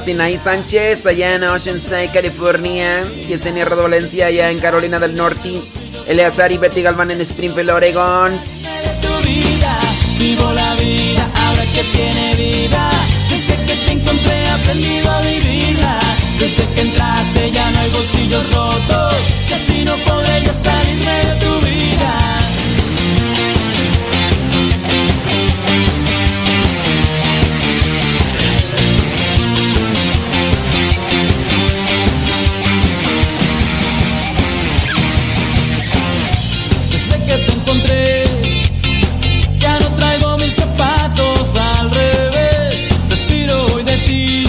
[0.00, 3.04] a Sinaí Sánchez allá en Oceanside, California.
[3.28, 5.60] Yesenia Valencia allá en Carolina del Norte.
[6.06, 8.40] Eleazar y Betty Galván en Springfield, Oregon.
[10.18, 12.90] Vivo la vida ahora que tiene vida.
[13.30, 16.00] Desde que te encontré he aprendido a vivirla.
[16.38, 19.14] Desde que entraste ya no hay bolsillos rotos.
[19.48, 22.39] Y así no podré yo salirme de tu vida.
[39.58, 42.88] Ya no traigo mis zapatos al revés.
[43.08, 44.44] Respiro hoy de ti.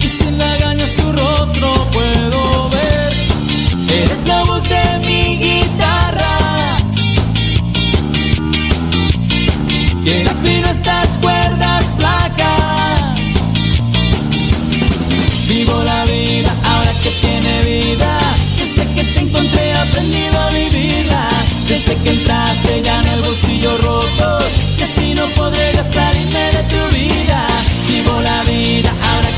[0.00, 3.12] Y sin lagañas tu rostro puedo ver.
[4.02, 6.36] Eres la voz de mi guitarra.
[10.04, 13.18] Quien afina estas cuerdas flacas.
[15.48, 18.20] Vivo la vida ahora que tiene vida.
[18.58, 20.79] Desde que te encontré he aprendido a vivirla.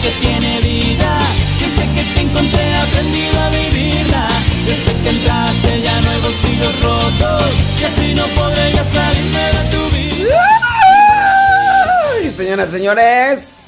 [0.02, 1.18] Que tiene vida.
[1.60, 4.28] Desde que te encontré he aprendido a vivirla.
[4.66, 7.50] Desde que entraste ya no hay bolsillos rotos.
[7.80, 10.60] Y así no podré yo salirme de tu vida.
[12.14, 13.58] Ay, señoras y señores.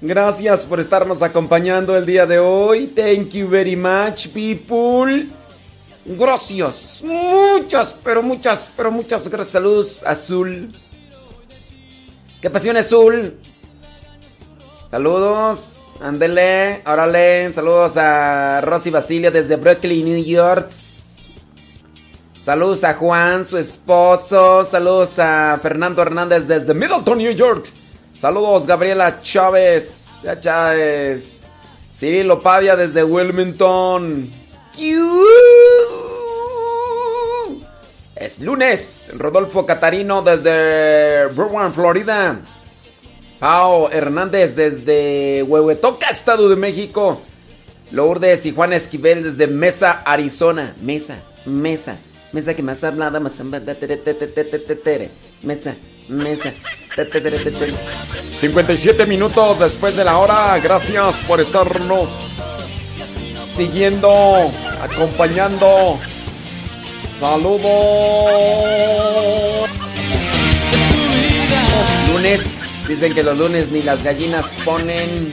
[0.00, 2.86] Gracias por estarnos acompañando el día de hoy.
[2.88, 5.28] Thank you very much, people.
[6.04, 7.02] Gracias.
[7.02, 9.52] Muchas, pero muchas, pero muchas gracias.
[9.52, 10.72] Saludos, Azul.
[12.40, 13.38] ¿Qué pasión, Azul?
[14.94, 15.92] Saludos.
[16.00, 17.52] Ándele, órale.
[17.52, 20.70] Saludos a Rosy Basilio desde Brooklyn, New York.
[22.38, 24.64] Saludos a Juan, su esposo.
[24.64, 27.66] Saludos a Fernando Hernández desde Middleton, New York.
[28.14, 30.20] Saludos, Gabriela Chávez.
[30.38, 31.42] Chávez.
[31.92, 34.30] Cirilo Pavia desde Wilmington.
[38.14, 39.10] Es lunes.
[39.16, 42.38] Rodolfo Catarino desde Broward, Florida.
[43.44, 47.20] Pao Hernández desde Huehuetoca, Estado de México.
[47.90, 50.74] Lourdes y Juan Esquivel desde Mesa, Arizona.
[50.80, 51.98] Mesa, Mesa.
[52.32, 53.38] Mesa que más hablada, más
[55.42, 55.76] Mesa,
[56.08, 56.54] Mesa.
[58.38, 60.58] 57 minutos después de la hora.
[60.60, 62.08] Gracias por estarnos
[63.54, 64.08] siguiendo,
[64.80, 65.98] acompañando.
[67.20, 67.60] Saludos.
[72.10, 72.63] Lunes.
[72.88, 75.32] Dicen que los lunes ni las gallinas ponen.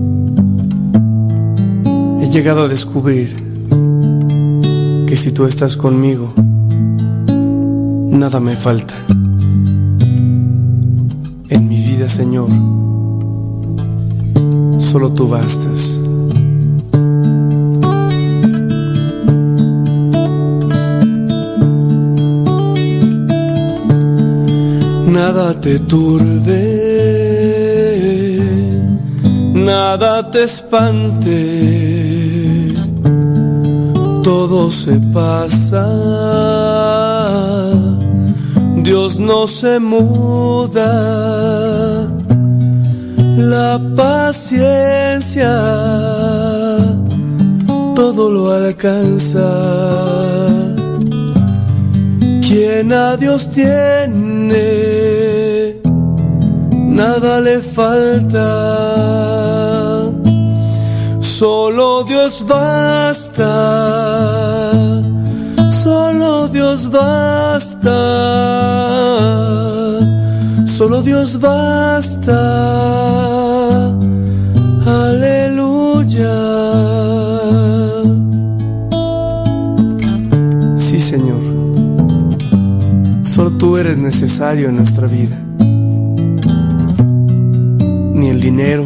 [2.31, 3.35] He llegado a descubrir
[5.05, 6.33] que si tú estás conmigo,
[7.27, 8.93] nada me falta.
[11.49, 12.47] En mi vida, Señor,
[14.79, 15.99] solo tú bastas.
[25.05, 26.61] nada te turbe,
[29.53, 32.20] nada te espante,
[34.23, 35.87] todo se pasa,
[38.77, 40.91] Dios no se muda,
[43.37, 45.51] la paciencia
[48.01, 49.47] todo lo alcanza.
[52.41, 54.65] Quien a Dios tiene,
[56.73, 59.40] nada le falta.
[61.41, 63.49] Solo Dios basta,
[65.71, 67.97] solo Dios basta,
[70.67, 72.37] solo Dios basta.
[74.85, 76.31] Aleluya.
[80.75, 81.41] Sí, Señor,
[83.23, 85.41] solo tú eres necesario en nuestra vida
[88.13, 88.85] ni el dinero,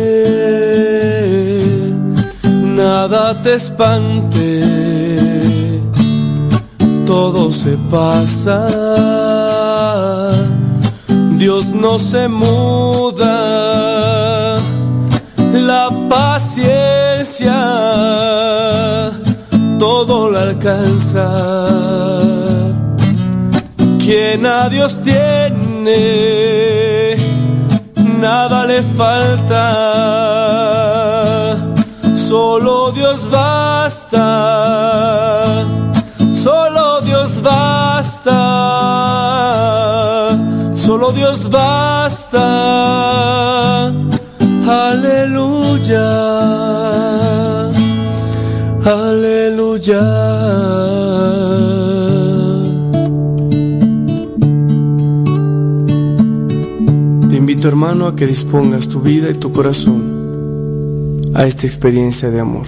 [2.81, 4.49] nada te espante,
[7.05, 8.57] todo se pasa,
[11.41, 13.37] Dios no se muda,
[15.69, 17.57] la paciencia
[19.77, 21.27] todo la alcanza,
[23.99, 25.97] quien a Dios tiene,
[28.19, 30.30] nada le falta
[32.31, 34.23] Solo Dios basta,
[36.33, 38.31] solo Dios basta,
[40.73, 42.39] solo Dios basta.
[44.65, 46.09] Aleluya,
[48.85, 50.03] aleluya.
[57.27, 60.10] Te invito hermano a que dispongas tu vida y tu corazón
[61.33, 62.67] a esta experiencia de amor.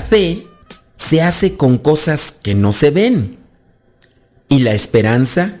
[0.00, 0.46] fe
[0.96, 3.38] se hace con cosas que no se ven
[4.48, 5.60] y la esperanza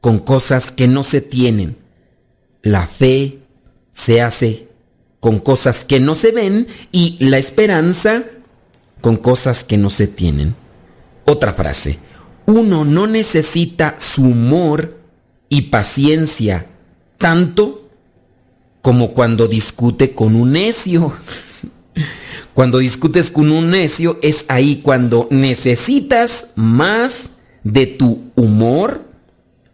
[0.00, 1.76] con cosas que no se tienen.
[2.62, 3.38] La fe
[3.90, 4.68] se hace
[5.20, 8.24] con cosas que no se ven y la esperanza
[9.00, 10.54] con cosas que no se tienen.
[11.24, 11.98] Otra frase.
[12.46, 14.98] Uno no necesita su humor
[15.48, 16.66] y paciencia
[17.18, 17.88] tanto
[18.80, 21.12] como cuando discute con un necio.
[22.54, 27.30] Cuando discutes con un necio es ahí cuando necesitas más
[27.64, 29.02] de tu humor,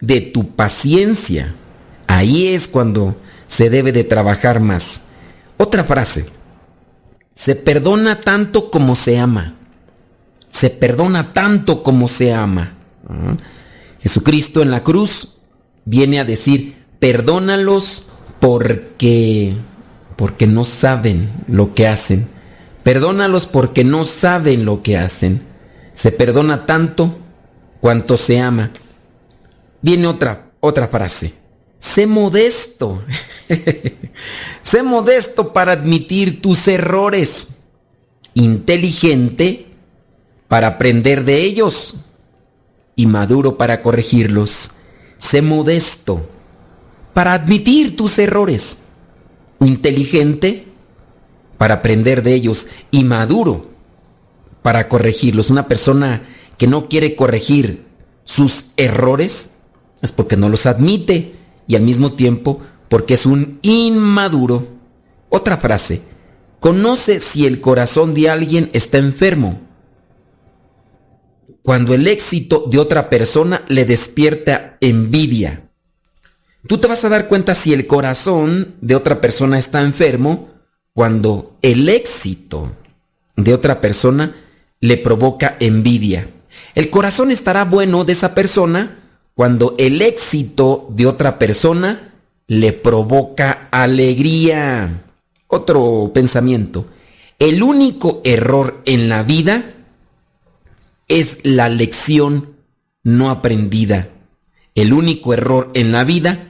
[0.01, 1.55] de tu paciencia.
[2.07, 5.03] Ahí es cuando se debe de trabajar más.
[5.57, 6.27] Otra frase.
[7.35, 9.55] Se perdona tanto como se ama.
[10.49, 12.75] Se perdona tanto como se ama.
[13.09, 13.37] ¿Ah?
[14.01, 15.35] Jesucristo en la cruz
[15.85, 18.07] viene a decir, perdónalos
[18.41, 19.55] porque
[20.19, 22.27] porque no saben lo que hacen.
[22.83, 25.43] Perdónalos porque no saben lo que hacen.
[25.93, 27.17] Se perdona tanto
[27.81, 28.73] cuanto se ama.
[29.81, 31.35] Viene otra, otra frase.
[31.79, 33.05] Sé modesto.
[34.63, 37.47] sé modesto para admitir tus errores.
[38.35, 39.67] Inteligente
[40.49, 41.95] para aprender de ellos.
[42.97, 44.73] Y maduro para corregirlos.
[45.19, 46.29] Sé modesto
[47.15, 48.79] para admitir tus errores.
[49.61, 50.65] Inteligente
[51.57, 53.69] para aprender de ellos y maduro
[54.63, 55.51] para corregirlos.
[55.51, 57.87] Una persona que no quiere corregir
[58.25, 59.51] sus errores
[60.03, 61.35] es porque no los admite
[61.67, 64.67] y al mismo tiempo porque es un inmaduro.
[65.31, 66.03] Otra frase,
[66.61, 69.61] conoce si el corazón de alguien está enfermo.
[71.63, 75.68] Cuando el éxito de otra persona le despierta envidia.
[76.69, 80.51] Tú te vas a dar cuenta si el corazón de otra persona está enfermo
[80.93, 82.73] cuando el éxito
[83.37, 84.37] de otra persona
[84.79, 86.29] le provoca envidia.
[86.75, 88.99] El corazón estará bueno de esa persona
[89.33, 92.13] cuando el éxito de otra persona
[92.47, 95.05] le provoca alegría.
[95.47, 96.87] Otro pensamiento.
[97.39, 99.73] El único error en la vida
[101.09, 102.57] es la lección
[103.03, 104.11] no aprendida.
[104.75, 106.48] El único error en la vida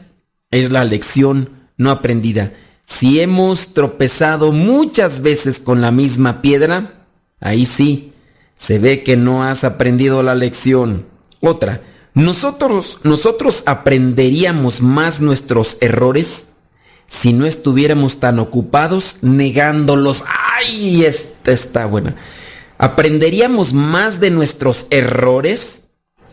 [0.50, 2.52] es la lección no aprendida.
[2.84, 7.06] Si hemos tropezado muchas veces con la misma piedra,
[7.40, 8.12] ahí sí,
[8.54, 11.06] se ve que no has aprendido la lección.
[11.40, 11.82] Otra,
[12.14, 16.48] nosotros, nosotros aprenderíamos más nuestros errores
[17.06, 20.24] si no estuviéramos tan ocupados negándolos.
[20.56, 21.04] ¡Ay!
[21.04, 22.16] Esta está buena.
[22.78, 25.82] Aprenderíamos más de nuestros errores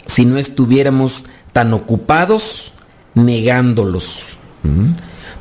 [0.06, 2.74] si no estuviéramos tan ocupados
[3.16, 4.38] negándolos.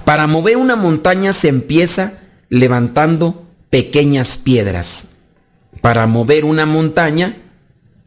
[0.05, 2.15] Para mover una montaña se empieza
[2.49, 5.09] levantando pequeñas piedras.
[5.81, 7.37] Para mover una montaña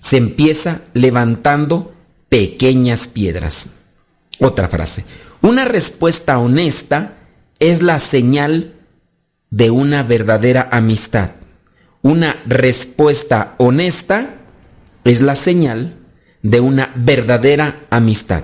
[0.01, 1.93] se empieza levantando
[2.30, 3.71] pequeñas piedras.
[4.39, 5.06] Otra frase.
[5.41, 7.17] Una respuesta honesta
[7.60, 8.73] es la señal
[9.49, 11.32] de una verdadera amistad.
[12.01, 14.36] Una respuesta honesta
[15.03, 15.95] es la señal
[16.41, 18.43] de una verdadera amistad.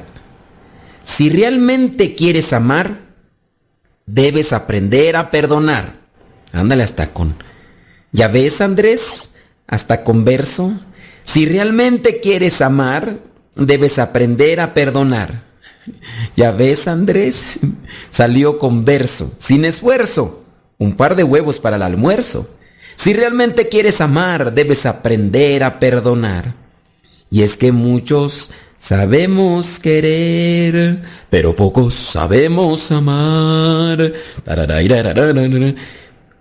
[1.03, 2.99] Si realmente quieres amar,
[4.05, 5.95] debes aprender a perdonar.
[6.51, 7.35] Ándale hasta con...
[8.11, 9.31] ¿Ya ves, Andrés?
[9.67, 10.73] Hasta con verso.
[11.23, 13.19] Si realmente quieres amar,
[13.55, 15.43] debes aprender a perdonar.
[16.35, 17.45] ¿Ya ves, Andrés?
[18.11, 20.43] Salió con verso, sin esfuerzo.
[20.77, 22.49] Un par de huevos para el almuerzo.
[22.95, 26.53] Si realmente quieres amar, debes aprender a perdonar.
[27.29, 28.51] Y es que muchos
[28.83, 34.11] sabemos querer, pero pocos sabemos amar.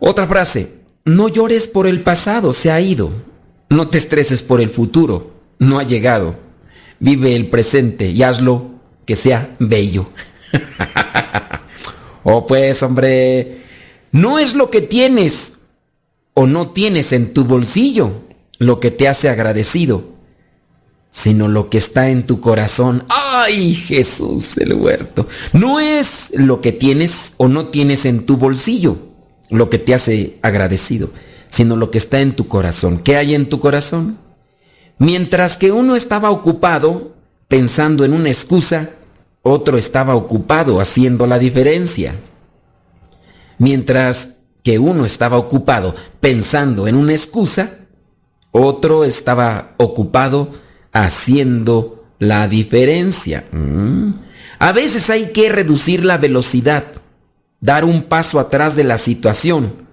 [0.01, 0.83] Otra frase.
[1.05, 3.13] No llores por el pasado, se ha ido.
[3.69, 6.37] No te estreses por el futuro, no ha llegado.
[6.99, 8.73] Vive el presente y hazlo
[9.05, 10.11] que sea bello.
[12.25, 13.63] oh pues, hombre,
[14.11, 15.55] no es lo que tienes
[16.35, 18.23] o no tienes en tu bolsillo
[18.59, 20.05] lo que te hace agradecido,
[21.13, 23.05] sino lo que está en tu corazón.
[23.09, 25.29] ¡Ay, Jesús el huerto!
[25.53, 28.97] No es lo que tienes o no tienes en tu bolsillo
[29.51, 31.11] lo que te hace agradecido,
[31.47, 32.99] sino lo que está en tu corazón.
[32.99, 34.17] ¿Qué hay en tu corazón?
[34.99, 37.15] Mientras que uno estaba ocupado
[37.49, 38.91] pensando en una excusa,
[39.43, 42.15] otro estaba ocupado haciendo la diferencia.
[43.59, 47.79] Mientras que uno estaba ocupado pensando en una excusa,
[48.53, 50.62] otro estaba ocupado
[50.93, 53.45] haciendo la diferencia.
[53.51, 54.13] Mm.
[54.59, 56.85] A veces hay que reducir la velocidad,
[57.61, 59.89] dar un paso atrás de la situación,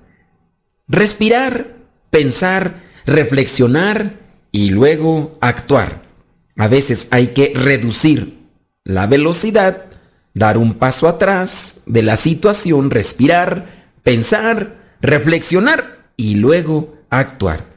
[0.87, 1.75] respirar,
[2.11, 4.13] pensar, reflexionar
[4.51, 6.03] y luego actuar.
[6.55, 8.39] A veces hay que reducir
[8.83, 9.85] la velocidad,
[10.33, 17.68] dar un paso atrás de la situación, respirar, pensar, reflexionar y luego actuar.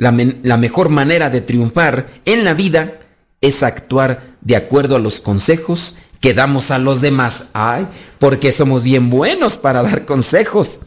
[0.00, 3.00] La, mejor manera de triunfar en la vida
[3.40, 7.50] es actuar de acuerdo a los consejos que damos a los demás.
[7.52, 7.86] Ay,
[8.18, 10.80] porque somos bien buenos para dar consejos.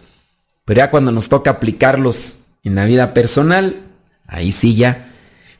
[0.65, 3.83] Pero ya cuando nos toca aplicarlos en la vida personal,
[4.27, 5.11] ahí sí ya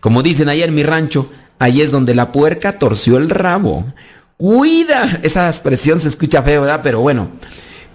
[0.04, 3.86] como dicen ahí en mi rancho, ahí es donde la puerca torció el rabo.
[4.36, 6.82] Cuida, esa expresión se escucha feo, ¿verdad?
[6.84, 7.30] Pero bueno,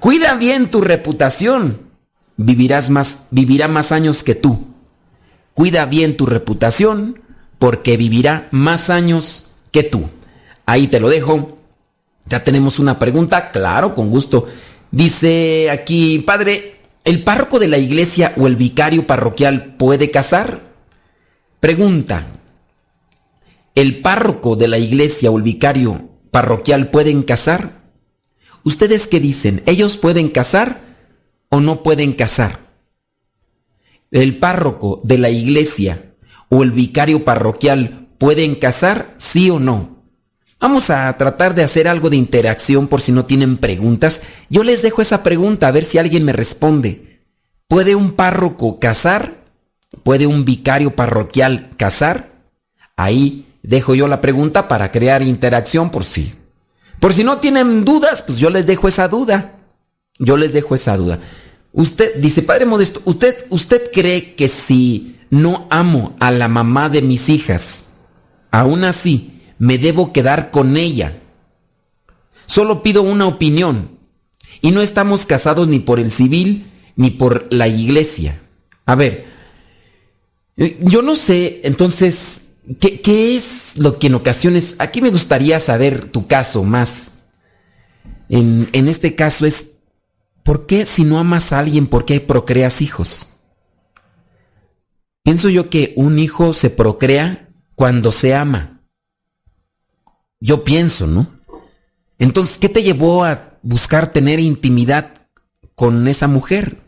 [0.00, 1.82] cuida bien tu reputación.
[2.38, 4.68] Vivirás más, vivirá más años que tú.
[5.58, 7.20] Cuida bien tu reputación
[7.58, 10.08] porque vivirá más años que tú.
[10.66, 11.58] Ahí te lo dejo.
[12.26, 14.46] Ya tenemos una pregunta, claro, con gusto.
[14.92, 20.62] Dice aquí, padre, ¿el párroco de la iglesia o el vicario parroquial puede casar?
[21.58, 22.24] Pregunta.
[23.74, 27.82] ¿El párroco de la iglesia o el vicario parroquial pueden casar?
[28.62, 29.64] ¿Ustedes qué dicen?
[29.66, 30.82] ¿Ellos pueden casar
[31.48, 32.67] o no pueden casar?
[34.10, 36.14] ¿El párroco de la iglesia
[36.48, 39.98] o el vicario parroquial pueden casar, sí o no?
[40.60, 44.22] Vamos a tratar de hacer algo de interacción por si no tienen preguntas.
[44.50, 47.20] Yo les dejo esa pregunta a ver si alguien me responde.
[47.68, 49.44] ¿Puede un párroco casar?
[50.02, 52.32] ¿Puede un vicario parroquial casar?
[52.96, 56.34] Ahí dejo yo la pregunta para crear interacción por si.
[56.98, 59.54] Por si no tienen dudas, pues yo les dejo esa duda.
[60.18, 61.20] Yo les dejo esa duda.
[61.78, 67.02] Usted, dice Padre Modesto, ¿usted, usted cree que si no amo a la mamá de
[67.02, 67.84] mis hijas,
[68.50, 71.20] aún así me debo quedar con ella?
[72.46, 73.96] Solo pido una opinión.
[74.60, 78.40] Y no estamos casados ni por el civil ni por la iglesia.
[78.84, 79.26] A ver,
[80.80, 82.40] yo no sé, entonces,
[82.80, 84.74] ¿qué, es lo que en ocasiones...
[84.80, 87.12] Aquí me gustaría saber tu caso más.
[88.28, 89.67] En, en este caso es,
[90.48, 93.28] ¿por qué si no amas a alguien, por qué procreas hijos?
[95.22, 98.80] Pienso yo que un hijo se procrea cuando se ama.
[100.40, 101.30] Yo pienso, ¿no?
[102.18, 105.12] Entonces, ¿qué te llevó a buscar tener intimidad
[105.74, 106.78] con esa mujer?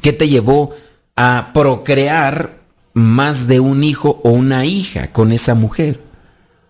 [0.00, 0.72] ¿Qué te llevó
[1.16, 2.60] a procrear
[2.94, 6.00] más de un hijo o una hija con esa mujer?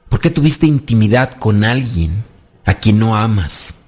[0.08, 2.24] ¿Por qué tuviste intimidad con alguien
[2.64, 3.85] a quien no amas?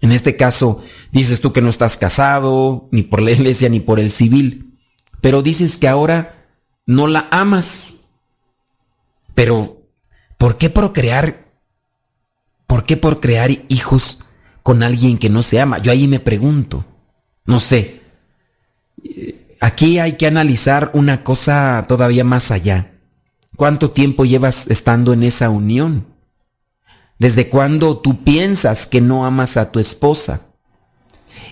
[0.00, 0.82] En este caso,
[1.12, 4.78] dices tú que no estás casado, ni por la iglesia, ni por el civil,
[5.20, 6.48] pero dices que ahora
[6.86, 8.06] no la amas.
[9.34, 9.82] Pero,
[10.38, 11.50] ¿por qué procrear
[12.70, 14.20] ¿Por qué por crear hijos
[14.62, 15.78] con alguien que no se ama?
[15.78, 16.84] Yo ahí me pregunto.
[17.44, 18.02] No sé.
[19.58, 22.92] Aquí hay que analizar una cosa todavía más allá.
[23.56, 26.09] ¿Cuánto tiempo llevas estando en esa unión?
[27.20, 30.40] ¿Desde cuándo tú piensas que no amas a tu esposa?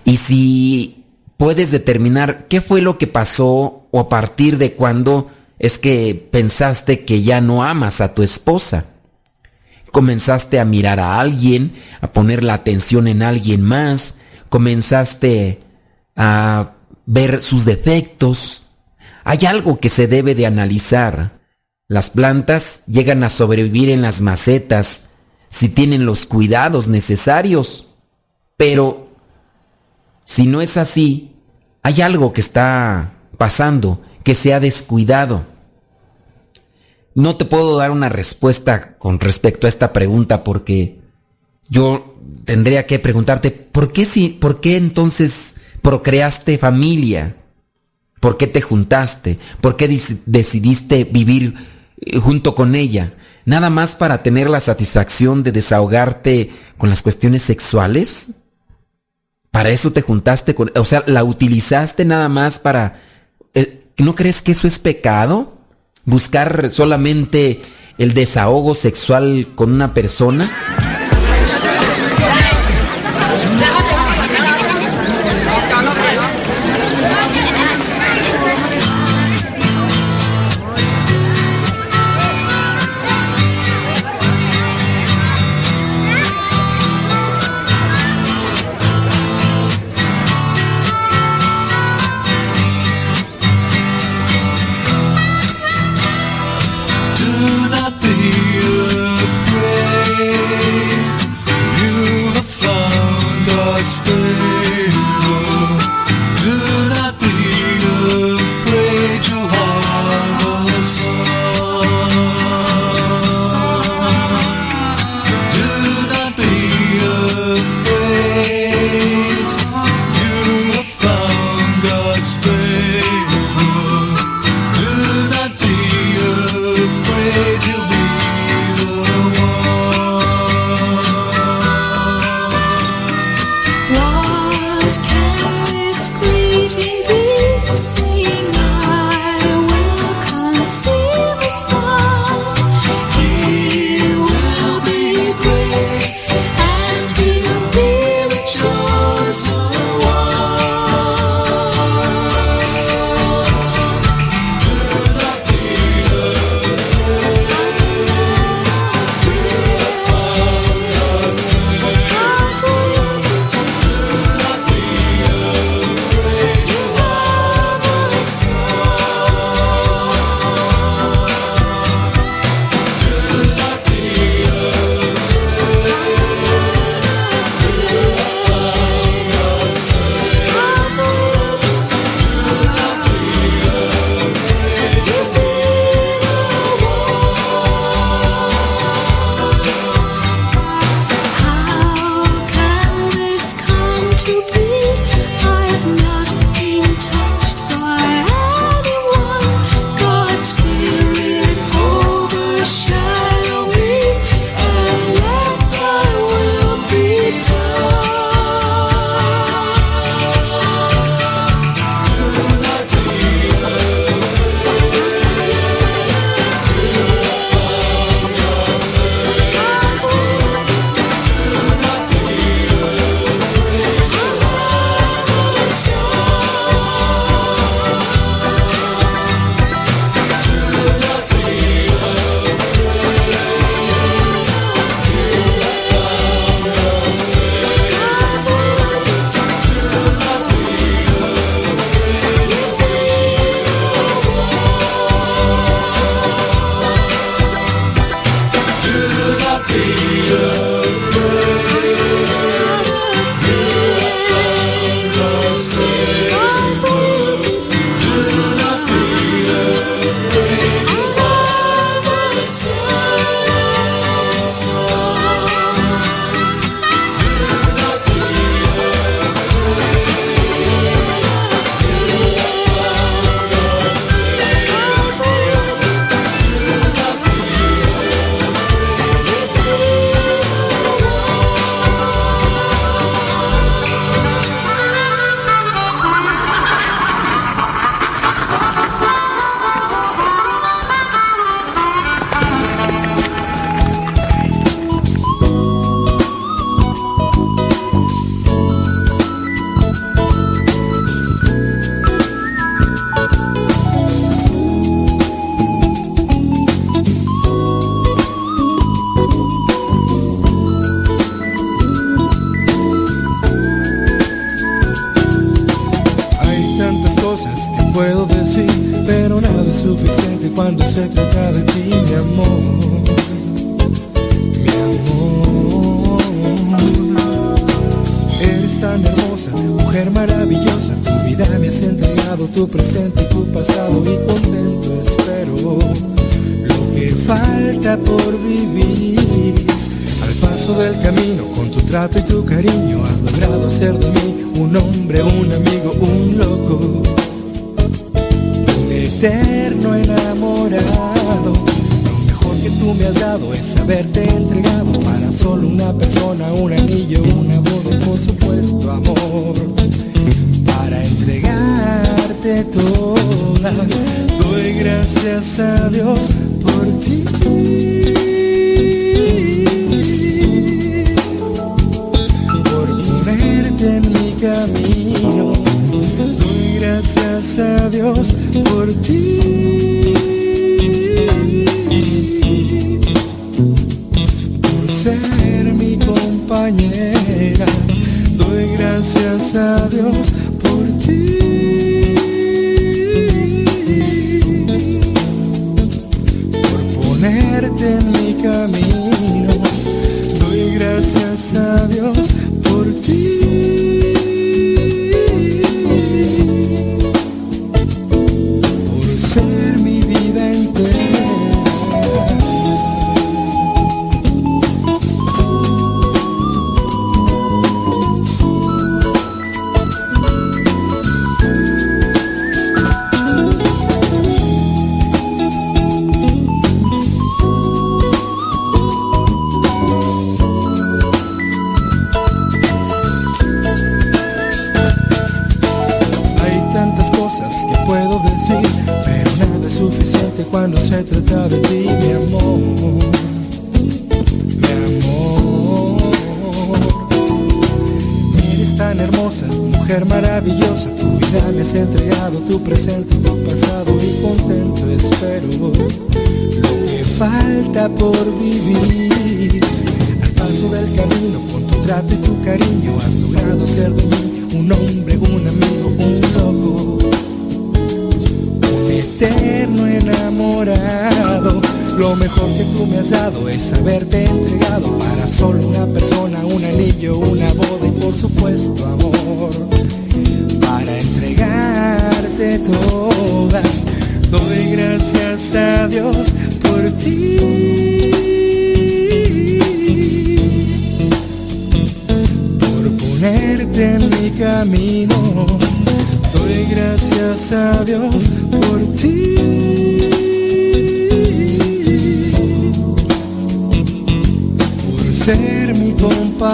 [0.05, 1.05] Y si
[1.37, 7.05] puedes determinar qué fue lo que pasó o a partir de cuándo es que pensaste
[7.05, 8.87] que ya no amas a tu esposa
[9.91, 14.15] comenzaste a mirar a alguien, a poner la atención en alguien más,
[14.49, 15.61] comenzaste
[16.17, 16.75] a
[17.07, 18.63] ver sus defectos.
[19.25, 21.39] Hay algo que se debe de analizar.
[21.87, 25.08] Las plantas llegan a sobrevivir en las macetas
[25.49, 27.87] si tienen los cuidados necesarios,
[28.57, 29.09] pero
[30.25, 31.37] si no es así,
[31.83, 35.45] hay algo que está pasando, que se ha descuidado.
[37.15, 41.01] No te puedo dar una respuesta con respecto a esta pregunta porque
[41.69, 47.37] yo tendría que preguntarte, ¿por qué, si, ¿por qué entonces procreaste familia?
[48.21, 49.39] ¿Por qué te juntaste?
[49.61, 49.89] ¿Por qué
[50.27, 51.55] decidiste vivir
[52.01, 53.13] eh, junto con ella?
[53.49, 58.29] ¿Nada más para tener la satisfacción de desahogarte con las cuestiones sexuales?
[59.51, 60.71] ¿Para eso te juntaste con...
[60.77, 63.01] O sea, la utilizaste nada más para...
[63.55, 65.59] Eh, ¿No crees que eso es pecado?
[66.09, 67.61] buscar solamente
[67.99, 70.49] el desahogo sexual con una persona?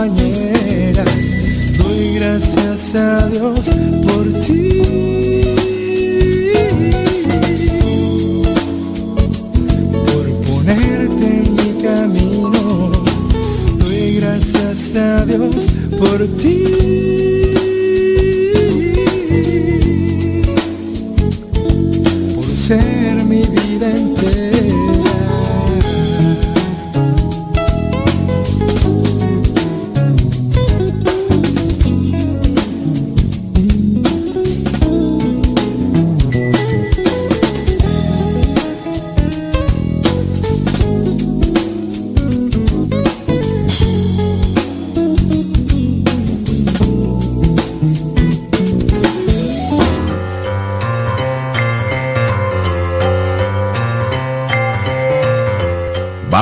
[0.09, 1.05] compañera.
[1.79, 3.71] Doy gracias a Dios
[4.07, 4.24] por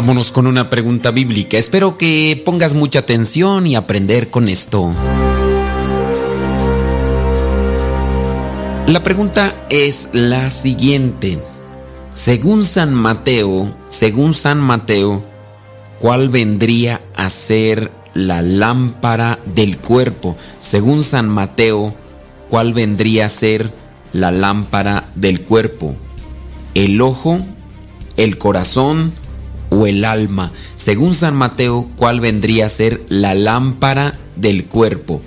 [0.02, 1.58] Vámonos con una pregunta bíblica.
[1.58, 4.92] Espero que pongas mucha atención y aprender con esto.
[8.88, 11.38] La pregunta es la siguiente.
[12.12, 15.24] Según San Mateo, según San Mateo,
[16.00, 20.36] ¿cuál vendría a ser la lámpara del cuerpo?
[20.58, 21.94] Según San Mateo,
[22.50, 23.72] ¿cuál vendría a ser
[24.12, 25.94] la lámpara del cuerpo?
[26.74, 27.38] ¿El ojo?
[28.16, 29.21] ¿El corazón?
[29.72, 30.52] o el alma.
[30.76, 35.20] Según San Mateo, ¿cuál vendría a ser la lámpara del cuerpo?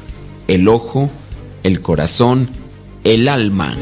[0.48, 1.10] El ojo,
[1.64, 2.50] el corazón,
[3.04, 3.76] el alma.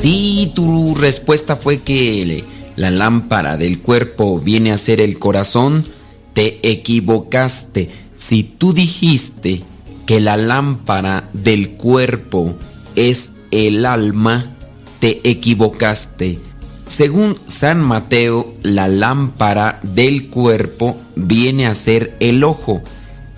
[0.00, 5.84] Si tu respuesta fue que la lámpara del cuerpo viene a ser el corazón,
[6.32, 7.88] te equivocaste.
[8.14, 9.62] Si tú dijiste
[10.06, 12.56] que la lámpara del cuerpo
[12.96, 14.56] es el alma,
[15.02, 16.38] te equivocaste.
[16.86, 22.82] Según San Mateo, la lámpara del cuerpo viene a ser el ojo.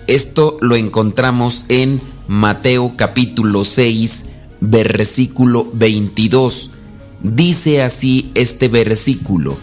[0.05, 4.25] Esto lo encontramos en Mateo capítulo 6,
[4.61, 6.69] versículo 22.
[7.23, 9.57] Dice así este versículo,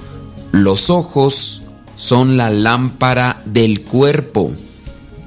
[0.51, 1.63] los ojos
[1.95, 4.51] son la lámpara del cuerpo.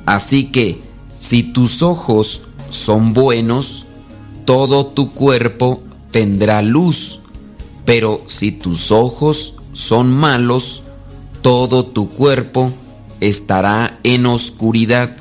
[0.05, 0.81] Así que
[1.17, 3.85] si tus ojos son buenos,
[4.43, 5.84] todo tu cuerpo
[6.15, 7.19] tendrá luz.
[7.83, 10.81] Pero si tus ojos son malos,
[11.41, 12.71] todo tu cuerpo
[13.19, 15.17] estará en oscuridad.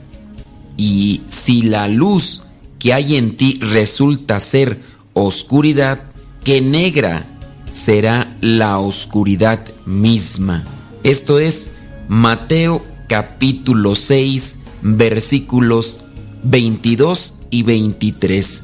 [0.76, 2.44] Y si la luz
[2.78, 4.82] que hay en ti resulta ser
[5.14, 6.00] oscuridad,
[6.44, 7.26] que negra
[7.72, 10.62] será la oscuridad misma.
[11.02, 11.72] Esto es
[12.06, 16.02] Mateo capítulo 6 versículos
[16.44, 18.62] 22 y 23.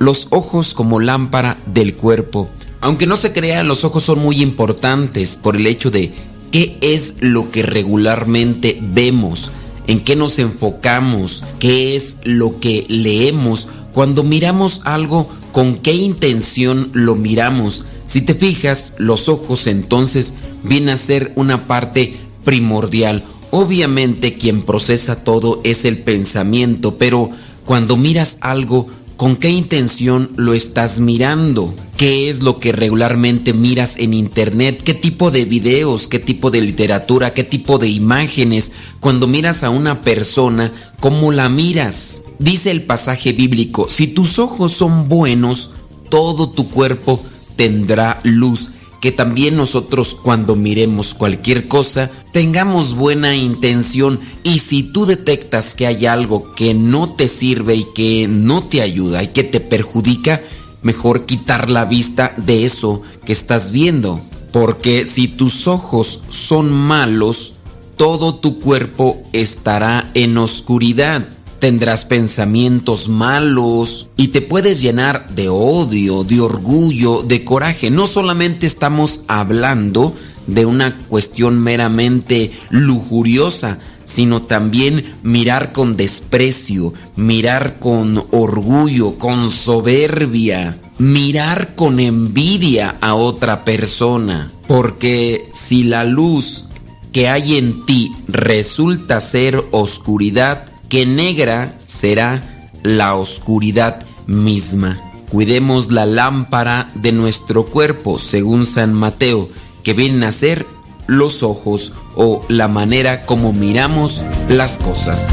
[0.00, 2.48] Los ojos como lámpara del cuerpo.
[2.80, 6.10] Aunque no se crea, los ojos son muy importantes por el hecho de
[6.50, 9.52] qué es lo que regularmente vemos,
[9.86, 13.68] en qué nos enfocamos, qué es lo que leemos.
[13.92, 17.84] Cuando miramos algo, con qué intención lo miramos.
[18.06, 20.32] Si te fijas, los ojos entonces
[20.62, 23.22] vienen a ser una parte primordial.
[23.50, 27.30] Obviamente quien procesa todo es el pensamiento, pero
[27.66, 28.88] cuando miras algo,
[29.20, 31.74] ¿con qué intención lo estás mirando?
[31.98, 34.80] ¿Qué es lo que regularmente miras en internet?
[34.82, 36.08] ¿Qué tipo de videos?
[36.08, 37.34] ¿Qué tipo de literatura?
[37.34, 38.72] ¿Qué tipo de imágenes?
[38.98, 42.22] Cuando miras a una persona, ¿cómo la miras?
[42.38, 45.68] Dice el pasaje bíblico, si tus ojos son buenos,
[46.08, 47.22] todo tu cuerpo
[47.56, 48.70] tendrá luz
[49.00, 55.86] que también nosotros cuando miremos cualquier cosa tengamos buena intención y si tú detectas que
[55.86, 60.42] hay algo que no te sirve y que no te ayuda y que te perjudica,
[60.82, 64.20] mejor quitar la vista de eso que estás viendo.
[64.52, 67.54] Porque si tus ojos son malos,
[67.96, 71.26] todo tu cuerpo estará en oscuridad
[71.60, 77.90] tendrás pensamientos malos y te puedes llenar de odio, de orgullo, de coraje.
[77.90, 80.14] No solamente estamos hablando
[80.46, 90.78] de una cuestión meramente lujuriosa, sino también mirar con desprecio, mirar con orgullo, con soberbia,
[90.98, 94.50] mirar con envidia a otra persona.
[94.66, 96.64] Porque si la luz
[97.12, 102.42] que hay en ti resulta ser oscuridad, que negra será
[102.82, 104.98] la oscuridad misma.
[105.30, 109.48] Cuidemos la lámpara de nuestro cuerpo, según San Mateo,
[109.84, 110.66] que vienen a ser
[111.06, 115.32] los ojos o la manera como miramos las cosas.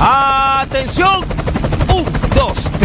[0.00, 1.47] ¡Atención!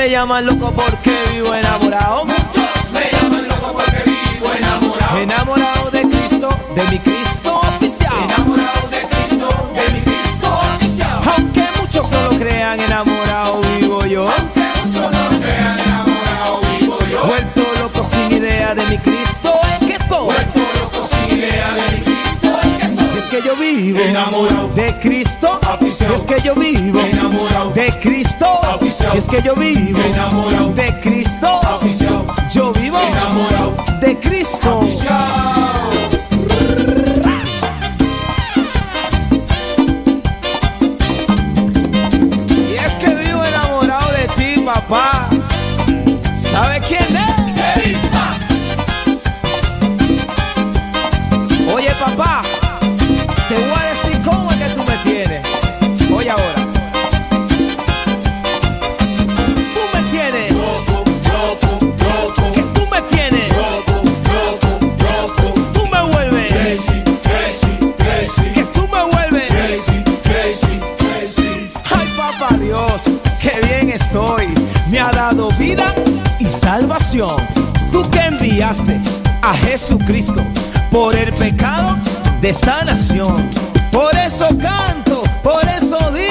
[0.00, 2.24] Me llaman loco porque vivo enamorado.
[2.24, 5.18] Muchos me llaman loco porque vivo enamorado.
[5.18, 7.60] Enamorado de Cristo, de mi Cristo
[23.80, 24.68] vivo Enamorado.
[24.74, 25.58] de Cristo.
[25.68, 26.12] Afición.
[26.12, 27.70] Es que yo vivo Enamorado.
[27.70, 28.46] de Cristo.
[28.62, 29.16] Afición.
[29.16, 30.72] Es que yo vivo Enamorado.
[30.72, 31.46] de Cristo.
[31.66, 32.26] Afición.
[32.52, 33.76] Yo vivo Enamorado.
[34.00, 34.86] de Cristo.
[35.02, 36.09] Chao.
[76.60, 77.36] Salvación.
[77.90, 79.00] Tú que enviaste
[79.42, 80.42] a Jesucristo
[80.90, 81.98] por el pecado
[82.40, 83.48] de esta nación.
[83.90, 86.29] Por eso canto, por eso digo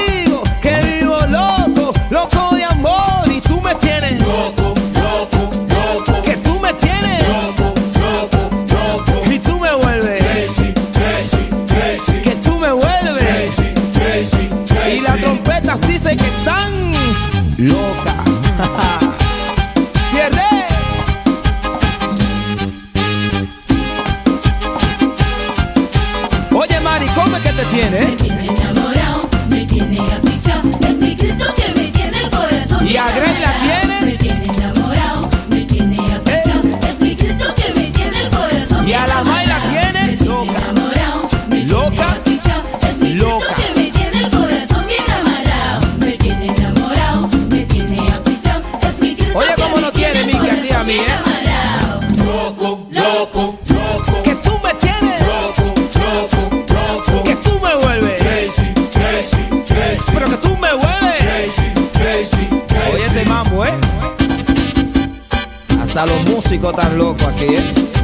[66.60, 67.62] músicos están locos aquí, ¿eh?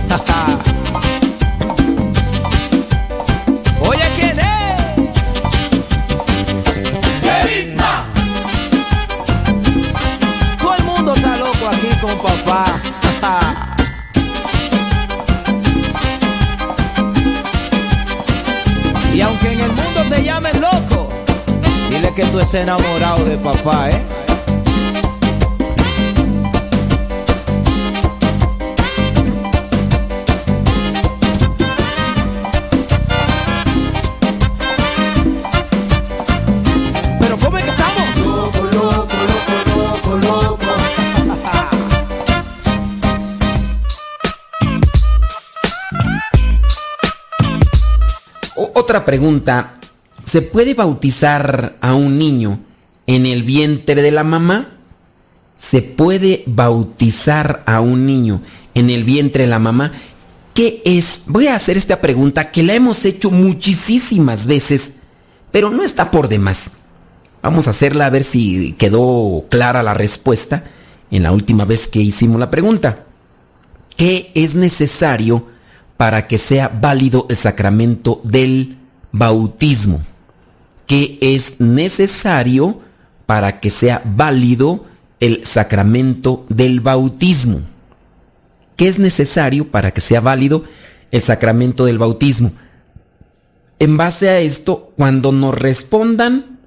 [3.81, 4.83] Oye, ¿quién es?
[7.23, 8.07] Erina.
[10.59, 12.81] Todo el mundo está loco aquí con papá.
[19.15, 21.09] y aunque en el mundo te llamen loco,
[21.91, 24.16] dile que tú estés enamorado de papá, ¿eh?
[49.07, 49.79] Pregunta.
[50.25, 52.59] ¿Se puede bautizar a un niño
[53.07, 54.77] en el vientre de la mamá?
[55.57, 58.43] ¿Se puede bautizar a un niño
[58.75, 59.93] en el vientre de la mamá?
[60.53, 61.23] ¿Qué es?
[61.27, 64.95] Voy a hacer esta pregunta que la hemos hecho muchísimas veces,
[65.53, 66.73] pero no está por demás.
[67.43, 70.65] Vamos a hacerla a ver si quedó clara la respuesta
[71.11, 73.05] en la última vez que hicimos la pregunta.
[73.97, 75.47] ¿Qué es necesario
[75.97, 78.77] para que sea válido el sacramento del
[79.19, 80.03] bautismo?
[80.87, 82.81] ¿Qué es necesario
[83.27, 84.85] para que sea válido
[85.21, 87.63] el sacramento del bautismo?
[88.77, 90.65] ¿Qué es necesario para que sea válido
[91.11, 92.53] el sacramento del bautismo?
[93.79, 96.61] En base a esto, cuando nos respondan,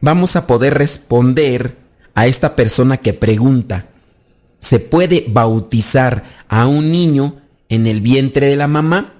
[0.00, 1.76] vamos a poder responder
[2.14, 3.86] a esta persona que pregunta,
[4.58, 7.36] ¿se puede bautizar a un niño
[7.68, 9.15] en el vientre de la mamá?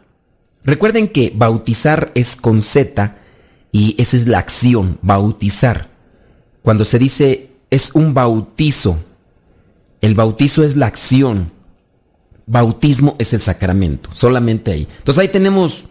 [0.67, 3.17] Recuerden que bautizar es con Z
[3.73, 5.89] y esa es la acción, bautizar.
[6.63, 8.99] Cuando se dice es un bautizo,
[10.01, 11.53] el bautizo es la acción,
[12.47, 14.89] bautismo es el sacramento, solamente ahí.
[14.99, 15.85] Entonces ahí tenemos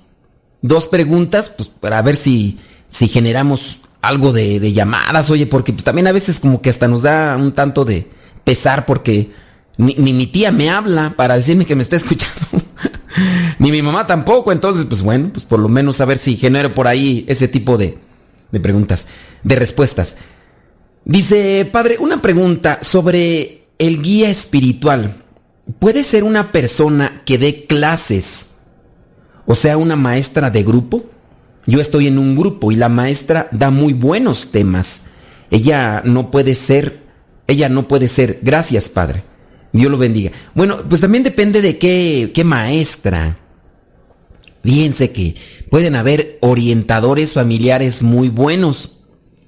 [0.61, 2.59] dos preguntas, pues para ver si,
[2.89, 6.87] si generamos algo de, de llamadas, oye, porque pues, también a veces como que hasta
[6.87, 8.09] nos da un tanto de
[8.43, 9.31] pesar porque
[9.77, 12.64] ni, ni mi tía me habla para decirme que me está escuchando,
[13.59, 16.73] ni mi mamá tampoco, entonces pues bueno, pues por lo menos a ver si genero
[16.73, 17.97] por ahí ese tipo de,
[18.51, 19.07] de preguntas,
[19.43, 20.15] de respuestas.
[21.03, 25.23] Dice, padre, una pregunta sobre el guía espiritual.
[25.79, 28.47] ¿Puede ser una persona que dé clases?
[29.45, 31.05] O sea, una maestra de grupo.
[31.67, 35.03] Yo estoy en un grupo y la maestra da muy buenos temas.
[35.51, 37.03] Ella no puede ser,
[37.47, 38.39] ella no puede ser.
[38.41, 39.23] Gracias, padre.
[39.77, 40.31] Dios lo bendiga.
[40.53, 43.39] Bueno, pues también depende de qué, qué maestra.
[44.63, 45.35] Fíjense que
[45.69, 48.93] pueden haber orientadores familiares muy buenos,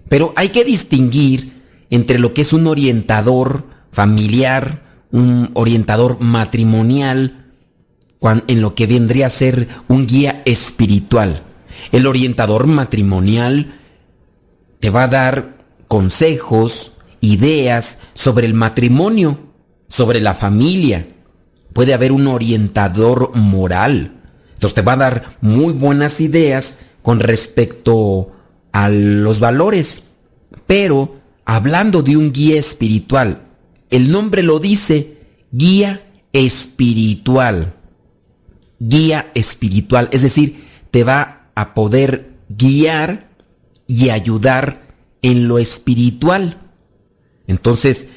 [0.09, 7.45] pero hay que distinguir entre lo que es un orientador familiar, un orientador matrimonial,
[8.47, 11.41] en lo que vendría a ser un guía espiritual.
[11.91, 13.79] El orientador matrimonial
[14.79, 15.57] te va a dar
[15.87, 19.46] consejos, ideas sobre el matrimonio,
[19.87, 21.07] sobre la familia.
[21.73, 24.21] Puede haber un orientador moral.
[24.53, 28.31] Entonces te va a dar muy buenas ideas con respecto
[28.71, 30.03] a los valores.
[30.65, 33.43] Pero hablando de un guía espiritual,
[33.89, 35.17] el nombre lo dice,
[35.51, 37.73] guía espiritual.
[38.79, 43.29] Guía espiritual, es decir, te va a poder guiar
[43.87, 44.81] y ayudar
[45.21, 46.57] en lo espiritual.
[47.47, 48.07] Entonces,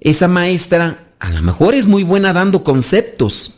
[0.00, 3.54] esa maestra a lo mejor es muy buena dando conceptos,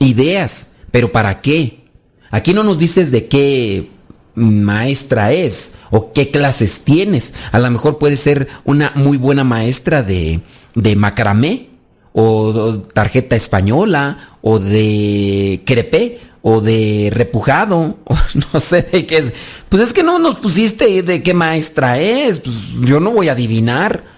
[0.00, 1.84] ideas, pero ¿para qué?
[2.30, 3.90] Aquí no nos dices de qué
[4.34, 7.32] maestra es o qué clases tienes.
[7.52, 10.40] A lo mejor puede ser una muy buena maestra de,
[10.74, 11.70] de macramé
[12.12, 18.16] o tarjeta española o de crepé o de repujado o
[18.52, 19.32] no sé de qué es.
[19.68, 22.40] Pues es que no nos pusiste de qué maestra es.
[22.40, 24.13] Pues yo no voy a adivinar.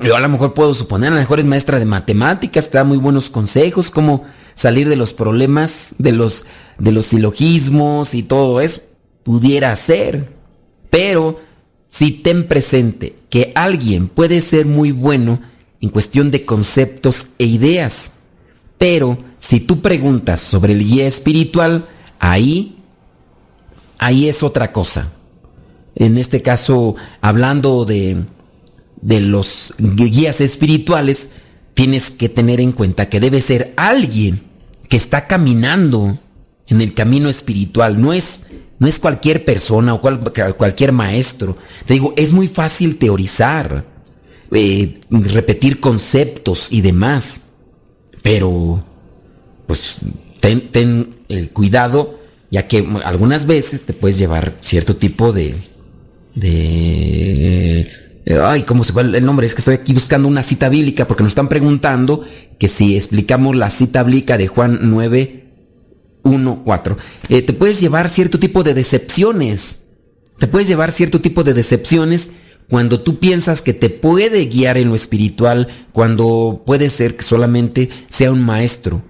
[0.00, 2.84] Yo a lo mejor puedo suponer, a lo mejor es maestra de matemáticas, te da
[2.84, 6.46] muy buenos consejos, cómo salir de los problemas, de los,
[6.78, 8.80] de los silogismos y todo eso.
[9.24, 10.32] Pudiera ser.
[10.90, 11.40] Pero
[11.88, 15.40] si ten presente que alguien puede ser muy bueno
[15.80, 18.12] en cuestión de conceptos e ideas.
[18.78, 21.84] Pero si tú preguntas sobre el guía espiritual,
[22.18, 22.78] ahí,
[23.98, 25.12] ahí es otra cosa.
[25.94, 28.24] En este caso, hablando de,
[29.04, 31.28] de los guías espirituales,
[31.74, 34.42] tienes que tener en cuenta que debe ser alguien
[34.88, 36.18] que está caminando
[36.66, 38.00] en el camino espiritual.
[38.00, 38.40] No es,
[38.78, 40.20] no es cualquier persona o cual,
[40.56, 41.58] cualquier maestro.
[41.84, 43.84] Te digo, es muy fácil teorizar,
[44.50, 47.42] eh, repetir conceptos y demás.
[48.22, 48.82] Pero,
[49.66, 49.96] pues,
[50.40, 55.56] ten, ten el cuidado, ya que algunas veces te puedes llevar cierto tipo de...
[56.34, 58.03] de
[58.42, 59.46] Ay, ¿cómo se va el nombre?
[59.46, 62.24] Es que estoy aquí buscando una cita bíblica porque nos están preguntando
[62.58, 65.44] que si explicamos la cita bíblica de Juan 9,
[66.22, 66.96] 1, 4.
[67.28, 69.80] Eh, te puedes llevar cierto tipo de decepciones.
[70.38, 72.30] Te puedes llevar cierto tipo de decepciones
[72.68, 77.90] cuando tú piensas que te puede guiar en lo espiritual, cuando puede ser que solamente
[78.08, 79.02] sea un maestro,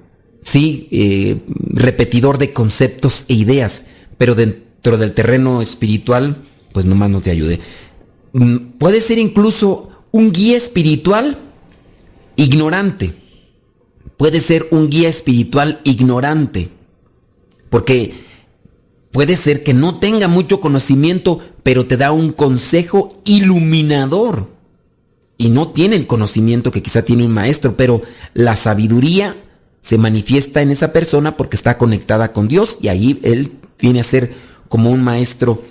[0.42, 1.38] sí, eh,
[1.70, 3.84] repetidor de conceptos e ideas,
[4.18, 6.36] pero dentro del terreno espiritual,
[6.72, 7.60] pues nomás no te ayude.
[8.34, 11.38] Mm, puede ser incluso un guía espiritual
[12.36, 13.14] ignorante.
[14.16, 16.68] Puede ser un guía espiritual ignorante.
[17.70, 18.14] Porque
[19.12, 24.48] puede ser que no tenga mucho conocimiento, pero te da un consejo iluminador.
[25.38, 28.02] Y no tiene el conocimiento que quizá tiene un maestro, pero
[28.34, 29.36] la sabiduría
[29.80, 34.04] se manifiesta en esa persona porque está conectada con Dios y ahí él viene a
[34.04, 34.34] ser
[34.68, 35.62] como un maestro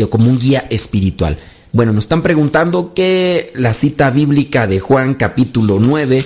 [0.00, 1.38] o como un guía espiritual.
[1.74, 6.24] Bueno, nos están preguntando que la cita bíblica de Juan capítulo 9,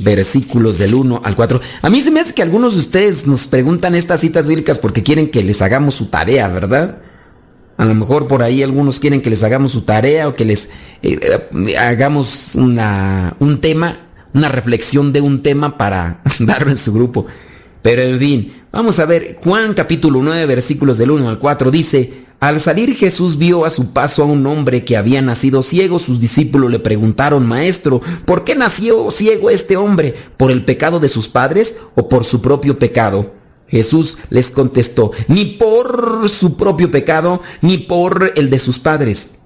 [0.00, 1.58] versículos del 1 al 4.
[1.80, 5.02] A mí se me hace que algunos de ustedes nos preguntan estas citas bíblicas porque
[5.02, 6.98] quieren que les hagamos su tarea, ¿verdad?
[7.78, 10.68] A lo mejor por ahí algunos quieren que les hagamos su tarea o que les
[11.02, 11.18] eh,
[11.66, 13.96] eh, hagamos una, un tema,
[14.34, 17.24] una reflexión de un tema para darlo en su grupo.
[17.80, 22.23] Pero en fin, vamos a ver, Juan capítulo 9, versículos del 1 al 4 dice,
[22.40, 25.98] al salir Jesús vio a su paso a un hombre que había nacido ciego.
[25.98, 30.14] Sus discípulos le preguntaron, Maestro, ¿por qué nació ciego este hombre?
[30.36, 33.32] ¿Por el pecado de sus padres o por su propio pecado?
[33.66, 39.38] Jesús les contestó, ni por su propio pecado, ni por el de sus padres.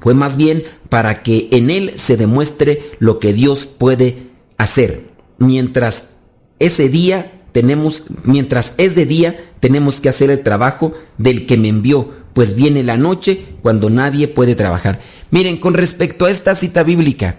[0.00, 5.10] Fue más bien para que en él se demuestre lo que Dios puede hacer.
[5.38, 6.10] Mientras
[6.58, 11.68] ese día tenemos, mientras es de día, tenemos que hacer el trabajo del que me
[11.68, 15.00] envió, pues viene la noche cuando nadie puede trabajar.
[15.30, 17.38] Miren, con respecto a esta cita bíblica,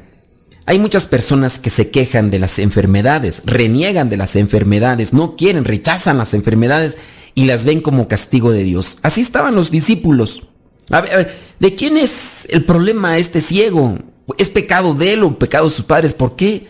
[0.65, 5.65] hay muchas personas que se quejan de las enfermedades, reniegan de las enfermedades, no quieren,
[5.65, 6.97] rechazan las enfermedades
[7.33, 8.99] y las ven como castigo de Dios.
[9.01, 10.43] Así estaban los discípulos.
[10.91, 13.97] A ver, ¿de quién es el problema este ciego?
[14.37, 16.13] ¿Es pecado de él o pecado de sus padres?
[16.13, 16.67] ¿Por qué?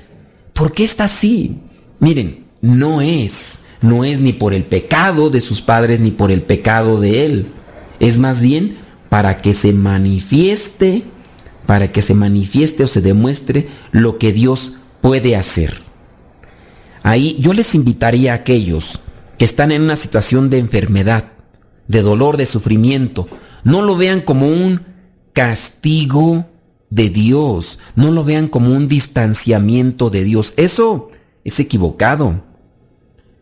[0.53, 1.57] ¿Por qué está así?
[1.99, 6.41] Miren, no es, no es ni por el pecado de sus padres ni por el
[6.41, 7.47] pecado de él.
[7.99, 8.77] Es más bien
[9.09, 11.03] para que se manifieste,
[11.65, 15.81] para que se manifieste o se demuestre lo que Dios puede hacer.
[17.03, 18.99] Ahí yo les invitaría a aquellos
[19.37, 21.31] que están en una situación de enfermedad,
[21.87, 23.27] de dolor, de sufrimiento,
[23.63, 24.81] no lo vean como un
[25.33, 26.45] castigo
[26.89, 30.53] de Dios, no lo vean como un distanciamiento de Dios.
[30.57, 31.09] Eso
[31.43, 32.43] es equivocado.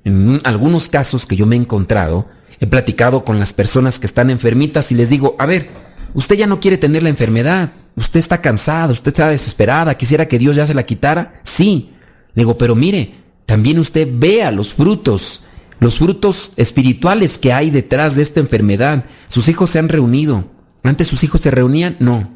[0.09, 2.27] En algunos casos que yo me he encontrado,
[2.59, 5.69] he platicado con las personas que están enfermitas y les digo, a ver,
[6.15, 10.39] usted ya no quiere tener la enfermedad, usted está cansada, usted está desesperada, quisiera que
[10.39, 11.39] Dios ya se la quitara.
[11.43, 11.91] Sí,
[12.33, 13.13] le digo, pero mire,
[13.45, 15.41] también usted vea los frutos,
[15.79, 19.05] los frutos espirituales que hay detrás de esta enfermedad.
[19.27, 20.45] Sus hijos se han reunido.
[20.81, 22.31] Antes sus hijos se reunían, no.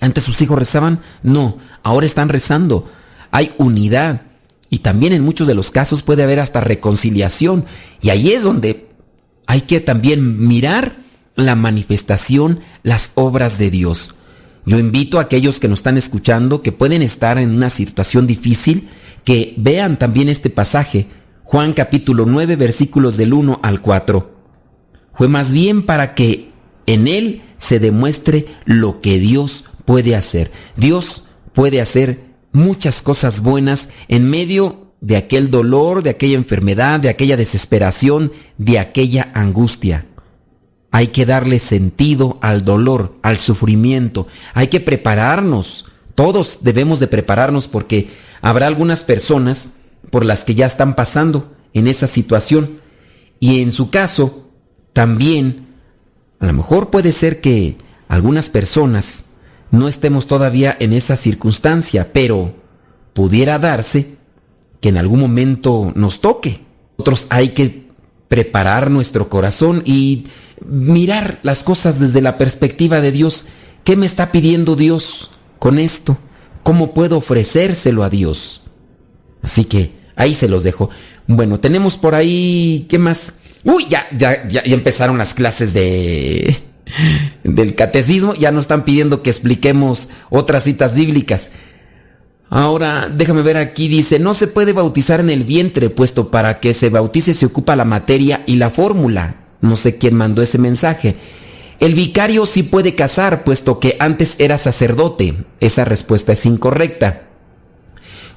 [0.00, 1.58] Antes sus hijos rezaban, no.
[1.82, 2.88] Ahora están rezando.
[3.32, 4.22] Hay unidad.
[4.74, 7.64] Y también en muchos de los casos puede haber hasta reconciliación.
[8.02, 8.88] Y ahí es donde
[9.46, 10.96] hay que también mirar
[11.36, 14.16] la manifestación, las obras de Dios.
[14.66, 18.88] Yo invito a aquellos que nos están escuchando, que pueden estar en una situación difícil,
[19.22, 21.06] que vean también este pasaje,
[21.44, 24.34] Juan capítulo 9 versículos del 1 al 4.
[25.14, 26.50] Fue más bien para que
[26.86, 30.50] en él se demuestre lo que Dios puede hacer.
[30.76, 31.22] Dios
[31.52, 32.23] puede hacer
[32.54, 38.78] muchas cosas buenas en medio de aquel dolor, de aquella enfermedad, de aquella desesperación, de
[38.78, 40.06] aquella angustia.
[40.90, 44.28] Hay que darle sentido al dolor, al sufrimiento.
[44.54, 45.86] Hay que prepararnos.
[46.14, 48.08] Todos debemos de prepararnos porque
[48.40, 49.70] habrá algunas personas
[50.10, 52.78] por las que ya están pasando en esa situación.
[53.40, 54.48] Y en su caso,
[54.92, 55.66] también,
[56.38, 57.76] a lo mejor puede ser que
[58.08, 59.24] algunas personas
[59.70, 62.54] no estemos todavía en esa circunstancia, pero
[63.12, 64.16] pudiera darse
[64.80, 66.60] que en algún momento nos toque.
[66.98, 67.88] Nosotros hay que
[68.28, 70.26] preparar nuestro corazón y
[70.64, 73.46] mirar las cosas desde la perspectiva de Dios.
[73.84, 76.18] ¿Qué me está pidiendo Dios con esto?
[76.62, 78.62] ¿Cómo puedo ofrecérselo a Dios?
[79.42, 80.90] Así que ahí se los dejo.
[81.26, 83.34] Bueno, tenemos por ahí, ¿qué más?
[83.64, 86.62] Uy, ya, ya, ya, ya empezaron las clases de
[87.42, 91.50] del catecismo, ya nos están pidiendo que expliquemos otras citas bíblicas.
[92.50, 96.74] Ahora, déjame ver aquí, dice, no se puede bautizar en el vientre, puesto para que
[96.74, 99.36] se bautice se ocupa la materia y la fórmula.
[99.60, 101.16] No sé quién mandó ese mensaje.
[101.80, 105.34] El vicario sí puede casar, puesto que antes era sacerdote.
[105.60, 107.28] Esa respuesta es incorrecta.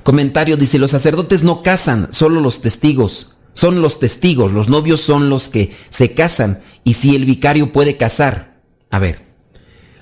[0.03, 3.36] Comentario dice, los sacerdotes no casan, solo los testigos.
[3.57, 6.61] Son los testigos, los novios son los que se casan.
[6.83, 8.61] Y si el vicario puede casar.
[8.91, 9.25] A ver,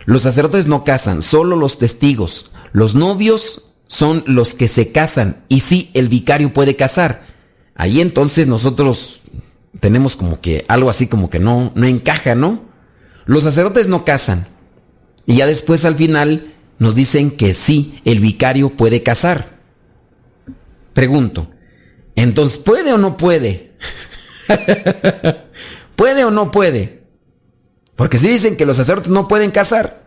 [0.03, 2.51] los sacerdotes no casan, solo los testigos.
[2.74, 5.45] Los novios son los que se casan.
[5.47, 7.28] Y si el vicario puede casar.
[7.76, 9.22] Ahí entonces nosotros
[9.80, 12.62] tenemos como que algo así como que no, no encaja, ¿no?
[13.24, 14.49] Los sacerdotes no casan.
[15.26, 19.60] Y ya después al final nos dicen que sí, el vicario puede casar.
[20.91, 21.47] Pregunto,
[22.16, 23.72] entonces, ¿puede o no puede?
[25.95, 27.03] ¿Puede o no puede?
[27.95, 30.05] Porque si dicen que los sacerdotes no pueden casar,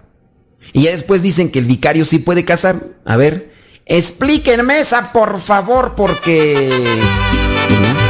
[0.73, 3.53] y ya después dicen que el vicario sí puede casar, a ver,
[3.87, 6.85] explíquenme esa por favor, porque...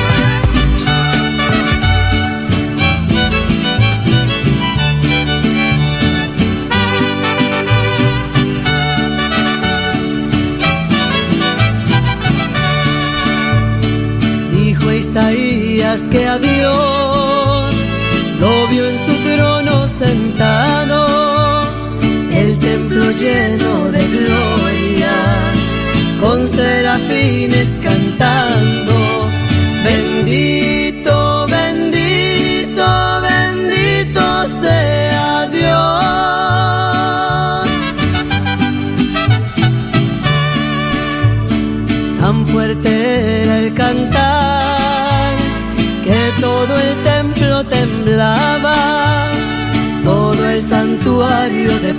[16.10, 17.74] Que a Dios.
[18.40, 21.68] Lo vio en su trono sentado,
[22.32, 25.14] el templo lleno de gloria,
[26.20, 28.07] con serafines cantando,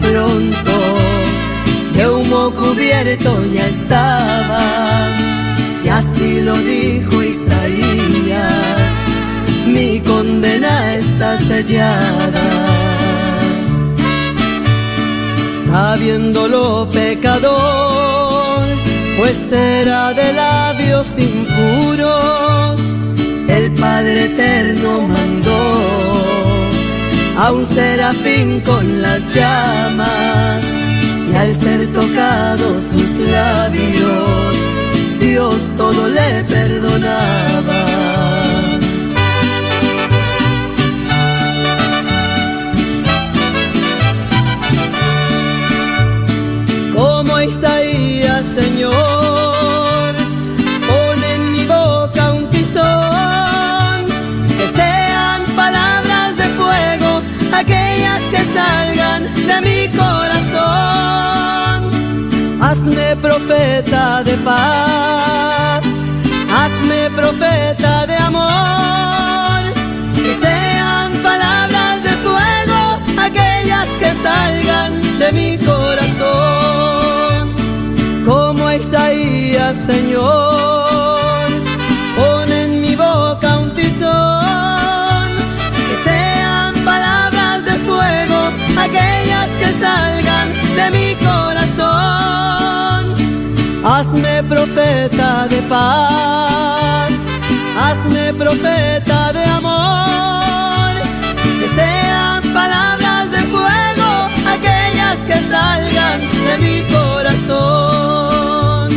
[0.02, 0.76] pronto
[1.94, 4.64] de humo cubierto ya estaba.
[5.84, 8.80] Y así lo dijo Isaías,
[9.68, 12.48] mi condena está sellada.
[15.66, 18.68] Sabiéndolo pecador,
[19.18, 22.80] pues era de labios impuros,
[23.48, 26.39] el Padre Eterno mandó
[27.42, 30.62] a un serafín con las llamas,
[31.32, 34.56] y al ser tocados sus labios,
[35.20, 38.49] Dios todo le perdonaba.
[59.62, 61.80] Mi corazón.
[62.62, 65.82] Hazme profeta de paz,
[66.60, 69.62] hazme profeta de amor,
[70.16, 72.82] que sean palabras de fuego,
[73.28, 76.90] aquellas que salgan de mi corazón
[78.26, 80.59] como Isaías, Señor.
[90.92, 93.02] mi corazón.
[93.84, 97.12] Hazme profeta de paz,
[97.84, 100.92] hazme profeta de amor.
[101.60, 104.10] Que sean palabras de fuego
[104.56, 108.88] aquellas que salgan de mi corazón.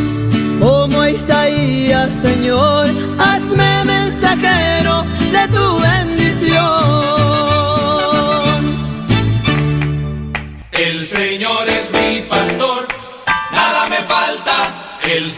[0.61, 2.87] Como Isaías, Señor,
[3.19, 6.22] hazme mensajero de tu bendición.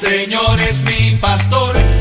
[0.04, 1.93] Señor es mi pastor.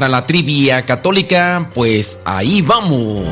[0.00, 1.68] Para la trivia católica?
[1.74, 3.28] Pues ahí vamos.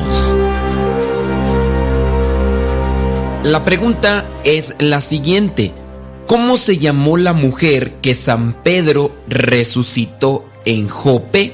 [3.41, 5.73] La pregunta es la siguiente.
[6.27, 11.53] ¿Cómo se llamó la mujer que San Pedro resucitó en Jope?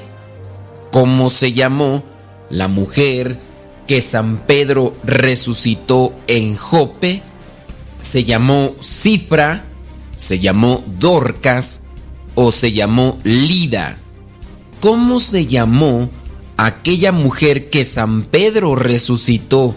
[0.92, 2.04] ¿Cómo se llamó
[2.50, 3.38] la mujer
[3.86, 7.22] que San Pedro resucitó en Jope?
[8.02, 9.64] ¿Se llamó Cifra?
[10.14, 11.80] ¿Se llamó Dorcas?
[12.34, 13.96] ¿O se llamó Lida?
[14.80, 16.10] ¿Cómo se llamó
[16.56, 19.74] aquella mujer que San Pedro resucitó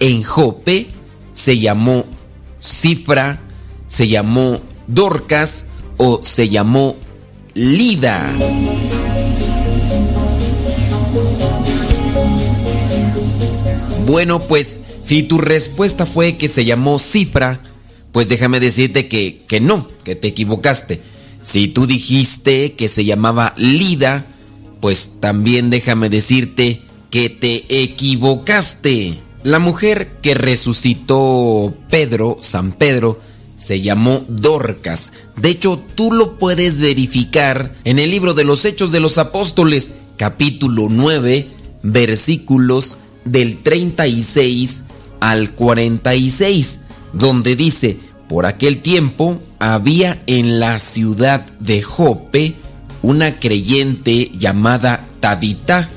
[0.00, 0.88] en Jope?
[1.32, 2.04] ¿Se llamó
[2.60, 3.40] Cifra?
[3.86, 5.66] ¿Se llamó Dorcas?
[5.96, 6.96] ¿O se llamó
[7.54, 8.32] Lida?
[14.06, 17.60] Bueno, pues si tu respuesta fue que se llamó cifra,
[18.10, 21.00] pues déjame decirte que, que no, que te equivocaste.
[21.42, 24.26] Si tú dijiste que se llamaba Lida,
[24.80, 29.18] pues también déjame decirte que te equivocaste.
[29.42, 33.20] La mujer que resucitó Pedro, San Pedro,
[33.56, 35.12] se llamó Dorcas.
[35.36, 39.92] De hecho, tú lo puedes verificar en el libro de los Hechos de los Apóstoles,
[40.16, 41.46] capítulo 9,
[41.82, 44.84] versículos del 36
[45.20, 46.80] al 46,
[47.12, 52.54] donde dice, por aquel tiempo había en la ciudad de Jope
[53.02, 55.88] una creyente llamada Tabita,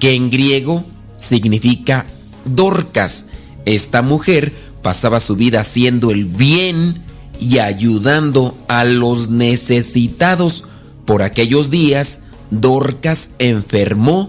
[0.00, 0.84] que en griego
[1.16, 2.06] significa
[2.44, 3.26] Dorcas.
[3.64, 7.02] Esta mujer pasaba su vida haciendo el bien
[7.40, 10.64] y ayudando a los necesitados.
[11.04, 12.20] Por aquellos días,
[12.50, 14.28] Dorcas enfermó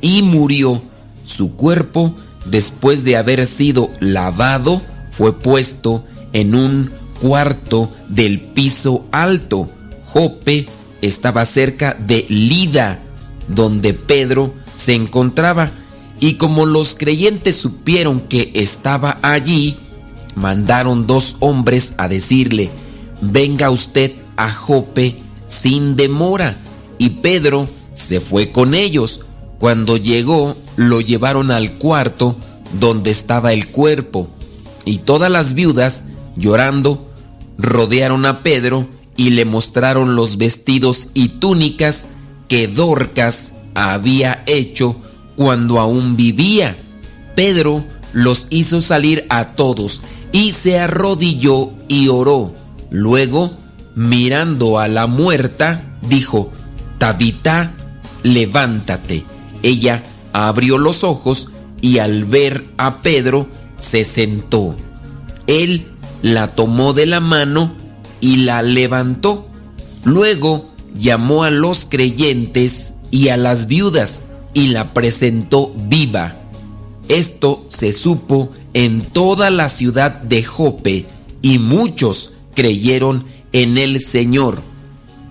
[0.00, 0.82] y murió.
[1.24, 4.80] Su cuerpo, después de haber sido lavado,
[5.16, 6.90] fue puesto en un
[7.20, 9.68] cuarto del piso alto.
[10.04, 10.66] Jope
[11.02, 13.00] estaba cerca de Lida,
[13.48, 15.70] donde Pedro se encontraba,
[16.20, 19.76] y como los creyentes supieron que estaba allí,
[20.34, 22.70] mandaron dos hombres a decirle,
[23.20, 25.16] venga usted a Jope
[25.46, 26.56] sin demora.
[26.98, 29.20] Y Pedro se fue con ellos.
[29.58, 32.36] Cuando llegó, lo llevaron al cuarto
[32.78, 34.28] donde estaba el cuerpo.
[34.84, 36.04] Y todas las viudas,
[36.36, 37.10] llorando,
[37.58, 42.08] rodearon a Pedro y le mostraron los vestidos y túnicas
[42.48, 44.96] que Dorcas había hecho
[45.36, 46.76] cuando aún vivía.
[47.34, 50.02] Pedro los hizo salir a todos
[50.32, 52.52] y se arrodilló y oró.
[52.90, 53.52] Luego,
[53.94, 56.52] mirando a la muerta, dijo,
[56.98, 57.72] Tabita,
[58.22, 59.24] levántate.
[59.62, 60.02] Ella
[60.32, 61.50] abrió los ojos
[61.80, 63.48] y al ver a Pedro
[63.78, 64.76] se sentó.
[65.46, 65.86] Él
[66.22, 67.72] la tomó de la mano
[68.20, 69.46] y la levantó.
[70.04, 74.22] Luego llamó a los creyentes y a las viudas
[74.54, 76.34] y la presentó viva.
[77.08, 81.06] Esto se supo en toda la ciudad de Jope
[81.42, 84.60] y muchos creyeron en el Señor.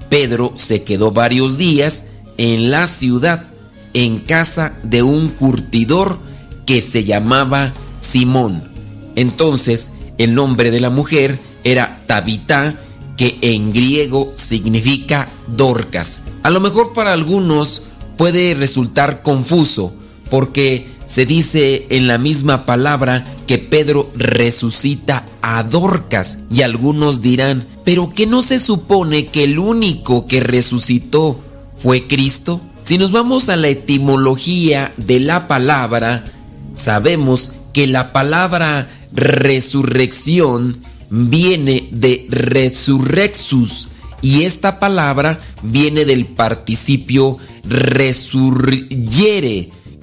[0.09, 2.05] Pedro se quedó varios días
[2.37, 3.47] en la ciudad,
[3.93, 6.19] en casa de un curtidor
[6.65, 8.69] que se llamaba Simón.
[9.15, 12.75] Entonces el nombre de la mujer era Tabitá,
[13.17, 16.21] que en griego significa Dorcas.
[16.43, 17.81] A lo mejor para algunos
[18.17, 19.93] puede resultar confuso,
[20.29, 27.67] porque se dice en la misma palabra que Pedro resucita a Dorcas y algunos dirán,
[27.83, 31.39] pero que no se supone que el único que resucitó
[31.77, 32.61] fue Cristo.
[32.83, 36.25] Si nos vamos a la etimología de la palabra,
[36.73, 40.77] sabemos que la palabra resurrección
[41.09, 43.89] viene de resurrexus
[44.21, 48.49] y esta palabra viene del participio resurgere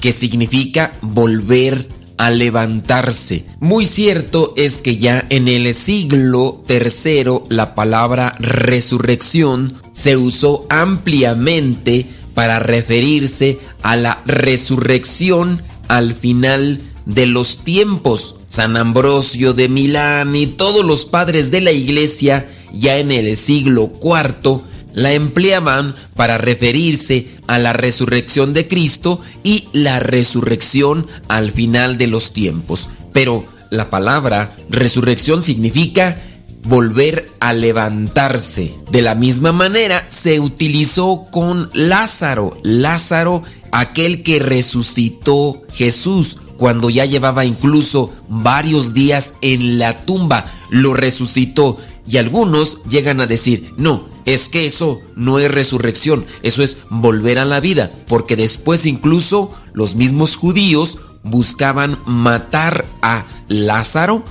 [0.01, 1.89] que significa volver
[2.19, 3.45] a levantarse.
[3.59, 12.07] Muy cierto es que ya en el siglo tercero la palabra resurrección se usó ampliamente
[12.35, 18.37] para referirse a la resurrección al final de los tiempos.
[18.49, 23.93] San Ambrosio de Milán y todos los padres de la iglesia ya en el siglo
[24.03, 24.61] IV
[24.95, 32.07] la empleaban para referirse a la resurrección de Cristo y la resurrección al final de
[32.07, 32.89] los tiempos.
[33.13, 36.23] Pero la palabra resurrección significa
[36.65, 38.75] volver a levantarse.
[38.91, 42.57] De la misma manera se utilizó con Lázaro.
[42.63, 43.43] Lázaro,
[43.73, 51.77] aquel que resucitó Jesús cuando ya llevaba incluso varios días en la tumba, lo resucitó.
[52.07, 57.41] Y algunos llegan a decir, no, es que eso no es resurrección, eso es volver
[57.41, 64.23] a la vida, porque después incluso los mismos judíos buscaban matar a Lázaro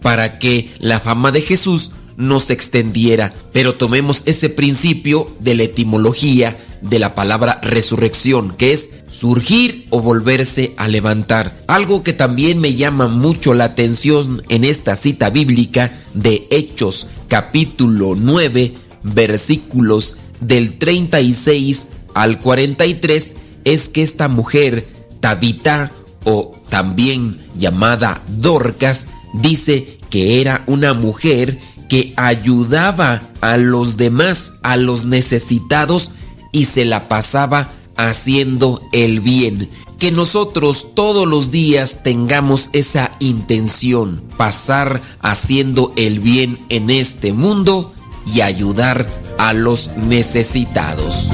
[0.00, 3.34] para que la fama de Jesús no se extendiera.
[3.52, 10.00] Pero tomemos ese principio de la etimología de la palabra resurrección, que es surgir o
[10.00, 11.60] volverse a levantar.
[11.66, 18.14] Algo que también me llama mucho la atención en esta cita bíblica de Hechos capítulo
[18.16, 24.86] 9 versículos del 36 al 43 es que esta mujer,
[25.20, 25.92] Tabita
[26.24, 31.58] o también llamada Dorcas, dice que era una mujer
[31.88, 36.12] que ayudaba a los demás, a los necesitados,
[36.52, 39.70] y se la pasaba haciendo el bien.
[39.98, 47.92] Que nosotros todos los días tengamos esa intención, pasar haciendo el bien en este mundo
[48.26, 49.06] y ayudar
[49.38, 51.28] a los necesitados.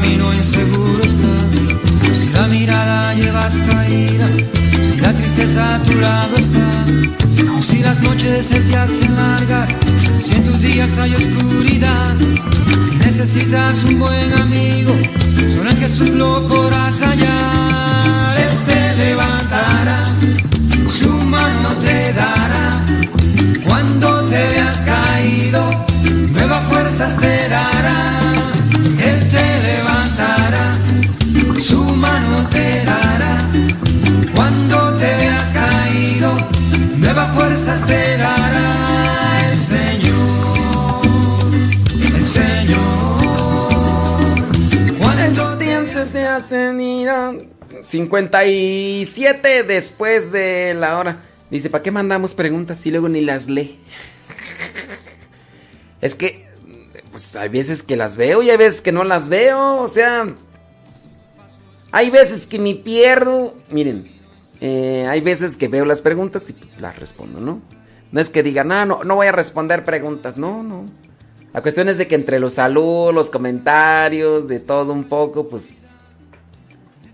[0.00, 4.28] Camino inseguro está, si la mirada llevas caída,
[4.82, 6.84] si la tristeza a tu lado está,
[7.60, 9.68] si las noches se te hacen largas,
[10.20, 12.16] si en tus días hay oscuridad,
[12.88, 14.92] si necesitas un buen amigo,
[15.54, 16.48] solo en Jesús lo
[47.90, 51.18] 57 después de la hora.
[51.50, 53.80] Dice, ¿para qué mandamos preguntas si luego ni las lee?
[56.00, 56.46] Es que,
[57.10, 59.82] pues hay veces que las veo y hay veces que no las veo.
[59.82, 60.26] O sea,
[61.92, 63.54] hay veces que me pierdo.
[63.68, 64.10] Miren,
[64.62, 67.60] eh, hay veces que veo las preguntas y pues, las respondo, ¿no?
[68.12, 70.38] No es que digan, "Ah, no, no voy a responder preguntas.
[70.38, 70.86] No, no.
[71.52, 75.82] La cuestión es de que entre los saludos, los comentarios, de todo un poco, pues.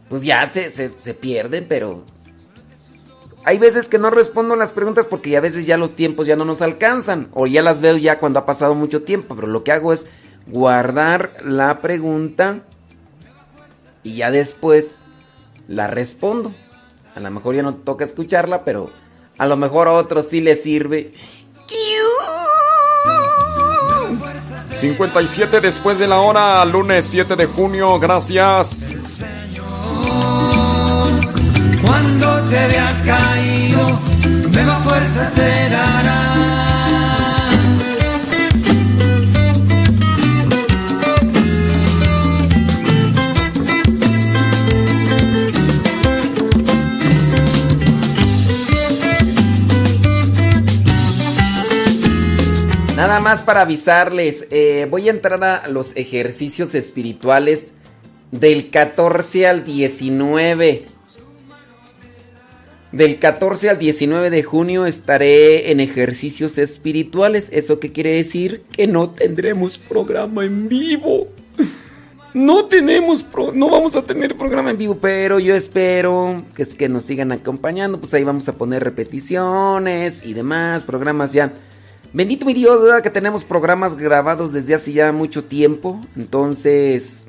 [0.09, 2.04] Pues ya se, se, pierden, pero.
[3.44, 6.44] Hay veces que no respondo las preguntas porque a veces ya los tiempos ya no
[6.44, 7.28] nos alcanzan.
[7.32, 9.36] O ya las veo ya cuando ha pasado mucho tiempo.
[9.36, 10.09] Pero lo que hago es
[10.46, 12.62] guardar la pregunta.
[14.02, 14.98] Y ya después
[15.68, 16.52] la respondo.
[17.14, 18.90] A lo mejor ya no toca escucharla, pero
[19.38, 21.14] a lo mejor a otros sí les sirve.
[24.76, 28.95] 57 después de la hora, lunes 7 de junio, gracias.
[31.87, 34.01] Cuando te veas caído,
[34.51, 36.37] nuevas fuerzas te dará.
[52.97, 57.72] Nada más para avisarles, eh, voy a entrar a los ejercicios espirituales
[58.32, 60.95] del 14 al 19.
[62.93, 67.49] Del 14 al 19 de junio estaré en ejercicios espirituales.
[67.53, 68.62] ¿Eso qué quiere decir?
[68.72, 71.28] Que no tendremos programa en vivo.
[72.32, 76.74] No tenemos, pro- no vamos a tener programa en vivo, pero yo espero que es
[76.74, 77.99] que nos sigan acompañando.
[77.99, 81.53] Pues ahí vamos a poner repeticiones y demás, programas ya.
[82.12, 83.03] Bendito mi Dios, ¿verdad?
[83.03, 86.01] Que tenemos programas grabados desde hace ya mucho tiempo.
[86.14, 87.26] Entonces,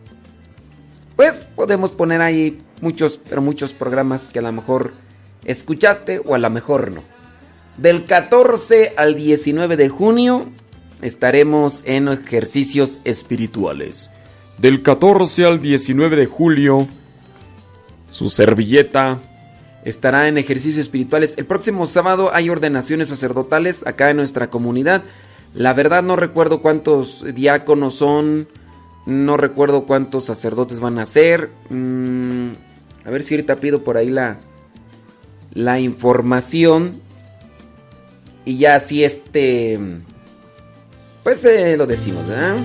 [1.16, 4.92] pues podemos poner ahí muchos, pero muchos programas que a lo mejor
[5.48, 7.04] escuchaste o a lo mejor no.
[7.78, 10.48] Del 14 al 19 de junio
[11.02, 14.12] estaremos en ejercicios espirituales.
[14.60, 16.88] Del 14 al 19 de julio,
[18.10, 19.20] su servilleta
[19.86, 21.36] estará en ejercicios espirituales.
[21.38, 25.04] El próximo sábado hay ordenaciones sacerdotales acá en nuestra comunidad.
[25.54, 28.48] La verdad no recuerdo cuántos diáconos son,
[29.06, 31.52] no recuerdo cuántos sacerdotes van a ser.
[31.70, 32.50] Mm,
[33.06, 34.38] a ver si ahorita pido por ahí la,
[35.54, 37.02] la información.
[38.46, 39.80] Y ya así este...
[41.24, 42.58] Pues eh, lo decimos, ¿verdad?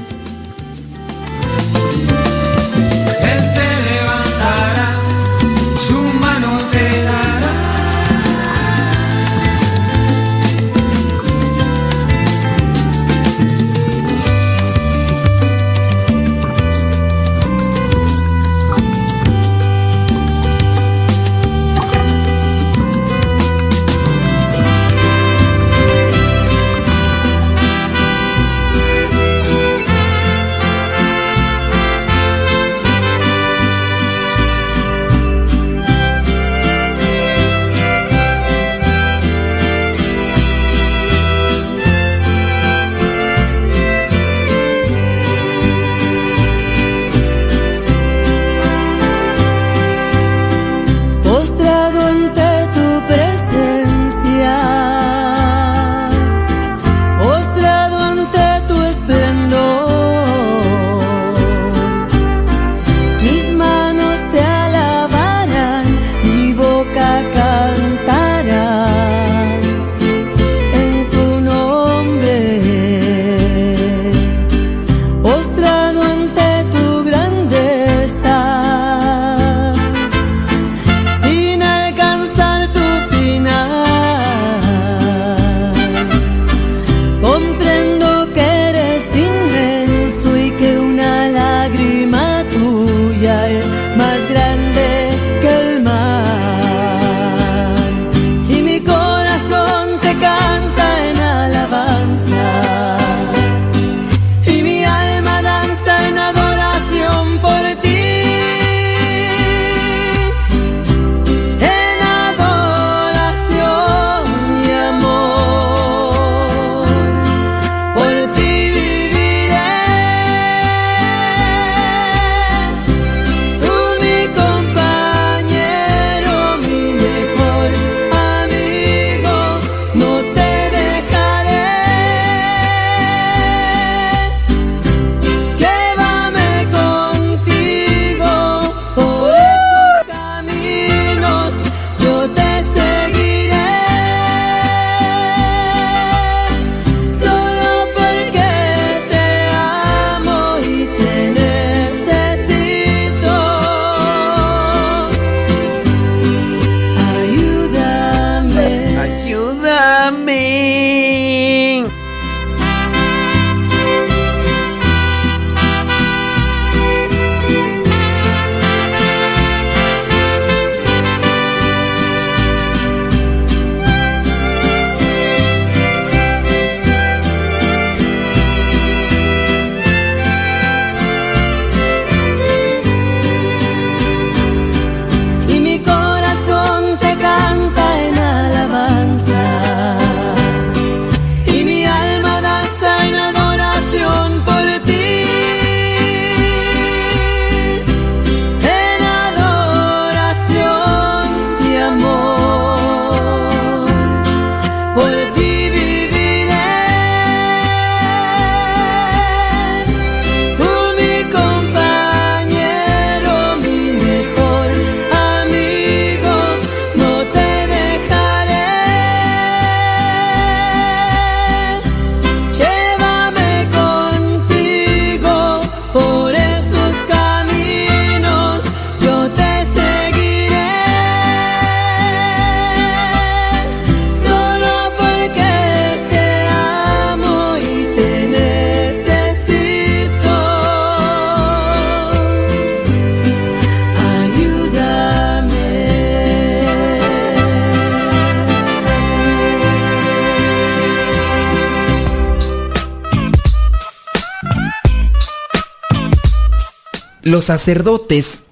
[257.42, 258.42] Los sacerdotes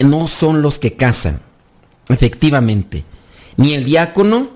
[0.00, 1.40] no son los que casan,
[2.10, 3.04] efectivamente.
[3.56, 4.50] Ni el diácono,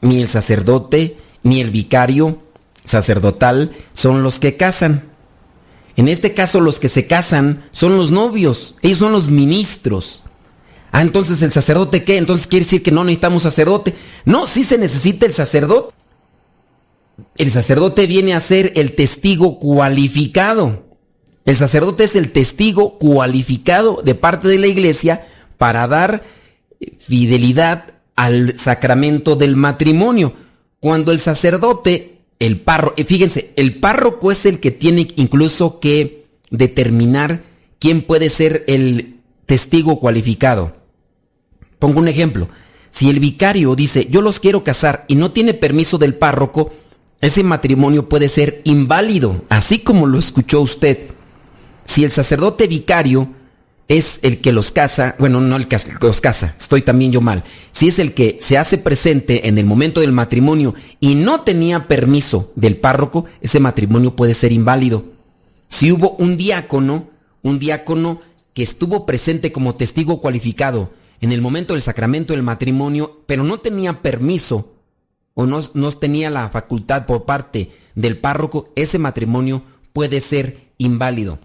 [0.00, 2.42] ni el sacerdote, ni el vicario
[2.84, 5.04] sacerdotal son los que casan.
[5.94, 10.24] En este caso los que se casan son los novios, ellos son los ministros.
[10.90, 12.16] Ah, entonces el sacerdote qué?
[12.16, 13.94] Entonces quiere decir que no necesitamos sacerdote.
[14.24, 15.94] No, sí se necesita el sacerdote.
[17.36, 20.87] El sacerdote viene a ser el testigo cualificado.
[21.48, 25.26] El sacerdote es el testigo cualificado de parte de la iglesia
[25.56, 26.22] para dar
[26.98, 30.34] fidelidad al sacramento del matrimonio.
[30.78, 37.44] Cuando el sacerdote el párroco, fíjense, el párroco es el que tiene incluso que determinar
[37.78, 40.76] quién puede ser el testigo cualificado.
[41.78, 42.50] Pongo un ejemplo.
[42.90, 46.70] Si el vicario dice, yo los quiero casar y no tiene permiso del párroco,
[47.22, 51.16] ese matrimonio puede ser inválido, así como lo escuchó usted.
[51.98, 53.34] Si el sacerdote vicario
[53.88, 57.42] es el que los casa, bueno, no el que los casa, estoy también yo mal.
[57.72, 61.88] Si es el que se hace presente en el momento del matrimonio y no tenía
[61.88, 65.06] permiso del párroco, ese matrimonio puede ser inválido.
[65.66, 67.08] Si hubo un diácono,
[67.42, 68.20] un diácono
[68.54, 73.58] que estuvo presente como testigo cualificado en el momento del sacramento del matrimonio, pero no
[73.58, 74.72] tenía permiso
[75.34, 81.40] o no, no tenía la facultad por parte del párroco, ese matrimonio puede ser inválido.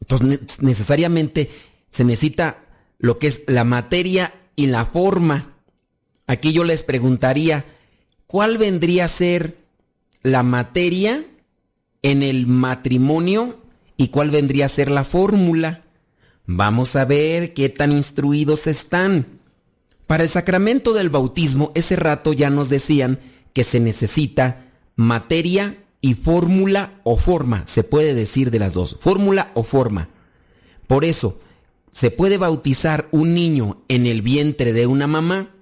[0.00, 1.50] Entonces necesariamente
[1.90, 2.64] se necesita
[2.98, 5.54] lo que es la materia y la forma.
[6.26, 7.64] Aquí yo les preguntaría,
[8.26, 9.58] ¿cuál vendría a ser
[10.22, 11.24] la materia
[12.02, 13.62] en el matrimonio
[13.96, 15.84] y cuál vendría a ser la fórmula?
[16.46, 19.40] Vamos a ver qué tan instruidos están.
[20.06, 23.20] Para el sacramento del bautismo, ese rato ya nos decían
[23.52, 29.50] que se necesita materia y fórmula o forma, se puede decir de las dos, fórmula
[29.54, 30.10] o forma.
[30.86, 31.40] Por eso,
[31.92, 35.54] ¿se puede bautizar un niño en el vientre de una mamá?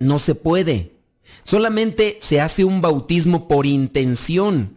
[0.00, 0.96] No se puede.
[1.44, 4.76] Solamente se hace un bautismo por intención.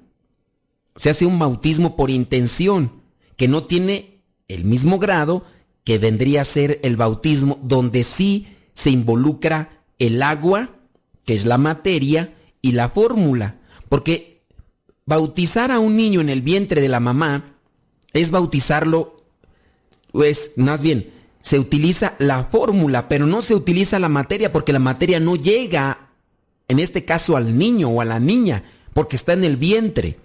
[0.96, 3.02] Se hace un bautismo por intención,
[3.38, 5.44] que no tiene el mismo grado
[5.84, 10.70] que vendría a ser el bautismo donde sí se involucra el agua,
[11.26, 13.60] que es la materia, y la fórmula.
[13.90, 14.32] Porque
[15.12, 17.58] bautizar a un niño en el vientre de la mamá
[18.14, 19.26] es bautizarlo,
[20.14, 21.12] pues más bien,
[21.42, 26.12] se utiliza la fórmula, pero no se utiliza la materia porque la materia no llega,
[26.70, 28.64] en este caso, al niño o a la niña,
[28.94, 30.18] porque está en el vientre.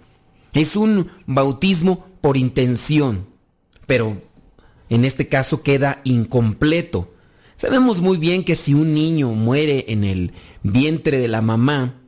[0.53, 3.27] Es un bautismo por intención,
[3.87, 4.21] pero
[4.87, 7.13] en este caso queda incompleto.
[7.57, 10.31] Sabemos muy bien que si un niño muere en el
[10.63, 12.06] vientre de la mamá,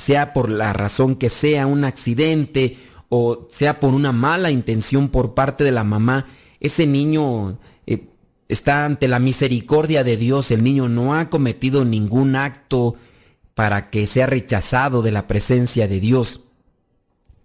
[0.00, 2.78] sea por la razón que sea, un accidente
[3.08, 6.26] o sea por una mala intención por parte de la mamá,
[6.60, 8.08] ese niño eh,
[8.48, 12.94] está ante la misericordia de Dios, el niño no ha cometido ningún acto
[13.54, 16.40] para que sea rechazado de la presencia de Dios.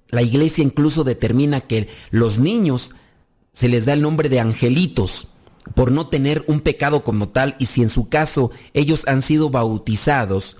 [0.09, 2.91] La iglesia incluso determina que los niños
[3.53, 5.27] se les da el nombre de angelitos
[5.73, 9.49] por no tener un pecado como tal y si en su caso ellos han sido
[9.49, 10.57] bautizados,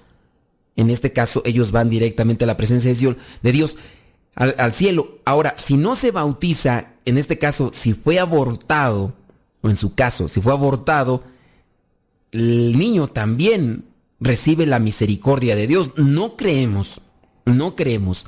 [0.75, 2.93] en este caso, ellos van directamente a la presencia
[3.41, 3.77] de Dios,
[4.35, 5.19] al, cielo.
[5.23, 9.13] Ahora, si no se bautiza, en este caso, si fue abortado,
[9.61, 11.23] o en su caso, si fue abortado,
[12.31, 13.85] el niño también
[14.19, 15.91] recibe la misericordia de Dios.
[15.97, 16.99] No creemos,
[17.45, 18.27] no creemos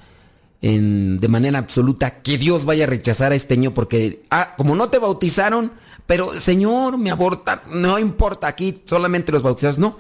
[0.62, 4.90] de manera absoluta que Dios vaya a rechazar a este niño porque, ah, como no
[4.90, 5.72] te bautizaron,
[6.08, 9.98] pero Señor, me aborta, no importa aquí, solamente los bautizados, no.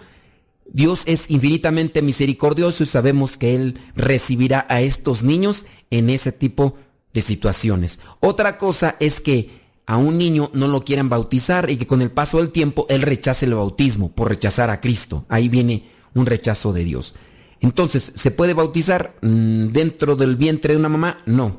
[0.72, 6.76] Dios es infinitamente misericordioso y sabemos que Él recibirá a estos niños en ese tipo
[7.14, 8.00] de situaciones.
[8.20, 12.12] Otra cosa es que a un niño no lo quieran bautizar y que con el
[12.12, 15.26] paso del tiempo Él rechace el bautismo por rechazar a Cristo.
[15.30, 17.16] Ahí viene un rechazo de Dios.
[17.60, 21.22] Entonces, ¿se puede bautizar mm, dentro del vientre de una mamá?
[21.26, 21.58] No.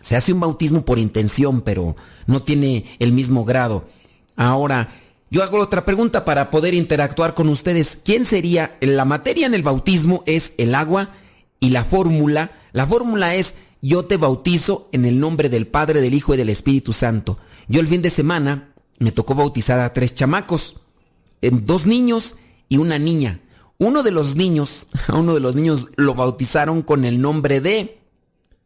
[0.00, 3.86] Se hace un bautismo por intención, pero no tiene el mismo grado.
[4.36, 4.90] Ahora,
[5.32, 7.98] yo hago otra pregunta para poder interactuar con ustedes.
[8.04, 8.76] ¿Quién sería?
[8.82, 11.14] La materia en el bautismo es el agua
[11.58, 12.52] y la fórmula.
[12.72, 16.50] La fórmula es yo te bautizo en el nombre del Padre, del Hijo y del
[16.50, 17.38] Espíritu Santo.
[17.66, 20.76] Yo el fin de semana me tocó bautizar a tres chamacos,
[21.40, 22.36] dos niños
[22.68, 23.40] y una niña.
[23.78, 28.00] Uno de los niños, a uno de los niños lo bautizaron con el nombre de,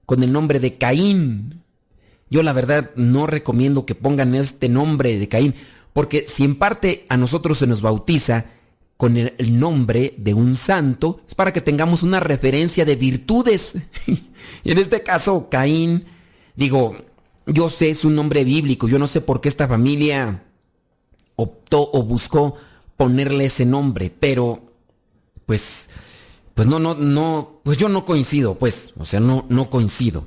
[0.05, 1.63] con el nombre de Caín.
[2.29, 5.55] Yo la verdad no recomiendo que pongan este nombre de Caín,
[5.97, 8.45] porque si en parte a nosotros se nos bautiza
[8.99, 13.77] con el, nombre de un santo, es para que tengamos una referencia de virtudes.
[14.07, 16.05] y en este caso, Caín,
[16.55, 16.95] digo,
[17.47, 18.89] yo sé, es un nombre bíblico.
[18.89, 20.45] Yo no sé por qué esta familia
[21.37, 22.57] optó o buscó
[22.99, 24.71] ponerle ese nombre, pero
[25.47, 25.89] pues,
[26.53, 30.27] pues no, no, no, pues yo no coincido, pues, o sea, no, no coincido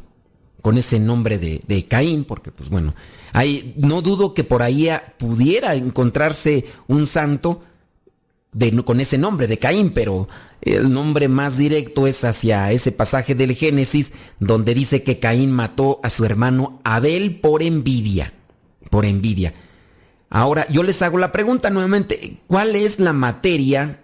[0.64, 2.96] con ese nombre de, de Caín, porque pues bueno,
[3.76, 7.64] no dudo que por ahí pudiera encontrarse un santo
[8.86, 10.28] con ese nombre de Caín, pero
[10.62, 16.00] el nombre más directo es hacia ese pasaje del Génesis donde dice que Caín mató
[16.04, 18.34] a su hermano Abel por envidia,
[18.90, 19.54] por envidia.
[20.30, 24.02] Ahora yo les hago la pregunta nuevamente, ¿cuál es la materia?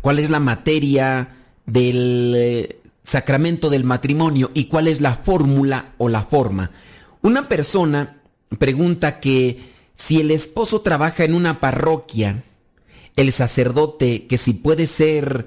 [0.00, 6.08] ¿Cuál es la materia del eh, sacramento del matrimonio y cuál es la fórmula o
[6.08, 6.70] la forma?
[7.24, 8.20] Una persona
[8.58, 9.58] pregunta que
[9.94, 12.44] si el esposo trabaja en una parroquia,
[13.16, 15.46] el sacerdote que si puede ser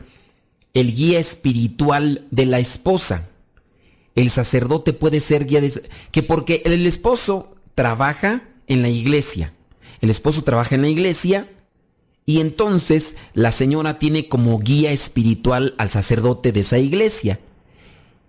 [0.73, 3.29] el guía espiritual de la esposa.
[4.15, 5.83] El sacerdote puede ser guía de...
[6.09, 9.53] Que porque el esposo trabaja en la iglesia.
[10.01, 11.47] El esposo trabaja en la iglesia
[12.25, 17.39] y entonces la señora tiene como guía espiritual al sacerdote de esa iglesia.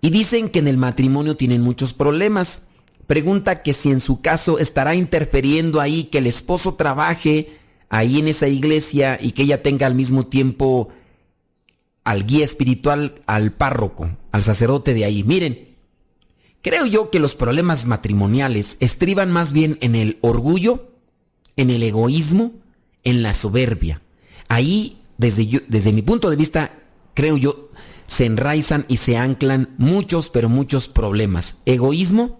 [0.01, 2.61] Y dicen que en el matrimonio tienen muchos problemas.
[3.09, 7.57] Pregunta que si en su caso estará interfiriendo ahí que el esposo trabaje
[7.89, 10.89] ahí en esa iglesia y que ella tenga al mismo tiempo
[12.03, 15.23] al guía espiritual, al párroco, al sacerdote de ahí.
[15.23, 15.69] Miren,
[16.61, 20.91] creo yo que los problemas matrimoniales estriban más bien en el orgullo,
[21.55, 22.51] en el egoísmo,
[23.03, 24.03] en la soberbia.
[24.49, 26.77] Ahí, desde, yo- desde mi punto de vista,
[27.15, 27.71] creo yo,
[28.05, 31.55] se enraizan y se anclan muchos, pero muchos problemas.
[31.65, 32.38] Egoísmo,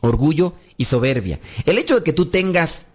[0.00, 1.40] orgullo y soberbia.
[1.64, 2.86] El hecho de que tú tengas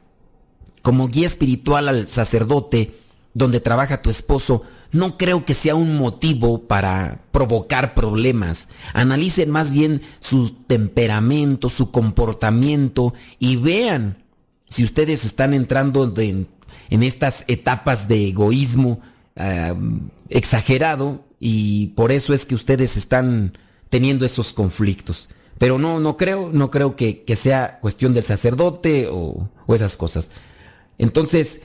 [0.82, 2.92] como guía espiritual al sacerdote
[3.34, 4.62] donde trabaja tu esposo,
[4.92, 8.70] no creo que sea un motivo para provocar problemas.
[8.94, 14.24] Analicen más bien su temperamento, su comportamiento y vean
[14.68, 16.48] si ustedes están entrando en
[17.04, 19.02] estas etapas de egoísmo
[19.36, 19.74] ah,
[20.30, 23.58] exagerado y por eso es que ustedes están
[23.90, 25.30] teniendo esos conflictos.
[25.58, 29.98] Pero no, no creo, no creo que, que sea cuestión del sacerdote o, o esas
[29.98, 30.32] cosas.
[30.98, 31.62] Entonces,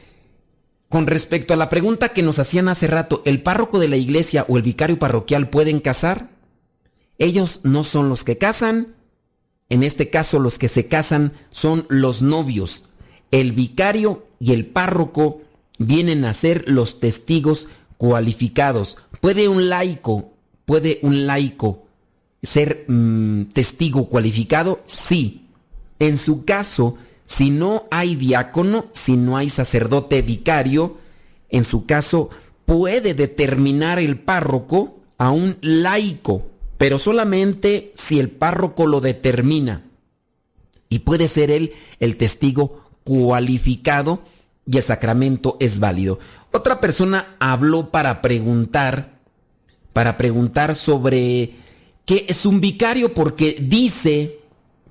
[0.89, 4.47] con respecto a la pregunta que nos hacían hace rato, ¿el párroco de la iglesia
[4.49, 6.31] o el vicario parroquial pueden casar?
[7.19, 8.95] Ellos no son los que casan.
[9.69, 12.85] En este caso, los que se casan son los novios.
[13.31, 15.43] El vicario y el párroco
[15.79, 18.97] vienen a ser los testigos cualificados.
[19.21, 20.33] ¿Puede un laico,
[20.65, 21.88] puede un laico
[22.43, 24.81] ser mm, testigo cualificado?
[24.87, 25.47] Sí.
[25.99, 26.97] En su caso,
[27.27, 30.99] si no hay diácono, si no hay sacerdote vicario,
[31.51, 32.31] en su caso
[32.65, 36.47] puede determinar el párroco a un laico,
[36.77, 39.85] pero solamente si el párroco lo determina.
[40.89, 44.23] Y puede ser él el testigo cualificado
[44.67, 46.19] y el sacramento es válido.
[46.53, 49.19] Otra persona habló para preguntar,
[49.93, 51.55] para preguntar sobre
[52.09, 54.41] qué es un vicario porque dice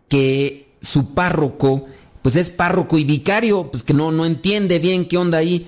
[0.08, 1.88] que su párroco,
[2.22, 5.68] pues es párroco y vicario, pues que no, no entiende bien qué onda ahí.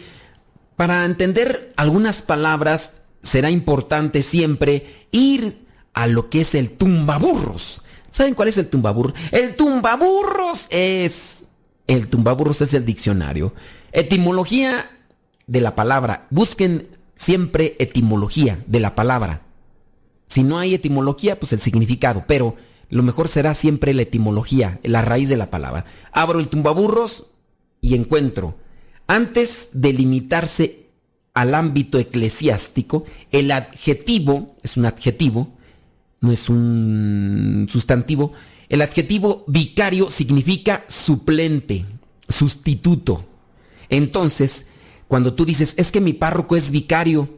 [0.75, 2.93] Para entender algunas palabras
[3.23, 7.81] será importante siempre ir a lo que es el tumbaburros.
[8.11, 9.17] ¿Saben cuál es el tumbaburros?
[9.31, 11.45] El tumbaburros es...
[11.87, 13.55] El tumbaburros es el diccionario.
[13.91, 14.91] Etimología
[15.47, 16.27] de la palabra.
[16.29, 19.48] Busquen siempre etimología de la palabra.
[20.29, 22.55] Si no hay etimología, pues el significado, pero
[22.89, 25.85] lo mejor será siempre la etimología, la raíz de la palabra.
[26.11, 27.25] Abro el tumbaburros
[27.81, 28.55] y encuentro,
[29.07, 30.85] antes de limitarse
[31.33, 35.57] al ámbito eclesiástico, el adjetivo, es un adjetivo,
[36.21, 38.33] no es un sustantivo,
[38.69, 41.85] el adjetivo vicario significa suplente,
[42.27, 43.25] sustituto.
[43.89, 44.67] Entonces,
[45.07, 47.29] cuando tú dices, es que mi párroco es vicario,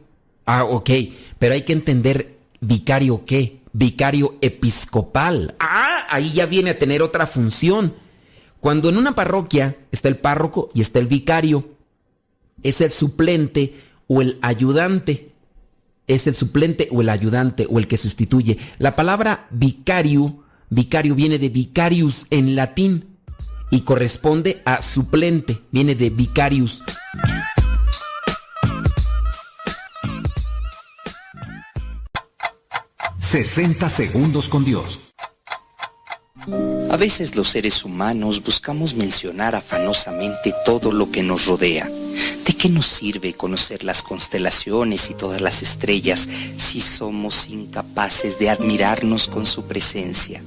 [0.44, 0.90] ah, ok,
[1.38, 5.54] pero hay que entender vicario qué, vicario episcopal.
[5.60, 7.94] Ah, ahí ya viene a tener otra función.
[8.60, 11.68] Cuando en una parroquia está el párroco y está el vicario,
[12.62, 13.74] es el suplente
[14.06, 15.32] o el ayudante.
[16.06, 18.58] Es el suplente o el ayudante o el que sustituye.
[18.78, 23.16] La palabra vicario, vicario viene de vicarius en latín
[23.70, 26.82] y corresponde a suplente, viene de vicarius.
[33.32, 35.14] 60 segundos con Dios.
[36.90, 41.86] A veces los seres humanos buscamos mencionar afanosamente todo lo que nos rodea.
[41.86, 46.28] ¿De qué nos sirve conocer las constelaciones y todas las estrellas
[46.58, 50.42] si somos incapaces de admirarnos con su presencia?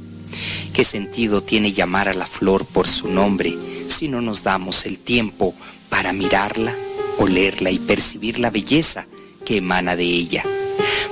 [0.72, 3.57] ¿Qué sentido tiene llamar a la flor por su nombre
[3.88, 5.56] si no nos damos el tiempo
[5.90, 6.76] para mirarla,
[7.18, 9.07] olerla y percibir la belleza
[9.44, 10.44] que emana de ella?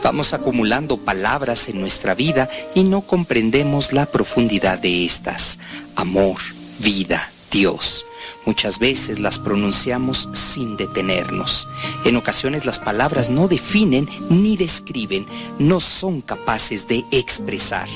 [0.03, 5.59] Vamos acumulando palabras en nuestra vida y no comprendemos la profundidad de estas.
[5.95, 6.41] Amor,
[6.79, 8.05] vida, Dios.
[8.45, 11.69] Muchas veces las pronunciamos sin detenernos.
[12.03, 15.25] En ocasiones las palabras no definen ni describen,
[15.57, 17.87] no son capaces de expresar.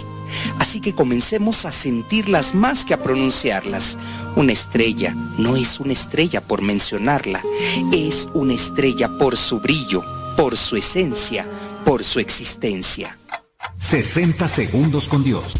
[0.59, 3.97] Así que comencemos a sentirlas más que a pronunciarlas.
[4.37, 7.41] Una estrella no es una estrella por mencionarla,
[7.91, 10.03] es una estrella por su brillo,
[10.37, 11.45] por su esencia,
[11.87, 13.17] por su existencia.
[13.77, 15.53] 60 segundos con Dios.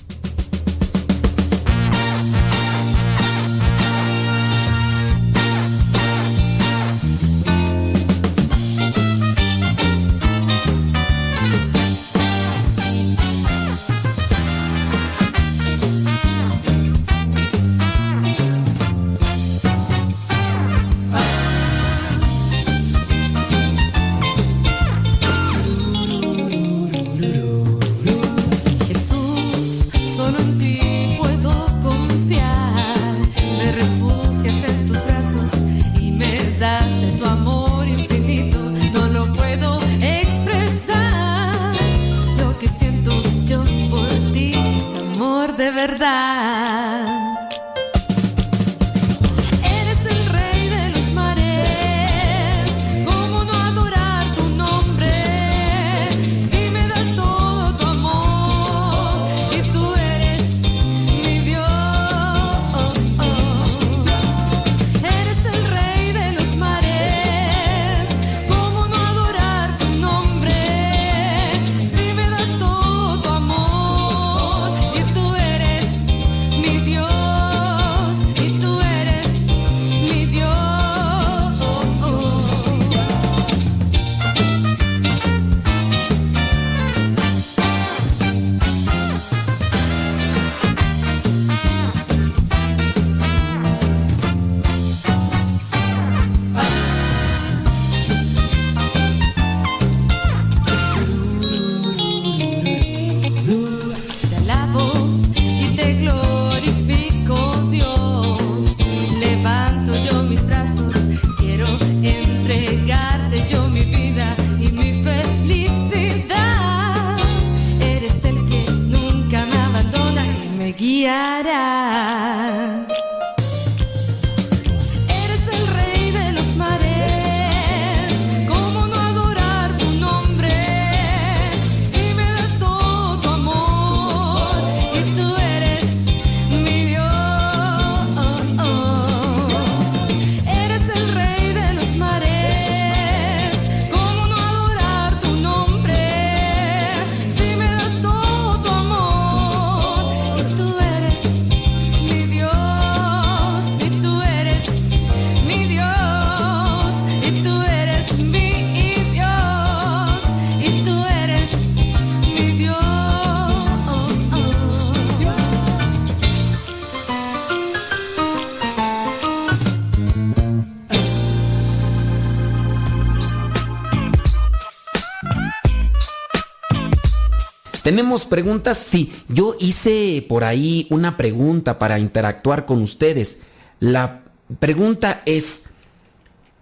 [177.98, 178.78] ¿Tenemos preguntas?
[178.78, 183.40] Sí, yo hice por ahí una pregunta para interactuar con ustedes.
[183.80, 184.22] La
[184.60, 185.64] pregunta es,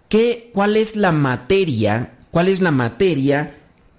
[0.08, 3.54] ¿qué, ¿cuál es la materia, cuál es la materia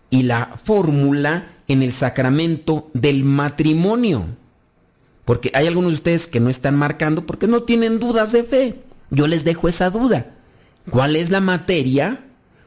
[0.09, 4.25] y la fórmula en el sacramento del matrimonio?
[5.23, 8.81] Porque hay algunos de ustedes que no están marcando porque no tienen dudas de fe.
[9.11, 10.33] Yo les dejo esa duda.
[10.89, 12.25] ¿Cuál es la materia?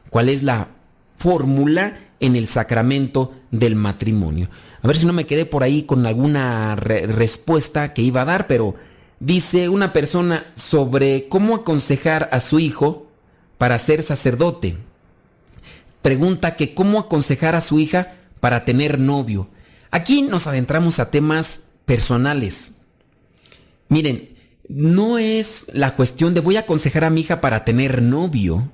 [0.09, 0.69] ¿Cuál es la
[1.17, 4.49] fórmula en el sacramento del matrimonio?
[4.81, 8.25] A ver si no me quedé por ahí con alguna re- respuesta que iba a
[8.25, 8.75] dar, pero
[9.19, 13.07] dice una persona sobre cómo aconsejar a su hijo
[13.57, 14.77] para ser sacerdote.
[16.01, 19.49] Pregunta que cómo aconsejar a su hija para tener novio.
[19.91, 22.73] Aquí nos adentramos a temas personales.
[23.87, 24.29] Miren,
[24.67, 28.71] no es la cuestión de voy a aconsejar a mi hija para tener novio,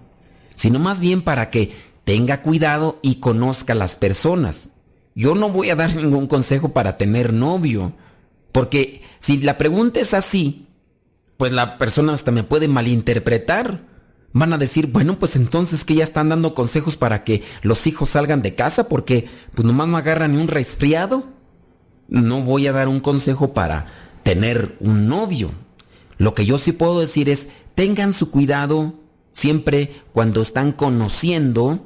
[0.55, 1.71] sino más bien para que
[2.07, 4.69] tenga cuidado y conozca a las personas.
[5.13, 7.91] Yo no voy a dar ningún consejo para tener novio,
[8.53, 10.67] porque si la pregunta es así,
[11.35, 13.81] pues la persona hasta me puede malinterpretar.
[14.31, 18.11] Van a decir, bueno, pues entonces que ya están dando consejos para que los hijos
[18.11, 21.25] salgan de casa porque pues nomás no agarran ni un resfriado.
[22.07, 23.87] no voy a dar un consejo para
[24.23, 25.51] tener un novio.
[26.17, 28.93] Lo que yo sí puedo decir es, tengan su cuidado
[29.33, 31.83] siempre cuando están conociendo,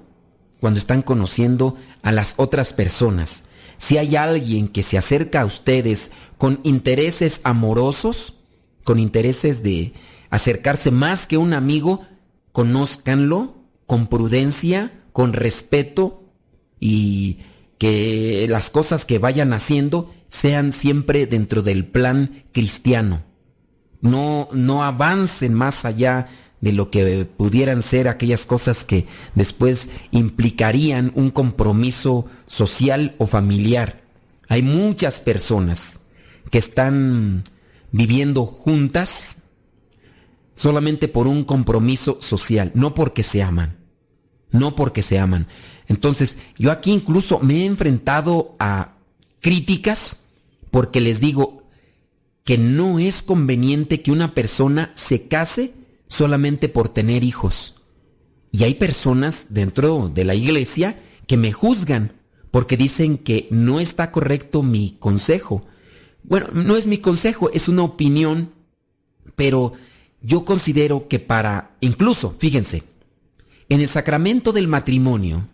[0.62, 3.46] cuando están conociendo a las otras personas.
[3.80, 8.36] Si hay alguien que se acerca a ustedes con intereses amorosos,
[8.84, 9.94] con intereses de
[10.30, 12.06] acercarse más que un amigo,
[12.52, 13.56] conózcanlo
[13.88, 16.24] con prudencia, con respeto
[16.80, 17.40] y
[17.80, 23.24] que las cosas que vayan haciendo sean siempre dentro del plan cristiano.
[24.02, 26.30] No, no avancen más allá
[26.62, 34.02] de lo que pudieran ser aquellas cosas que después implicarían un compromiso social o familiar.
[34.48, 36.00] Hay muchas personas
[36.52, 37.44] que están
[37.92, 39.38] viviendo juntas
[40.56, 43.78] solamente por un compromiso social, no porque se aman,
[44.52, 45.48] no porque se aman.
[45.88, 48.94] Entonces, yo aquí incluso me he enfrentado a
[49.40, 50.18] críticas
[50.70, 51.64] porque les digo
[52.44, 55.74] que no es conveniente que una persona se case
[56.12, 57.76] solamente por tener hijos.
[58.52, 62.20] Y hay personas dentro de la iglesia que me juzgan
[62.52, 65.66] porque dicen que no está correcto mi consejo.
[66.24, 68.52] Bueno, no es mi consejo, es una opinión,
[69.38, 69.72] pero
[70.22, 72.84] yo considero que para, incluso, fíjense,
[73.70, 75.48] en el sacramento del matrimonio,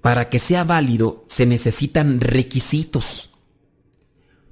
[0.00, 3.30] para que sea válido se necesitan requisitos.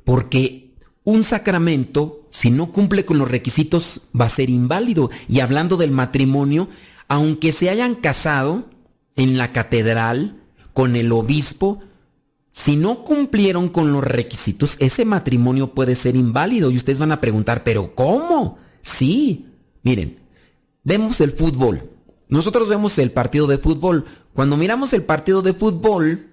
[0.05, 5.11] Porque un sacramento, si no cumple con los requisitos, va a ser inválido.
[5.27, 6.69] Y hablando del matrimonio,
[7.09, 8.67] aunque se hayan casado
[9.17, 10.41] en la catedral
[10.73, 11.81] con el obispo,
[12.53, 16.71] si no cumplieron con los requisitos, ese matrimonio puede ser inválido.
[16.71, 18.59] Y ustedes van a preguntar, ¿pero cómo?
[18.83, 19.47] Sí,
[19.83, 20.21] miren,
[20.85, 21.91] vemos el fútbol.
[22.29, 24.05] Nosotros vemos el partido de fútbol.
[24.33, 26.29] Cuando miramos el partido de fútbol,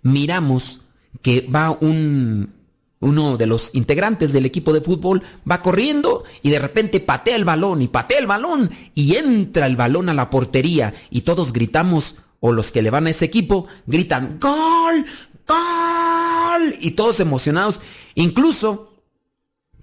[0.00, 0.80] miramos
[1.20, 2.55] que va un
[3.00, 7.44] uno de los integrantes del equipo de fútbol va corriendo y de repente patea el
[7.44, 12.16] balón y patea el balón y entra el balón a la portería y todos gritamos
[12.40, 15.04] o los que le van a ese equipo gritan gol,
[15.46, 17.80] gol y todos emocionados.
[18.14, 18.94] Incluso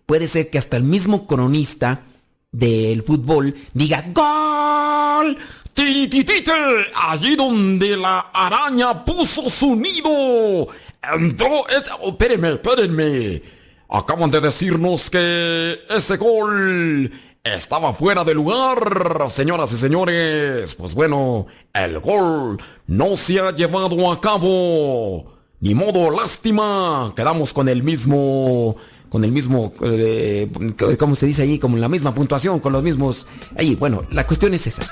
[0.05, 2.03] puede ser que hasta el mismo cronista
[2.51, 5.37] del fútbol diga ¡Gol!
[5.73, 6.51] Tititite,
[6.95, 10.67] allí donde la araña puso su nido.
[11.11, 11.89] Entró ese...
[12.01, 13.41] oh, espérenme, espérenme.
[13.89, 17.11] Acaban de decirnos que ese gol
[17.43, 20.75] estaba fuera de lugar, señoras y señores.
[20.75, 22.57] Pues bueno, el gol
[22.87, 25.33] no se ha llevado a cabo.
[25.59, 27.13] Ni modo, lástima.
[27.15, 28.75] Quedamos con el mismo
[29.13, 30.49] con el mismo, eh,
[30.97, 31.59] ¿cómo se dice allí?
[31.59, 33.27] Como la misma puntuación, con los mismos...
[33.55, 34.89] Ahí, bueno, la cuestión es esa.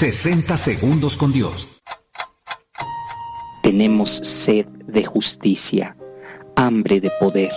[0.00, 1.82] ...60 segundos con Dios.
[3.62, 5.94] Tenemos sed de justicia,
[6.56, 7.52] hambre de poder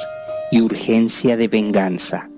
[0.52, 2.30] y urgencia de venganza.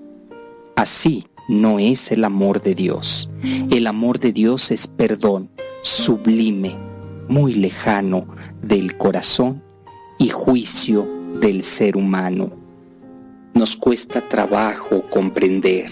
[0.76, 3.28] Así no es el amor de Dios.
[3.42, 5.50] El amor de Dios es perdón,
[5.82, 6.76] sublime,
[7.26, 8.28] muy lejano
[8.62, 9.60] del corazón
[10.20, 11.04] y juicio
[11.40, 12.52] del ser humano.
[13.54, 15.90] Nos cuesta trabajo comprender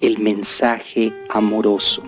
[0.00, 2.02] el mensaje amoroso,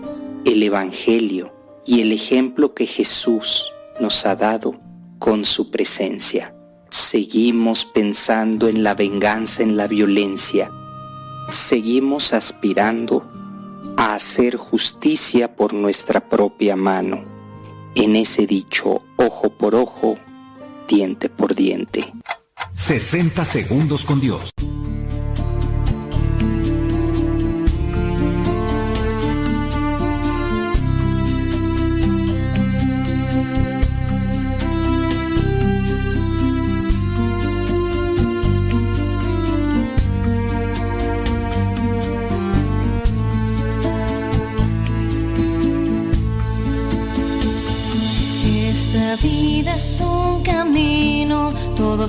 [0.44, 1.52] el Evangelio
[1.85, 4.74] y el ejemplo que Jesús nos ha dado
[5.19, 6.55] con su presencia.
[6.90, 10.70] Seguimos pensando en la venganza, en la violencia.
[11.48, 13.28] Seguimos aspirando
[13.97, 17.32] a hacer justicia por nuestra propia mano
[17.94, 20.16] en ese dicho ojo por ojo,
[20.89, 22.12] diente por diente.
[22.74, 24.51] 60 segundos con Dios.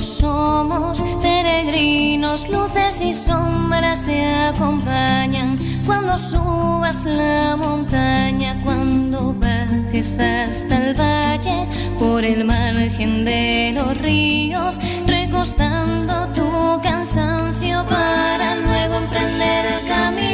[0.04, 5.58] Somos peregrinos, luces y sombras te acompañan.
[5.86, 11.68] Cuando subas la montaña, cuando bajes hasta el valle,
[12.00, 14.78] por el margen de los ríos,
[15.08, 20.33] recostando tu cansancio para luego emprender el camino.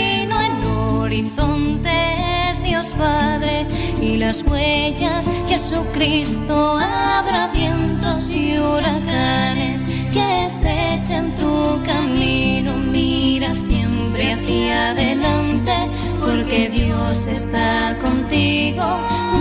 [4.29, 9.83] Las huellas Jesucristo abra vientos y huracanes
[10.13, 15.73] que estrechen tu camino mira siempre hacia adelante
[16.19, 18.83] porque que Dios está contigo.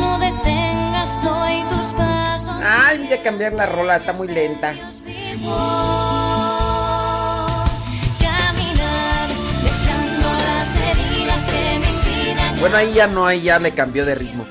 [0.01, 2.57] No detengas hoy tus pasos.
[2.65, 4.75] Ay, voy a cambiar la rola, está muy lenta.
[12.59, 14.47] Bueno, ahí ya no, ahí ya le cambió de ritmo.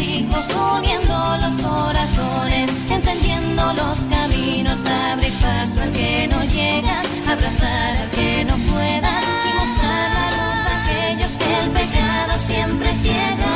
[0.00, 0.46] Hijos,
[0.76, 4.78] uniendo los corazones, encendiendo los caminos,
[5.12, 9.12] abrir paso al que no llega, abrazar al que no pueda
[9.46, 13.54] y mostrar la luz aquellos que el pecado siempre ciega.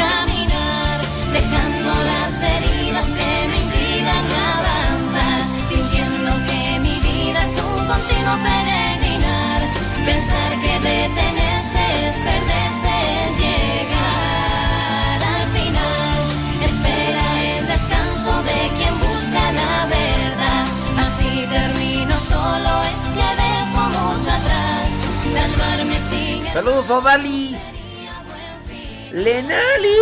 [0.00, 0.98] Caminar,
[1.32, 4.26] dejando las heridas que me impidan
[4.56, 9.60] avanzar, sintiendo que mi vida es un continuo peregrinar,
[10.06, 11.31] pensar que detenerse
[26.52, 27.58] Saludos, Odalis.
[29.12, 29.96] Lenali.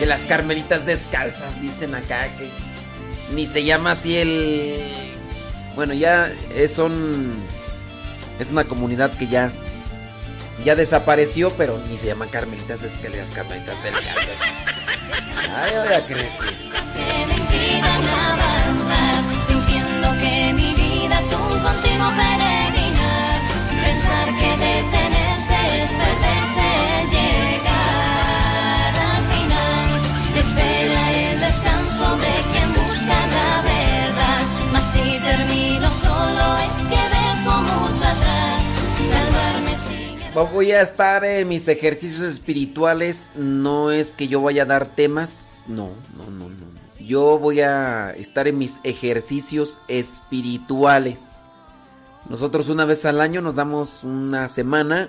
[0.00, 2.48] De las carmelitas descalzas, dicen acá que
[3.34, 4.80] ni se llama así el.
[5.74, 7.32] Bueno, ya es, son.
[8.38, 9.50] Es una comunidad que ya.
[10.64, 14.38] Ya desapareció, pero ni se llaman carmelitas descalzas, carmelitas descalzas.
[15.56, 16.68] Ay, voy a creer que-
[20.28, 23.36] que mi vida es un continuo peregrinar,
[23.84, 26.68] pensar que detenerse es perderse
[27.14, 29.90] llegar al final,
[30.42, 34.42] espera el descanso de quien busca la verdad,
[34.72, 38.62] mas si termino solo es que dejo mucho atrás,
[39.10, 43.30] salvarme sin Voy a estar en mis ejercicios espirituales.
[43.34, 45.62] No es que yo vaya a dar temas.
[45.66, 46.87] No, no, no, no.
[47.00, 51.20] Yo voy a estar en mis ejercicios espirituales.
[52.28, 55.08] Nosotros una vez al año nos damos una semana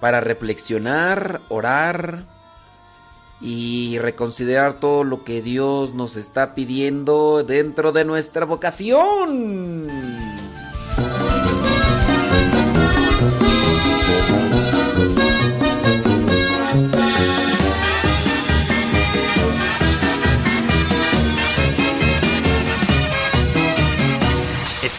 [0.00, 2.24] para reflexionar, orar
[3.40, 10.11] y reconsiderar todo lo que Dios nos está pidiendo dentro de nuestra vocación.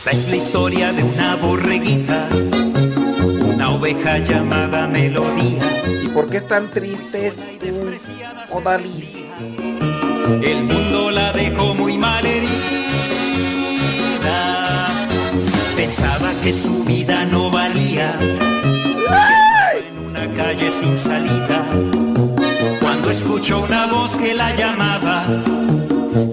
[0.05, 2.27] Esta es la historia de una borreguita,
[3.45, 5.63] una oveja llamada Melodía.
[6.03, 7.35] ¿Y por qué están tristes
[8.49, 9.15] Odalis?
[10.41, 12.49] El mundo la dejó muy mal herida.
[15.77, 18.13] Pensaba que su vida no valía.
[18.19, 21.63] que en una calle sin salida.
[22.81, 25.23] Cuando escuchó una voz que la llamaba,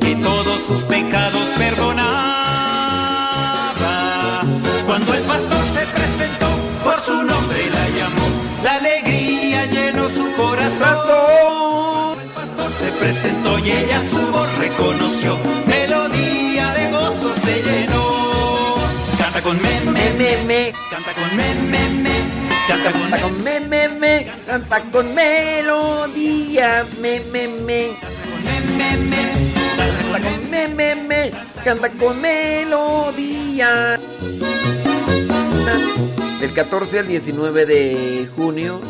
[0.00, 2.29] que todos sus pecados perdonaba.
[4.90, 6.48] Cuando el pastor se presentó,
[6.82, 8.26] por su nombre la llamó.
[8.64, 12.18] La alegría llenó su corazón.
[12.20, 15.38] El pastor se presentó y ella su voz reconoció.
[15.68, 18.74] Melodía de gozo se llenó.
[19.16, 20.72] Canta con me, me, me, me.
[20.90, 22.16] Canta con me, me, me.
[22.66, 24.26] Canta con Canta con me, me, me.
[24.44, 26.84] Canta con melodía.
[27.00, 27.92] Me, me, me.
[29.76, 31.32] Canta con me, me, me.
[31.64, 34.00] Canta con melodía.
[36.40, 38.80] Del 14 al 19 de junio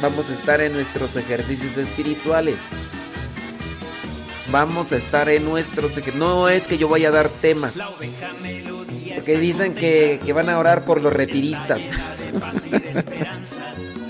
[0.00, 2.56] vamos a estar en nuestros ejercicios espirituales.
[4.52, 7.78] Vamos a estar en nuestros ejer- No es que yo vaya a dar temas.
[9.16, 11.82] Porque dicen que, que van a orar por los retiristas.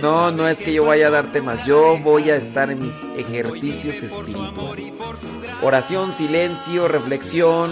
[0.00, 1.64] No, no es que yo vaya a dar temas.
[1.64, 4.92] Yo voy a estar en mis ejercicios espirituales.
[5.62, 7.70] Oración, silencio, reflexión.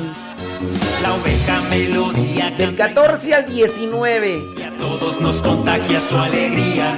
[1.03, 4.43] La oveja melodía Del 14 al 19.
[4.78, 6.97] todos nos contagia su alegría.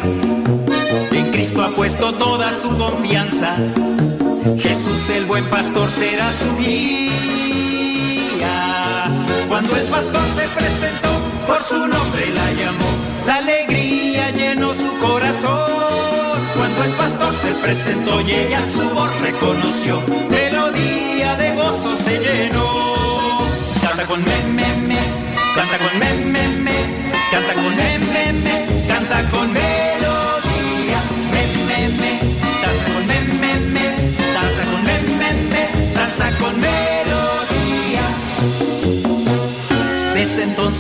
[1.10, 3.56] En Cristo ha puesto toda su confianza.
[4.59, 7.14] Jesús el buen pastor será su guía.
[9.48, 11.09] Cuando el pastor se presentó,
[11.46, 13.03] por su nombre la llamó.
[13.26, 15.94] La alegría llenó su corazón.
[16.56, 22.66] Cuando el pastor se presentó y ella su voz reconoció, melodía de gozo se llenó.
[23.82, 24.98] Canta con me, me,
[25.56, 26.74] canta con me, me,
[27.30, 27.98] canta con me,
[28.44, 30.98] me, canta con melodía.
[31.32, 32.12] Me, me, me,
[32.62, 33.86] danza con me, me, me,
[34.34, 37.03] danza con me, me, me, danza con melodía.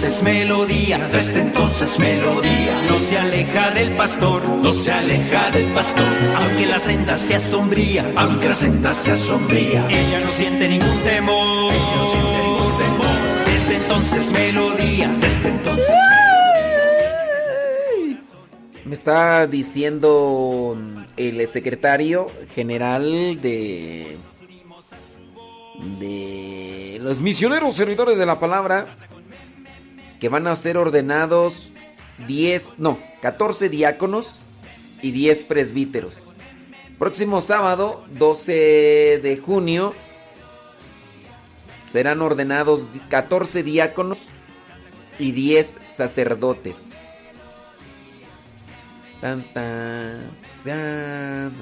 [0.04, 2.82] Entonces melodía, desde entonces melodía.
[2.90, 6.04] No se aleja del pastor, no se aleja del pastor.
[6.36, 9.86] Aunque la senda sea sombría, aunque la senda sea sombría.
[9.88, 13.46] Ella no siente ningún temor, ella no siente ningún temor.
[13.46, 15.94] Desde entonces melodía, desde entonces
[18.84, 20.78] Me está diciendo
[21.16, 24.18] el secretario general de
[25.98, 28.86] de los misioneros servidores de la palabra
[30.24, 31.70] que van a ser ordenados
[32.26, 34.38] 10, no, 14 diáconos
[35.02, 36.32] y 10 presbíteros.
[36.98, 39.92] Próximo sábado, 12 de junio,
[41.86, 44.28] serán ordenados 14 diáconos
[45.18, 47.10] y 10 sacerdotes.
[49.20, 50.30] Tan, tan,
[50.64, 51.52] tan.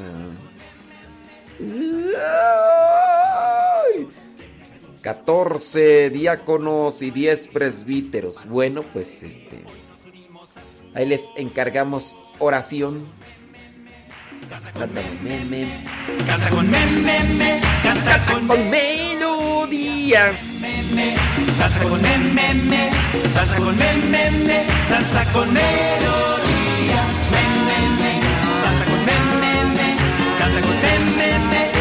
[5.03, 8.49] 14 diáconos y 10 presbíteros.
[8.49, 9.65] Bueno, pues este.
[10.95, 13.03] Ahí les encargamos oración.
[14.49, 15.67] Canta con meme.
[16.27, 20.33] Canta con meme, canta con, melodía.
[21.59, 22.91] Danza con meme,
[23.35, 27.03] danza con meme, danza con melodía.
[27.33, 28.21] Meme,
[28.63, 29.97] danza con meme,
[30.39, 31.72] canta con meme,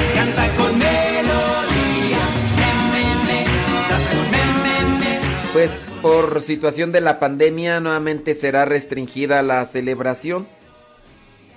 [5.54, 5.72] Pues
[6.02, 10.48] por situación de la pandemia nuevamente será restringida la celebración.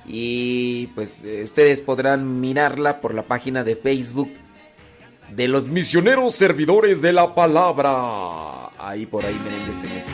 [0.07, 4.31] Y pues eh, ustedes podrán mirarla por la página de Facebook
[5.31, 8.69] de los misioneros servidores de la palabra.
[8.79, 10.05] Ahí por ahí miren este mes.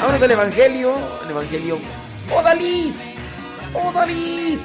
[0.00, 0.94] Ahora el Evangelio.
[1.24, 1.78] El Evangelio.
[2.32, 3.00] ¡Odalis!
[3.74, 4.60] ¡Odalis!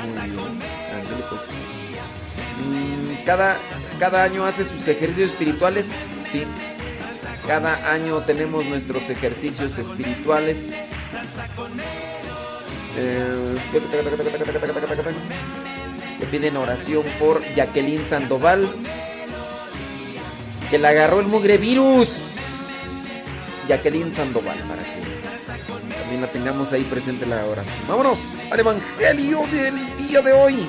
[0.00, 1.40] Ándale, pues.
[2.66, 3.56] Mm, Cada,
[3.98, 5.86] cada año hace sus ejercicios espirituales.
[6.30, 6.44] Sí.
[7.46, 10.58] Cada año tenemos nuestros ejercicios espirituales.
[12.96, 13.58] Eh,
[16.30, 18.68] piden oración por Jacqueline Sandoval.
[20.70, 22.10] Que le agarró el mugre virus.
[23.68, 25.08] Jacqueline Sandoval, para que
[26.00, 27.76] también la tengamos ahí presente en la oración.
[27.86, 28.18] Vámonos
[28.50, 30.68] al Evangelio del día de hoy.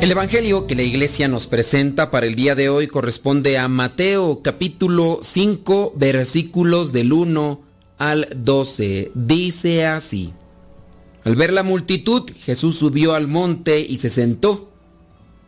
[0.00, 4.42] El Evangelio que la iglesia nos presenta para el día de hoy corresponde a Mateo
[4.42, 7.62] capítulo 5 versículos del 1
[7.98, 9.10] al 12.
[9.14, 10.32] Dice así.
[11.24, 14.70] Al ver la multitud, Jesús subió al monte y se sentó.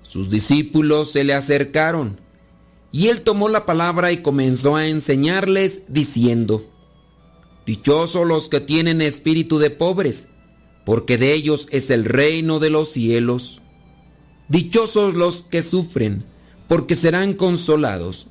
[0.02, 2.18] Sus discípulos se le acercaron
[2.90, 6.64] y él tomó la palabra y comenzó a enseñarles diciendo,
[7.66, 10.28] Dichosos los que tienen espíritu de pobres,
[10.86, 13.60] porque de ellos es el reino de los cielos.
[14.48, 16.24] Dichosos los que sufren,
[16.68, 18.28] porque serán consolados.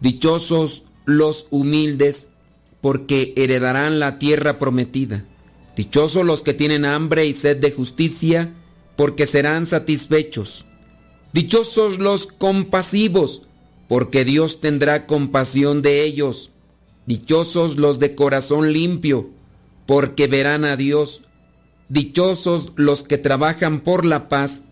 [0.00, 2.28] Dichosos los humildes,
[2.80, 5.24] porque heredarán la tierra prometida.
[5.76, 8.54] Dichosos los que tienen hambre y sed de justicia,
[8.96, 10.66] porque serán satisfechos.
[11.32, 13.42] Dichosos los compasivos,
[13.88, 16.50] porque Dios tendrá compasión de ellos.
[17.06, 19.30] Dichosos los de corazón limpio,
[19.86, 21.22] porque verán a Dios.
[21.88, 24.64] Dichosos los que trabajan por la paz,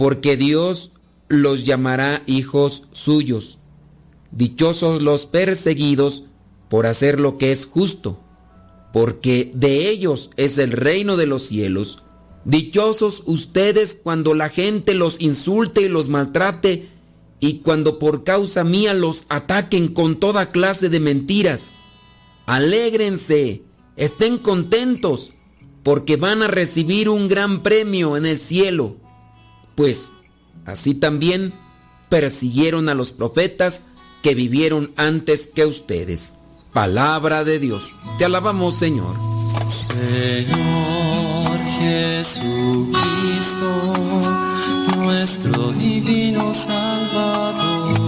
[0.00, 0.92] porque Dios
[1.28, 3.58] los llamará hijos suyos.
[4.30, 6.24] Dichosos los perseguidos
[6.70, 8.18] por hacer lo que es justo,
[8.94, 12.02] porque de ellos es el reino de los cielos.
[12.46, 16.88] Dichosos ustedes cuando la gente los insulte y los maltrate,
[17.38, 21.74] y cuando por causa mía los ataquen con toda clase de mentiras.
[22.46, 23.64] Alégrense,
[23.96, 25.32] estén contentos,
[25.82, 28.96] porque van a recibir un gran premio en el cielo
[29.80, 30.12] pues
[30.66, 31.54] así también
[32.10, 33.84] persiguieron a los profetas
[34.22, 36.34] que vivieron antes que ustedes.
[36.74, 37.94] Palabra de Dios.
[38.18, 39.16] Te alabamos, Señor.
[39.88, 42.92] Señor Jesucristo,
[44.98, 47.98] nuestro divino Salvador.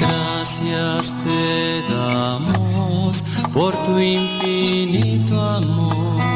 [0.00, 3.22] Gracias te damos
[3.54, 6.35] por tu infinito amor.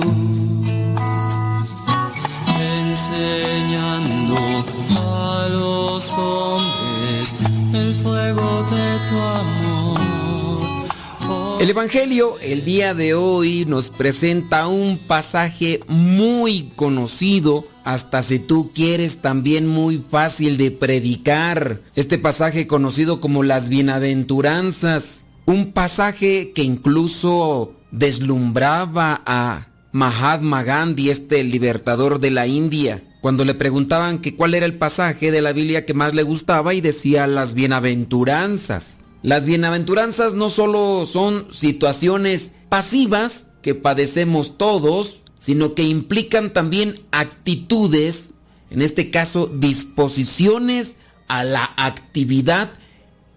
[11.61, 18.67] El Evangelio el día de hoy nos presenta un pasaje muy conocido, hasta si tú
[18.73, 21.81] quieres también muy fácil de predicar.
[21.95, 31.43] Este pasaje conocido como las bienaventuranzas, un pasaje que incluso deslumbraba a Mahatma Gandhi, este
[31.43, 35.85] libertador de la India, cuando le preguntaban que cuál era el pasaje de la Biblia
[35.85, 38.99] que más le gustaba y decía las bienaventuranzas.
[39.21, 48.33] Las bienaventuranzas no solo son situaciones pasivas que padecemos todos, sino que implican también actitudes,
[48.71, 50.95] en este caso disposiciones
[51.27, 52.71] a la actividad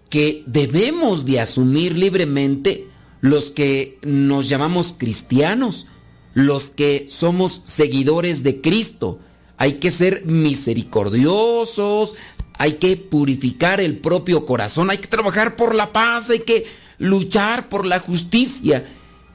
[0.09, 2.87] que debemos de asumir libremente
[3.21, 5.85] los que nos llamamos cristianos,
[6.33, 9.19] los que somos seguidores de Cristo.
[9.57, 12.15] Hay que ser misericordiosos,
[12.57, 16.65] hay que purificar el propio corazón, hay que trabajar por la paz, hay que
[16.97, 18.85] luchar por la justicia.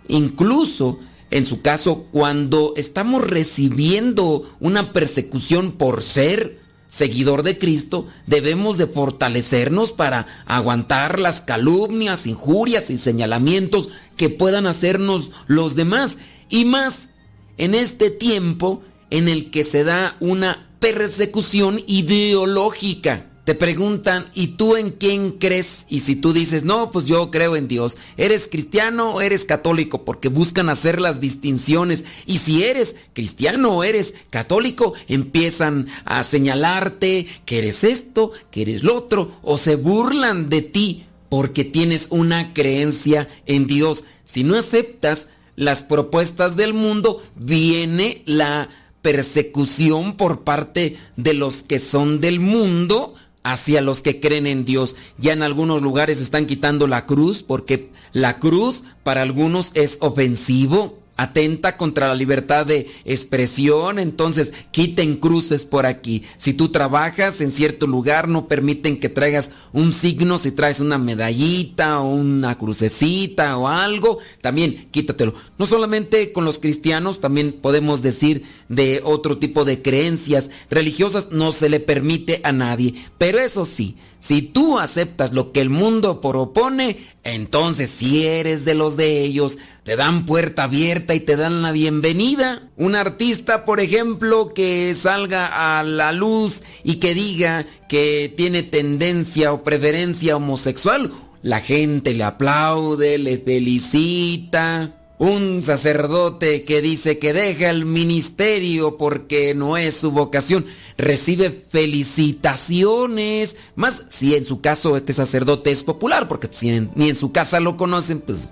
[0.09, 0.99] Incluso,
[1.31, 8.89] en su caso, cuando estamos recibiendo una persecución por ser seguidor de Cristo, debemos de
[8.89, 16.19] fortalecernos para aguantar las calumnias, injurias y señalamientos que puedan hacernos los demás.
[16.49, 17.11] Y más
[17.59, 23.27] en este tiempo en el que se da una persecución ideológica.
[23.45, 25.87] Te preguntan, ¿y tú en quién crees?
[25.89, 30.05] Y si tú dices, no, pues yo creo en Dios, ¿eres cristiano o eres católico?
[30.05, 32.05] Porque buscan hacer las distinciones.
[32.27, 38.85] Y si eres cristiano o eres católico, empiezan a señalarte que eres esto, que eres
[38.85, 44.05] lo otro, o se burlan de ti porque tienes una creencia en Dios.
[44.25, 48.69] Si no aceptas las propuestas del mundo, viene la
[49.03, 54.97] persecución por parte de los que son del mundo hacia los que creen en Dios.
[55.19, 60.99] Ya en algunos lugares están quitando la cruz porque la cruz para algunos es ofensivo,
[61.21, 66.23] atenta contra la libertad de expresión, entonces quiten cruces por aquí.
[66.37, 70.97] Si tú trabajas en cierto lugar, no permiten que traigas un signo, si traes una
[70.97, 75.35] medallita o una crucecita o algo, también quítatelo.
[75.59, 81.53] No solamente con los cristianos, también podemos decir de otro tipo de creencias religiosas, no
[81.53, 82.95] se le permite a nadie.
[83.19, 88.75] Pero eso sí, si tú aceptas lo que el mundo propone, entonces si eres de
[88.75, 92.69] los de ellos, te dan puerta abierta y te dan la bienvenida.
[92.77, 99.55] Un artista, por ejemplo, que salga a la luz y que diga que tiene tendencia
[99.55, 101.11] o preferencia homosexual,
[101.41, 105.00] la gente le aplaude, le felicita.
[105.21, 110.65] Un sacerdote que dice que deja el ministerio porque no es su vocación,
[110.97, 113.59] recibe felicitaciones.
[113.75, 117.61] Más si en su caso este sacerdote es popular, porque si ni en su casa
[117.61, 118.49] lo conocen, pues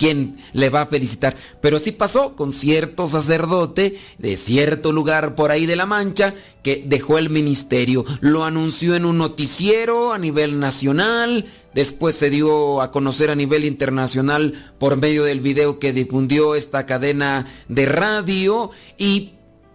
[0.00, 1.36] ¿quién le va a felicitar?
[1.60, 6.82] Pero sí pasó con cierto sacerdote de cierto lugar por ahí de la Mancha que
[6.86, 11.44] dejó el ministerio, lo anunció en un noticiero a nivel nacional,
[11.74, 16.86] después se dio a conocer a nivel internacional por medio del video que difundió esta
[16.86, 19.34] cadena de radio y,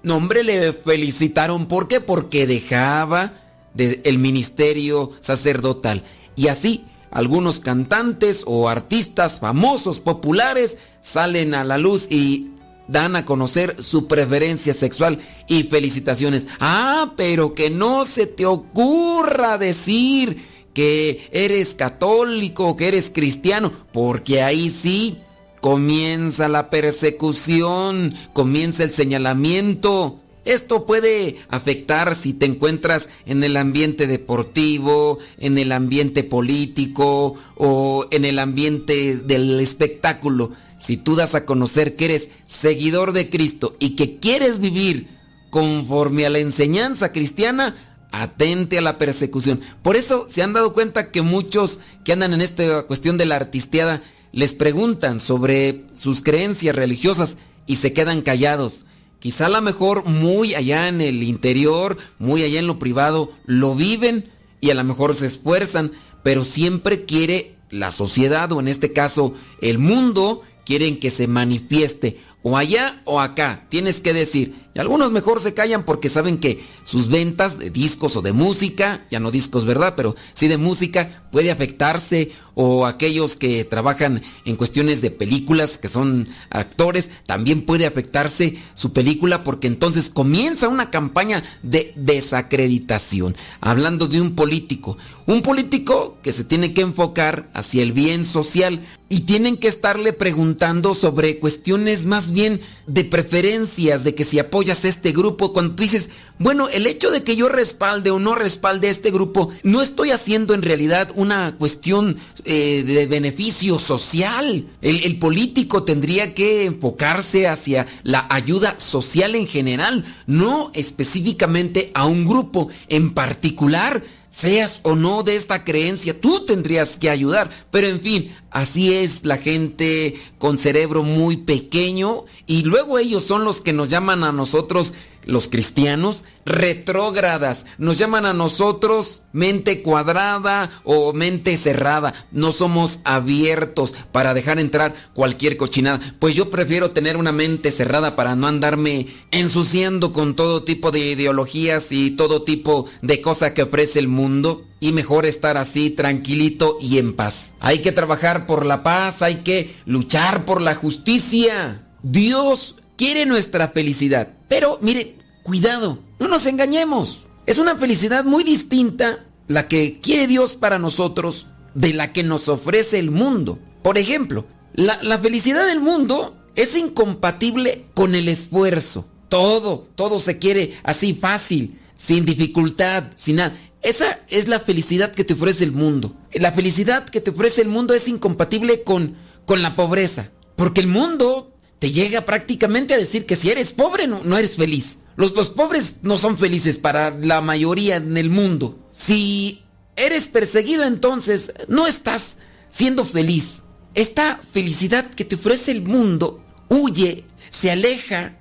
[0.09, 1.67] hombre, le felicitaron.
[1.67, 2.01] ¿Por qué?
[2.01, 3.41] Porque dejaba
[3.75, 6.01] de- el ministerio sacerdotal.
[6.35, 6.85] Y así,
[7.15, 12.51] algunos cantantes o artistas famosos, populares, salen a la luz y
[12.89, 16.45] dan a conocer su preferencia sexual y felicitaciones.
[16.59, 24.43] Ah, pero que no se te ocurra decir que eres católico, que eres cristiano, porque
[24.43, 25.19] ahí sí
[25.61, 30.19] comienza la persecución, comienza el señalamiento.
[30.45, 38.07] Esto puede afectar si te encuentras en el ambiente deportivo, en el ambiente político o
[38.11, 40.51] en el ambiente del espectáculo.
[40.77, 45.07] Si tú das a conocer que eres seguidor de Cristo y que quieres vivir
[45.49, 47.75] conforme a la enseñanza cristiana,
[48.11, 49.61] atente a la persecución.
[49.81, 53.35] Por eso se han dado cuenta que muchos que andan en esta cuestión de la
[53.35, 58.85] artisteada les preguntan sobre sus creencias religiosas y se quedan callados.
[59.19, 63.75] Quizá a lo mejor muy allá en el interior, muy allá en lo privado, lo
[63.75, 64.31] viven
[64.61, 65.91] y a lo mejor se esfuerzan,
[66.23, 72.19] pero siempre quiere la sociedad o en este caso el mundo, quieren que se manifieste
[72.47, 74.53] o allá o acá, tienes que decir.
[74.75, 79.03] Y algunos mejor se callan porque saben que sus ventas de discos o de música,
[79.09, 79.93] ya no discos, ¿verdad?
[79.95, 82.33] Pero sí de música, puede afectarse.
[82.57, 88.93] O aquellos que trabajan en cuestiones de películas, que son actores, también puede afectarse su
[88.93, 93.35] película porque entonces comienza una campaña de desacreditación.
[93.59, 94.97] Hablando de un político.
[95.25, 100.13] Un político que se tiene que enfocar hacia el bien social y tienen que estarle
[100.13, 105.81] preguntando sobre cuestiones más bien de preferencias, de que si apoyas este grupo, cuando tú
[105.81, 109.81] dices, bueno, el hecho de que yo respalde o no respalde a este grupo, no
[109.81, 114.67] estoy haciendo en realidad una cuestión eh, de beneficio social.
[114.81, 122.27] El político tendría que enfocarse hacia la ayuda social en general, no específicamente a un
[122.27, 124.03] grupo en particular
[124.35, 127.49] seas o no de esta creencia, tú tendrías que ayudar.
[127.71, 133.45] Pero en fin, así es la gente con cerebro muy pequeño y luego ellos son
[133.45, 134.93] los que nos llaman a nosotros
[135.25, 137.65] los cristianos retrógradas.
[137.77, 142.13] Nos llaman a nosotros mente cuadrada o mente cerrada.
[142.31, 145.99] No somos abiertos para dejar entrar cualquier cochinada.
[146.19, 150.99] Pues yo prefiero tener una mente cerrada para no andarme ensuciando con todo tipo de
[150.99, 154.65] ideologías y todo tipo de cosas que ofrece el mundo.
[154.79, 157.55] Y mejor estar así tranquilito y en paz.
[157.59, 161.81] Hay que trabajar por la paz, hay que luchar por la justicia.
[162.03, 164.29] Dios quiere nuestra felicidad.
[164.47, 167.27] Pero mire, cuidado, no nos engañemos.
[167.45, 172.47] Es una felicidad muy distinta la que quiere Dios para nosotros de la que nos
[172.47, 173.59] ofrece el mundo.
[173.83, 179.07] Por ejemplo, la, la felicidad del mundo es incompatible con el esfuerzo.
[179.29, 183.55] Todo, todo se quiere así fácil, sin dificultad, sin nada.
[183.81, 186.15] Esa es la felicidad que te ofrece el mundo.
[186.33, 189.15] La felicidad que te ofrece el mundo es incompatible con,
[189.45, 190.31] con la pobreza.
[190.55, 191.54] Porque el mundo
[191.85, 195.01] te llega prácticamente a decir que si eres pobre no, no eres feliz.
[195.17, 198.79] Los, los, pobres no son felices para la mayoría en el mundo.
[198.91, 199.61] Si
[199.95, 202.39] eres perseguido entonces no estás
[202.69, 203.65] siendo feliz.
[203.93, 208.35] Esta felicidad que te ofrece el mundo huye, se aleja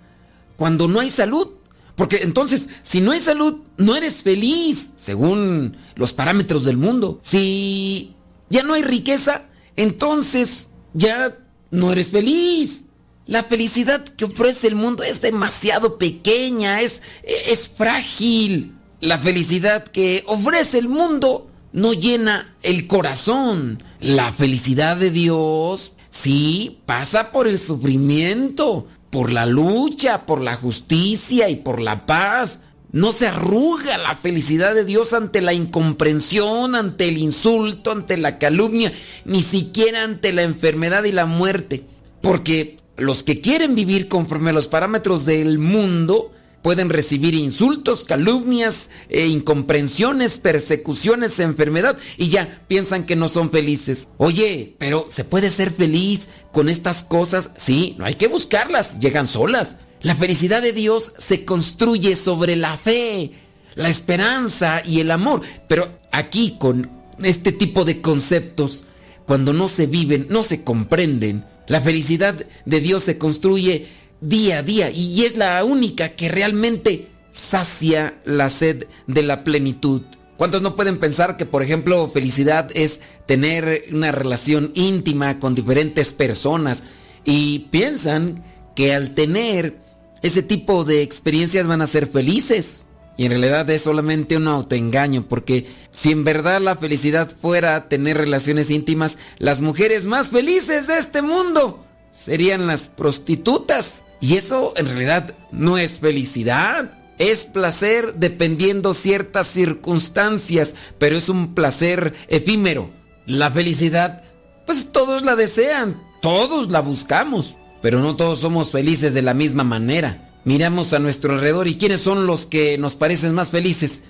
[0.56, 1.48] cuando no hay salud.
[1.96, 7.20] Porque entonces, si no hay salud, no eres feliz, según los parámetros del mundo.
[7.20, 8.14] Si
[8.48, 11.36] ya no hay riqueza, entonces ya
[11.70, 12.84] no eres feliz.
[13.26, 18.74] La felicidad que ofrece el mundo es demasiado pequeña, es, es frágil.
[19.00, 23.82] La felicidad que ofrece el mundo no llena el corazón.
[24.00, 31.48] La felicidad de Dios, sí, pasa por el sufrimiento, por la lucha, por la justicia
[31.48, 32.60] y por la paz.
[32.92, 38.38] No se arruga la felicidad de Dios ante la incomprensión, ante el insulto, ante la
[38.38, 38.92] calumnia,
[39.24, 41.84] ni siquiera ante la enfermedad y la muerte.
[42.20, 46.32] Porque los que quieren vivir conforme a los parámetros del mundo
[46.64, 54.08] pueden recibir insultos, calumnias, eh, incomprensiones, persecuciones, enfermedad y ya piensan que no son felices.
[54.16, 57.50] Oye, pero ¿se puede ser feliz con estas cosas?
[57.56, 59.76] Sí, no hay que buscarlas, llegan solas.
[60.00, 63.32] La felicidad de Dios se construye sobre la fe,
[63.74, 65.42] la esperanza y el amor.
[65.68, 66.90] Pero aquí con
[67.22, 68.86] este tipo de conceptos,
[69.26, 73.86] cuando no se viven, no se comprenden, la felicidad de Dios se construye
[74.20, 80.02] día a día y es la única que realmente sacia la sed de la plenitud.
[80.36, 86.12] ¿Cuántos no pueden pensar que, por ejemplo, felicidad es tener una relación íntima con diferentes
[86.12, 86.84] personas
[87.24, 89.78] y piensan que al tener
[90.22, 92.84] ese tipo de experiencias van a ser felices?
[93.16, 98.16] Y en realidad es solamente un autoengaño, porque si en verdad la felicidad fuera tener
[98.16, 104.04] relaciones íntimas, las mujeres más felices de este mundo serían las prostitutas.
[104.20, 106.92] Y eso en realidad no es felicidad.
[107.18, 112.90] Es placer dependiendo ciertas circunstancias, pero es un placer efímero.
[113.26, 114.24] La felicidad,
[114.66, 119.62] pues todos la desean, todos la buscamos, pero no todos somos felices de la misma
[119.62, 124.02] manera miramos a nuestro alrededor y quiénes son los que nos parecen más felices.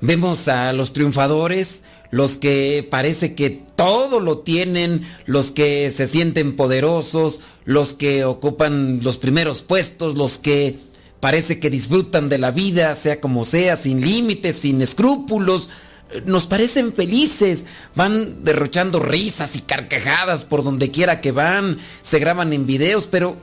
[0.00, 6.56] Vemos a los triunfadores, los que parece que todo lo tienen, los que se sienten
[6.56, 10.78] poderosos, los que ocupan los primeros puestos, los que
[11.20, 15.68] parece que disfrutan de la vida, sea como sea, sin límites, sin escrúpulos.
[16.24, 22.52] Nos parecen felices, van derrochando risas y carcajadas por donde quiera que van, se graban
[22.52, 23.36] en videos, pero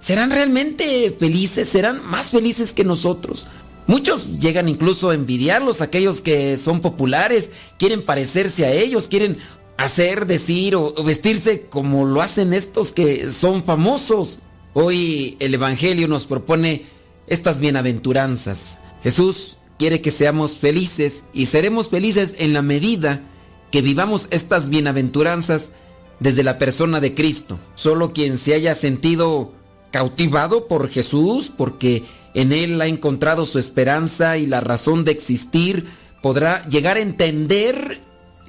[0.00, 1.68] ¿serán realmente felices?
[1.68, 3.46] ¿Serán más felices que nosotros?
[3.86, 9.38] Muchos llegan incluso a envidiarlos, aquellos que son populares, quieren parecerse a ellos, quieren
[9.76, 14.40] hacer, decir o, vestirse como lo hacen estos que son famosos.
[14.74, 16.84] Hoy el Evangelio nos propone
[17.26, 18.78] estas bienaventuranzas.
[19.02, 23.22] Jesús quiere que seamos felices y seremos felices en la medida
[23.70, 25.72] que vivamos estas bienaventuranzas
[26.18, 27.58] desde la persona de Cristo.
[27.74, 29.54] Solo quien se haya sentido
[29.90, 32.04] cautivado por Jesús, porque
[32.34, 35.86] en Él ha encontrado su esperanza y la razón de existir,
[36.22, 38.00] podrá llegar a entender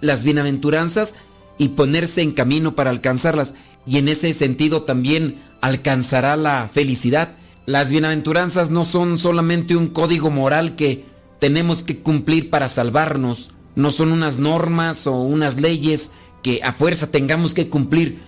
[0.02, 1.16] las bienaventuranzas
[1.58, 3.54] y ponerse en camino para alcanzarlas.
[3.86, 7.36] Y en ese sentido también alcanzará la felicidad.
[7.66, 11.06] Las bienaventuranzas no son solamente un código moral que
[11.40, 16.12] tenemos que cumplir para salvarnos, no son unas normas o unas leyes
[16.44, 18.20] que a fuerza tengamos que cumplir.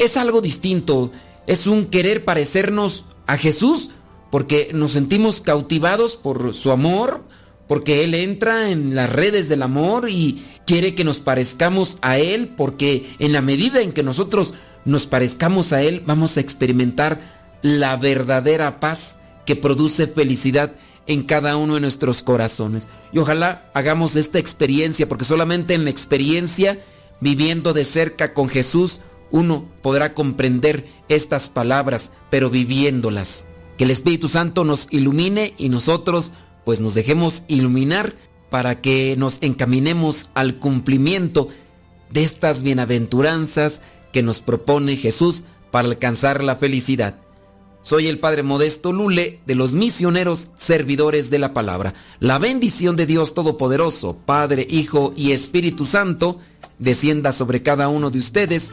[0.00, 1.12] Es algo distinto,
[1.46, 3.90] es un querer parecernos a Jesús
[4.30, 7.22] porque nos sentimos cautivados por su amor,
[7.68, 12.52] porque Él entra en las redes del amor y quiere que nos parezcamos a Él,
[12.56, 14.54] porque en la medida en que nosotros
[14.84, 17.20] nos parezcamos a Él, vamos a experimentar
[17.62, 20.72] la verdadera paz que produce felicidad
[21.06, 22.88] en cada uno de nuestros corazones.
[23.12, 26.82] Y ojalá hagamos esta experiencia, porque solamente en la experiencia,
[27.20, 29.00] viviendo de cerca con Jesús,
[29.34, 33.44] uno podrá comprender estas palabras, pero viviéndolas.
[33.76, 36.30] Que el Espíritu Santo nos ilumine y nosotros
[36.64, 38.14] pues nos dejemos iluminar
[38.48, 41.48] para que nos encaminemos al cumplimiento
[42.10, 43.82] de estas bienaventuranzas
[44.12, 45.42] que nos propone Jesús
[45.72, 47.16] para alcanzar la felicidad.
[47.82, 51.92] Soy el Padre Modesto Lule de los misioneros servidores de la palabra.
[52.20, 56.38] La bendición de Dios Todopoderoso, Padre, Hijo y Espíritu Santo,
[56.78, 58.72] descienda sobre cada uno de ustedes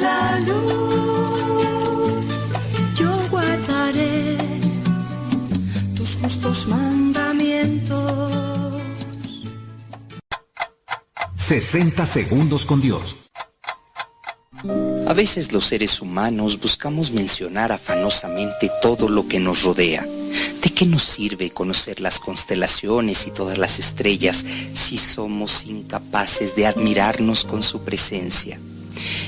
[0.00, 2.24] La luz.
[2.96, 4.36] Yo guardaré
[5.96, 8.40] tus justos mandamientos.
[11.36, 13.16] 60 segundos con Dios.
[15.06, 20.02] A veces los seres humanos buscamos mencionar afanosamente todo lo que nos rodea.
[20.62, 24.44] ¿De qué nos sirve conocer las constelaciones y todas las estrellas
[24.74, 28.58] si somos incapaces de admirarnos con su presencia?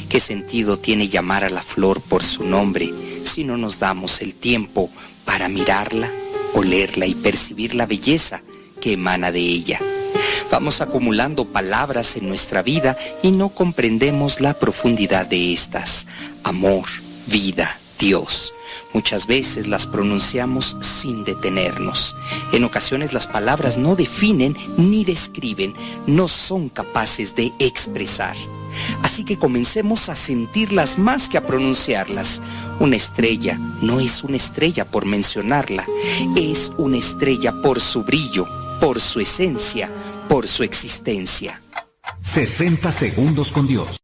[0.09, 2.91] ¿Qué sentido tiene llamar a la flor por su nombre
[3.25, 4.91] si no nos damos el tiempo
[5.25, 6.11] para mirarla,
[6.55, 8.43] olerla y percibir la belleza
[8.81, 9.81] que emana de ella?
[10.51, 16.07] Vamos acumulando palabras en nuestra vida y no comprendemos la profundidad de estas.
[16.45, 16.85] Amor,
[17.27, 18.53] vida, Dios.
[18.93, 22.15] Muchas veces las pronunciamos sin detenernos.
[22.53, 25.73] En ocasiones las palabras no definen ni describen,
[26.07, 28.37] no son capaces de expresar.
[29.03, 32.41] Así que comencemos a sentirlas más que a pronunciarlas.
[32.81, 35.87] Una estrella no es una estrella por mencionarla,
[36.37, 38.47] es una estrella por su brillo,
[38.81, 39.91] por su esencia,
[40.29, 41.61] por su existencia.
[42.23, 44.02] 60 segundos con Dios.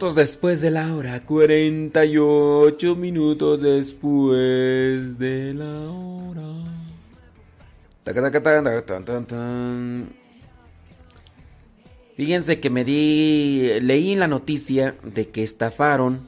[0.00, 1.20] Minutos después de la hora.
[1.26, 6.64] 48 minutos después de la hora.
[12.16, 13.78] Fíjense que me di.
[13.82, 16.20] Leí la noticia de que estafaron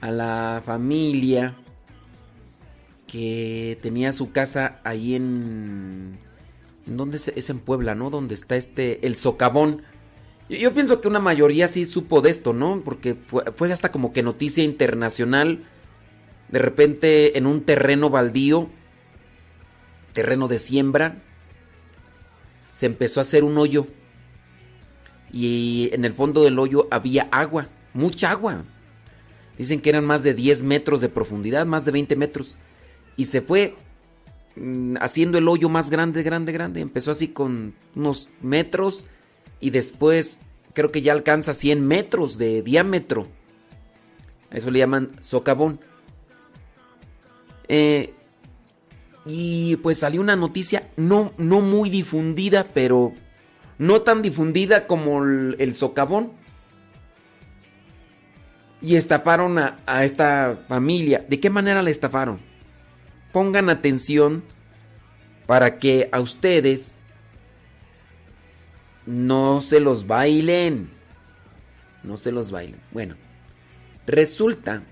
[0.00, 1.54] a la familia
[3.06, 6.18] que tenía su casa ahí en.
[6.88, 7.28] ¿en ¿Dónde es?
[7.28, 8.10] Es en Puebla, ¿no?
[8.10, 9.06] Donde está este.
[9.06, 9.84] El socavón.
[10.48, 12.80] Yo, pienso que una mayoría sí supo de esto, ¿no?
[12.84, 15.64] Porque fue, fue hasta como que noticia internacional.
[16.48, 18.70] De repente en un terreno baldío,
[20.14, 21.18] terreno de siembra,
[22.72, 23.86] se empezó a hacer un hoyo.
[25.30, 28.64] Y en el fondo del hoyo había agua, mucha agua.
[29.58, 32.56] Dicen que eran más de 10 metros de profundidad, más de 20 metros.
[33.16, 33.74] Y se fue
[34.56, 36.80] mm, haciendo el hoyo más grande, grande, grande.
[36.80, 39.04] Empezó así con unos metros
[39.60, 40.38] y después
[40.72, 43.26] creo que ya alcanza 100 metros de diámetro.
[44.50, 45.80] Eso le llaman socavón.
[47.68, 48.14] Eh,
[49.26, 53.12] y pues salió una noticia no, no muy difundida, pero
[53.76, 56.32] no tan difundida como el, socavón.
[58.80, 61.24] Y estafaron a, a esta familia.
[61.28, 62.38] ¿De qué manera la estafaron?
[63.32, 64.44] Pongan atención
[65.46, 66.97] para que a ustedes
[69.08, 70.90] no se los bailen.
[72.04, 72.78] No se los bailen.
[72.92, 73.16] Bueno,
[74.06, 74.82] resulta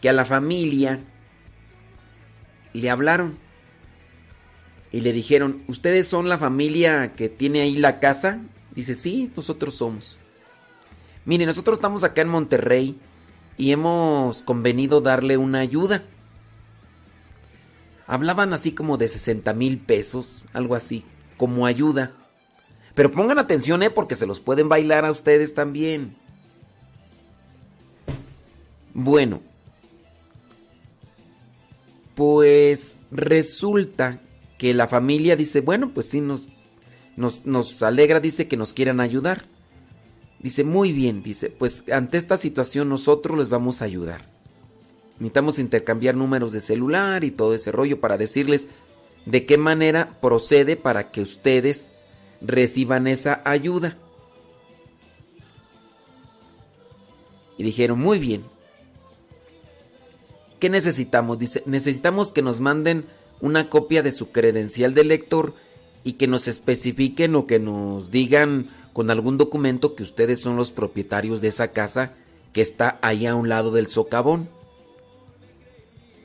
[0.00, 0.98] que a la familia
[2.72, 3.38] le hablaron
[4.90, 8.40] y le dijeron, ¿ustedes son la familia que tiene ahí la casa?
[8.74, 10.18] Dice, sí, nosotros somos.
[11.24, 12.98] Mire, nosotros estamos acá en Monterrey
[13.56, 16.02] y hemos convenido darle una ayuda.
[18.08, 21.04] Hablaban así como de 60 mil pesos, algo así,
[21.36, 22.12] como ayuda.
[23.00, 23.88] Pero pongan atención, ¿eh?
[23.88, 26.14] Porque se los pueden bailar a ustedes también.
[28.92, 29.40] Bueno.
[32.14, 34.20] Pues resulta
[34.58, 36.46] que la familia dice, bueno, pues sí, nos,
[37.16, 39.46] nos, nos alegra, dice que nos quieran ayudar.
[40.40, 44.26] Dice, muy bien, dice, pues ante esta situación nosotros les vamos a ayudar.
[45.14, 48.66] Necesitamos intercambiar números de celular y todo ese rollo para decirles
[49.24, 51.94] de qué manera procede para que ustedes
[52.40, 53.96] reciban esa ayuda.
[57.58, 58.42] Y dijeron, muy bien.
[60.58, 61.38] ¿Qué necesitamos?
[61.38, 63.04] Dice, necesitamos que nos manden
[63.40, 65.54] una copia de su credencial de lector
[66.04, 70.70] y que nos especifiquen o que nos digan con algún documento que ustedes son los
[70.70, 72.14] propietarios de esa casa
[72.52, 74.48] que está ahí a un lado del socavón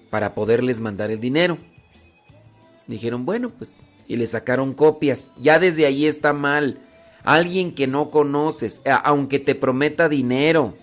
[0.10, 1.58] para poderles mandar el dinero.
[2.88, 3.78] Dijeron, bueno, pues,
[4.08, 5.32] y le sacaron copias.
[5.42, 6.80] Ya desde ahí está mal.
[7.24, 10.76] Alguien que no conoces, a- aunque te prometa dinero,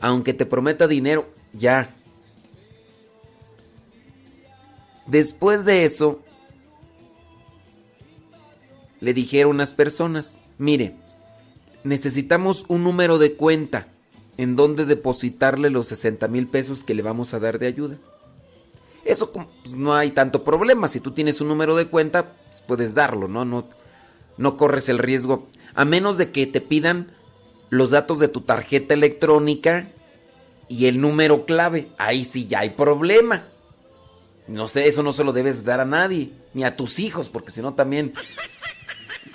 [0.00, 1.90] aunque te prometa dinero, ya.
[5.06, 6.20] Después de eso,
[9.00, 10.94] le dijeron unas personas, mire,
[11.84, 13.88] necesitamos un número de cuenta
[14.36, 17.96] en donde depositarle los 60 mil pesos que le vamos a dar de ayuda.
[19.06, 22.94] Eso pues, no hay tanto problema, si tú tienes un número de cuenta, pues, puedes
[22.94, 23.44] darlo, ¿no?
[23.44, 23.68] ¿no?
[24.36, 27.12] No corres el riesgo, a menos de que te pidan
[27.70, 29.88] los datos de tu tarjeta electrónica
[30.68, 33.46] y el número clave, ahí sí ya hay problema.
[34.48, 37.50] No sé, eso no se lo debes dar a nadie, ni a tus hijos, porque
[37.50, 38.12] si no también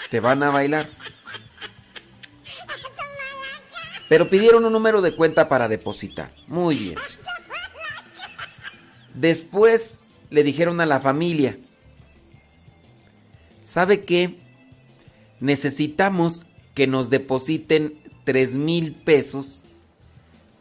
[0.10, 0.89] te van a bailar.
[4.10, 6.31] Pero pidieron un número de cuenta para depositar.
[6.48, 6.95] Muy bien.
[9.13, 9.97] Después
[10.29, 11.57] le dijeron a la familia,
[13.63, 14.38] ¿sabe qué?
[15.39, 19.63] Necesitamos que nos depositen 3 mil pesos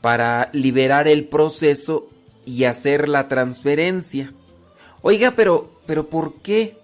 [0.01, 2.09] para liberar el proceso
[2.47, 4.33] y hacer la transferencia.
[5.03, 6.77] Oiga, pero, pero ¿por qué?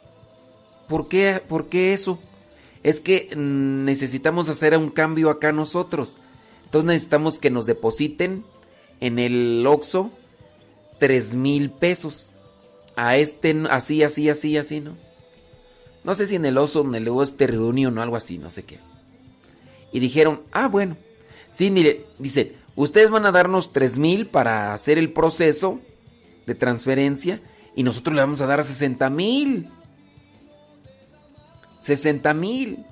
[0.88, 2.20] ¿Por qué, por qué eso?
[2.82, 6.16] Es que mm, necesitamos hacer un cambio acá nosotros.
[6.64, 8.44] Entonces necesitamos que nos depositen
[9.00, 10.12] en el OXO
[10.98, 12.32] tres mil pesos.
[12.96, 14.96] A este, así, así, así, así, ¿no?
[16.02, 18.62] No sé si en el OXO, en el Oeste Reunión o algo así, no sé
[18.62, 18.78] qué.
[19.92, 20.96] Y dijeron, ah, bueno.
[21.50, 25.80] Sí, mire, dice, ustedes van a darnos tres mil para hacer el proceso
[26.46, 27.40] de transferencia
[27.74, 29.68] y nosotros le vamos a dar 60 mil.
[31.80, 32.84] 60 mil.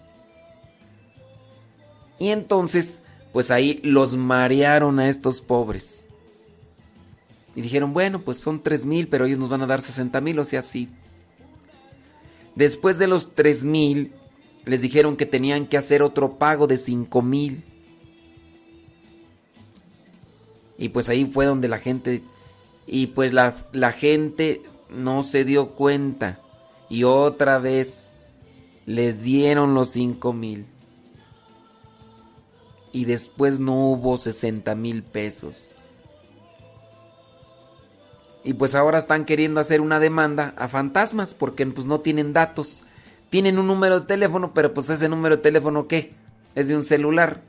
[2.18, 3.02] Y entonces,
[3.32, 6.03] pues ahí los marearon a estos pobres.
[7.56, 10.38] Y dijeron, bueno, pues son 3 mil, pero ellos nos van a dar 60 mil,
[10.38, 10.88] o sea, sí.
[12.54, 14.12] Después de los 3 mil,
[14.64, 17.62] les dijeron que tenían que hacer otro pago de 5 mil.
[20.78, 22.22] Y pues ahí fue donde la gente...
[22.86, 26.40] Y pues la, la gente no se dio cuenta.
[26.88, 28.10] Y otra vez
[28.86, 30.66] les dieron los 5 mil.
[32.92, 35.73] Y después no hubo 60 mil pesos.
[38.44, 42.82] Y pues ahora están queriendo hacer una demanda a fantasmas porque pues no tienen datos.
[43.30, 46.12] Tienen un número de teléfono, pero pues ese número de teléfono ¿qué?
[46.54, 47.40] Es de un celular.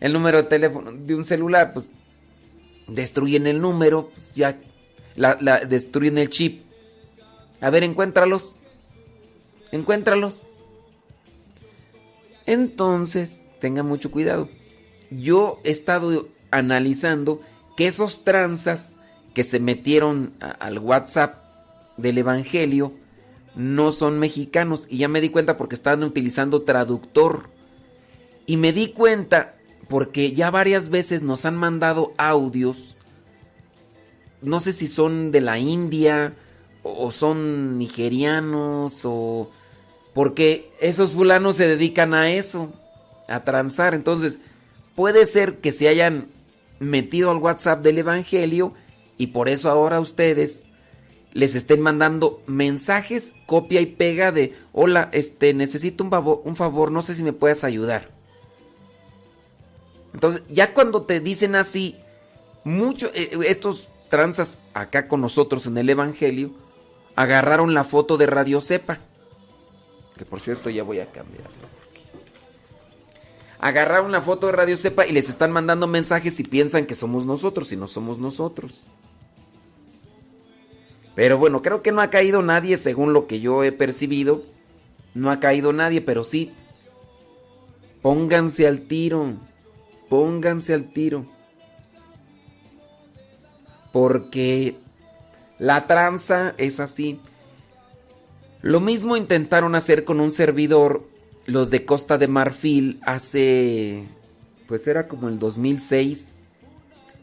[0.00, 1.86] El número de teléfono de un celular, pues
[2.88, 4.58] destruyen el número, pues ya
[5.14, 6.62] la, destruyen el chip.
[7.60, 8.58] A ver, encuéntralos.
[9.70, 10.44] Encuéntralos.
[12.46, 14.48] Entonces, tengan mucho cuidado.
[15.10, 17.40] Yo he estado analizando
[17.76, 18.96] que esos tranzas
[19.34, 21.36] que se metieron al WhatsApp
[21.96, 22.92] del Evangelio
[23.54, 24.86] no son mexicanos.
[24.88, 27.50] Y ya me di cuenta porque estaban utilizando traductor.
[28.46, 29.54] Y me di cuenta
[29.88, 32.96] porque ya varias veces nos han mandado audios.
[34.40, 36.34] No sé si son de la India
[36.82, 39.50] o son nigerianos o...
[40.14, 42.70] Porque esos fulanos se dedican a eso,
[43.28, 43.94] a transar.
[43.94, 44.38] Entonces,
[44.94, 46.26] puede ser que se hayan
[46.80, 48.74] metido al WhatsApp del Evangelio
[49.22, 50.64] y por eso ahora ustedes
[51.32, 56.90] les estén mandando mensajes, copia y pega de, hola, este, necesito un favor, un favor,
[56.90, 58.10] no sé si me puedes ayudar.
[60.12, 61.94] Entonces, ya cuando te dicen así,
[62.64, 66.50] mucho, eh, estos transas acá con nosotros en el Evangelio,
[67.14, 68.98] agarraron la foto de Radio Cepa.
[70.18, 71.70] Que por cierto ya voy a cambiarlo.
[73.60, 77.24] Agarraron la foto de Radio Cepa y les están mandando mensajes y piensan que somos
[77.24, 78.82] nosotros y no somos nosotros.
[81.14, 84.42] Pero bueno, creo que no ha caído nadie según lo que yo he percibido.
[85.14, 86.52] No ha caído nadie, pero sí.
[88.00, 89.34] Pónganse al tiro.
[90.08, 91.26] Pónganse al tiro.
[93.92, 94.76] Porque
[95.58, 97.20] la tranza es así.
[98.62, 101.02] Lo mismo intentaron hacer con un servidor
[101.46, 104.04] los de Costa de Marfil hace
[104.68, 106.32] pues era como el 2006.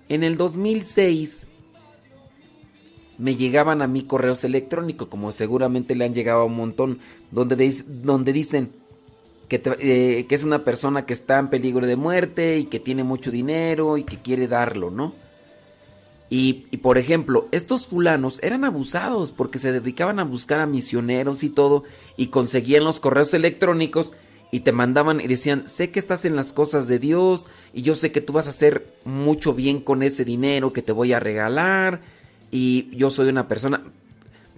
[0.09, 1.47] En el 2006
[3.19, 6.99] me llegaban a mí correos electrónicos, como seguramente le han llegado a un montón,
[7.31, 7.55] donde,
[8.33, 8.71] dicen
[9.47, 9.77] que, te-
[10.19, 13.97] eh, es una persona que está en peligro de muerte y que tiene mucho dinero
[13.97, 15.13] y que quiere darlo, ¿no?
[16.31, 21.49] Y, por ejemplo, estos fulanos eran abusados porque se dedicaban a buscar a misioneros y
[21.49, 21.83] todo
[22.17, 24.13] y conseguían los correos electrónicos
[24.51, 27.95] y te mandaban y decían, sé que estás en las cosas de Dios y yo
[27.95, 31.19] sé que tú vas a hacer mucho bien con ese dinero que te voy a
[31.19, 32.01] regalar
[32.51, 33.81] y yo soy una persona...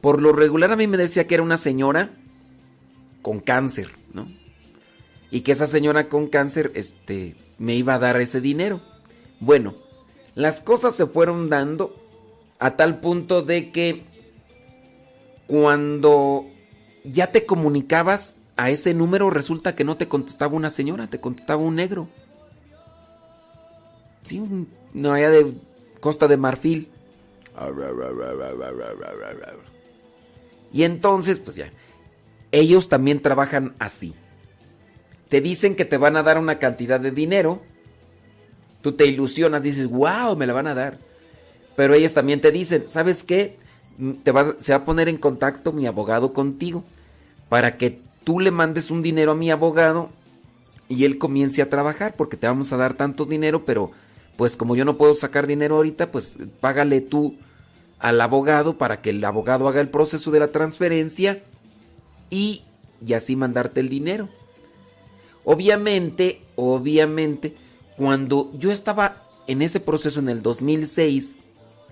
[0.01, 2.09] Por lo regular a mí me decía que era una señora
[3.21, 4.27] con cáncer, ¿no?
[5.29, 8.81] Y que esa señora con cáncer este, me iba a dar ese dinero.
[9.39, 9.75] Bueno,
[10.33, 11.95] las cosas se fueron dando
[12.57, 14.03] a tal punto de que
[15.47, 16.45] cuando
[17.03, 21.61] ya te comunicabas a ese número resulta que no te contestaba una señora, te contestaba
[21.61, 22.07] un negro.
[24.23, 25.51] Sí, un- no allá de
[25.99, 26.90] Costa de Marfil.
[30.73, 31.71] Y entonces, pues ya,
[32.51, 34.13] ellos también trabajan así.
[35.29, 37.61] Te dicen que te van a dar una cantidad de dinero.
[38.81, 40.97] Tú te ilusionas, dices, wow, me la van a dar.
[41.75, 43.57] Pero ellos también te dicen, ¿sabes qué?
[44.23, 46.83] Te se va a poner en contacto mi abogado contigo
[47.49, 50.09] para que tú le mandes un dinero a mi abogado
[50.89, 53.91] y él comience a trabajar porque te vamos a dar tanto dinero, pero
[54.37, 57.35] pues como yo no puedo sacar dinero ahorita, pues págale tú
[58.01, 61.43] al abogado para que el abogado haga el proceso de la transferencia
[62.31, 62.63] y,
[63.05, 64.27] y así mandarte el dinero.
[65.45, 67.55] Obviamente, obviamente,
[67.95, 71.35] cuando yo estaba en ese proceso en el 2006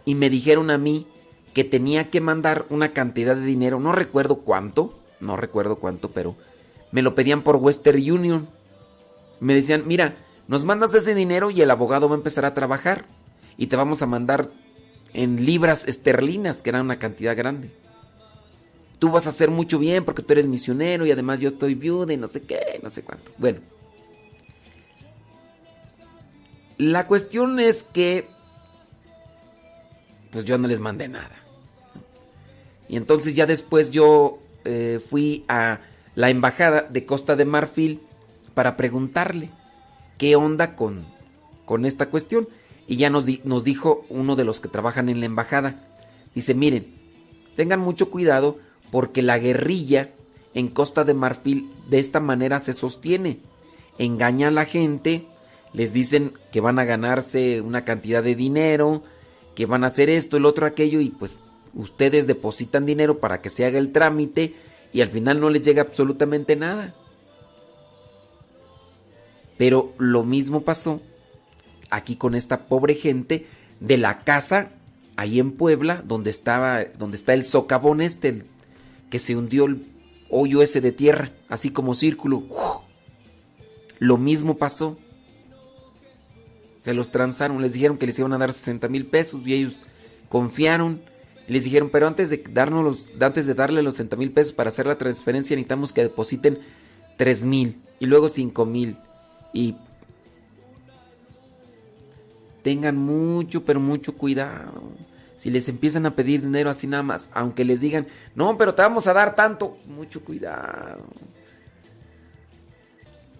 [0.05, 1.05] y me dijeron a mí
[1.53, 6.35] que tenía que mandar una cantidad de dinero, no recuerdo cuánto, no recuerdo cuánto, pero
[6.91, 8.47] me lo pedían por Western Union.
[9.39, 10.15] Me decían, mira,
[10.47, 13.05] nos mandas ese dinero y el abogado va a empezar a trabajar
[13.57, 14.49] y te vamos a mandar
[15.13, 17.71] en libras esterlinas, que era una cantidad grande.
[18.99, 22.13] Tú vas a hacer mucho bien porque tú eres misionero y además yo estoy viuda
[22.13, 23.31] y no sé qué, no sé cuánto.
[23.37, 23.59] Bueno.
[26.77, 28.27] La cuestión es que
[30.31, 31.35] pues yo no les mandé nada.
[32.87, 35.81] Y entonces ya después yo eh, fui a
[36.15, 38.01] la embajada de Costa de Marfil
[38.53, 39.49] para preguntarle
[40.17, 41.05] qué onda con,
[41.65, 42.47] con esta cuestión.
[42.89, 45.75] Y ya nos, nos dijo uno de los que trabajan en la embajada.
[46.33, 46.87] Dice, miren,
[47.55, 48.57] tengan mucho cuidado
[48.91, 50.09] porque la guerrilla
[50.55, 53.37] en Costa de Marfil de esta manera se sostiene.
[53.99, 55.27] Engañan a la gente,
[55.71, 59.03] les dicen que van a ganarse una cantidad de dinero,
[59.53, 61.37] que van a hacer esto, el otro, aquello, y pues
[61.75, 64.55] ustedes depositan dinero para que se haga el trámite
[64.93, 66.95] y al final no les llega absolutamente nada.
[69.59, 71.01] Pero lo mismo pasó
[71.89, 73.45] aquí con esta pobre gente
[73.79, 74.71] de la casa
[75.15, 78.43] ahí en Puebla, donde estaba, donde está el socavón este,
[79.09, 79.83] que se hundió el
[80.29, 82.43] hoyo ese de tierra, así como círculo.
[83.99, 84.97] Lo mismo pasó.
[86.83, 89.81] Se los transaron, les dijeron que les iban a dar 60 mil pesos y ellos
[90.29, 91.01] confiaron.
[91.47, 94.69] Les dijeron, pero antes de darnos los, antes de darle los 60 mil pesos para
[94.69, 96.59] hacer la transferencia necesitamos que depositen
[97.17, 98.95] 3 mil y luego 5 mil.
[99.51, 99.75] Y
[102.63, 104.91] tengan mucho, pero mucho cuidado.
[105.35, 108.81] Si les empiezan a pedir dinero así nada más, aunque les digan, no, pero te
[108.81, 111.03] vamos a dar tanto, mucho cuidado.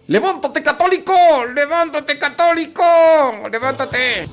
[0.08, 1.14] ¡Levántate, católico!
[1.54, 2.84] ¡Levántate, católico!
[3.52, 4.28] ¡Levántate!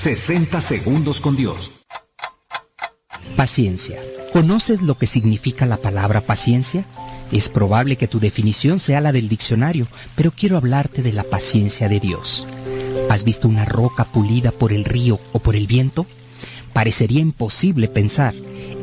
[0.00, 1.84] 60 segundos con Dios.
[3.36, 4.00] Paciencia.
[4.32, 6.86] ¿Conoces lo que significa la palabra paciencia?
[7.32, 11.90] Es probable que tu definición sea la del diccionario, pero quiero hablarte de la paciencia
[11.90, 12.46] de Dios.
[13.10, 16.06] ¿Has visto una roca pulida por el río o por el viento?
[16.72, 18.34] Parecería imposible pensar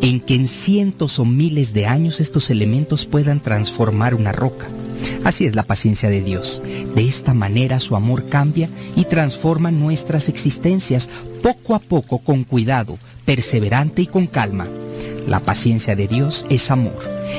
[0.01, 4.67] en que en cientos o miles de años estos elementos puedan transformar una roca.
[5.23, 6.61] Así es la paciencia de Dios.
[6.95, 11.09] De esta manera su amor cambia y transforma nuestras existencias
[11.41, 14.67] poco a poco con cuidado, perseverante y con calma.
[15.27, 16.97] La paciencia de Dios es amor.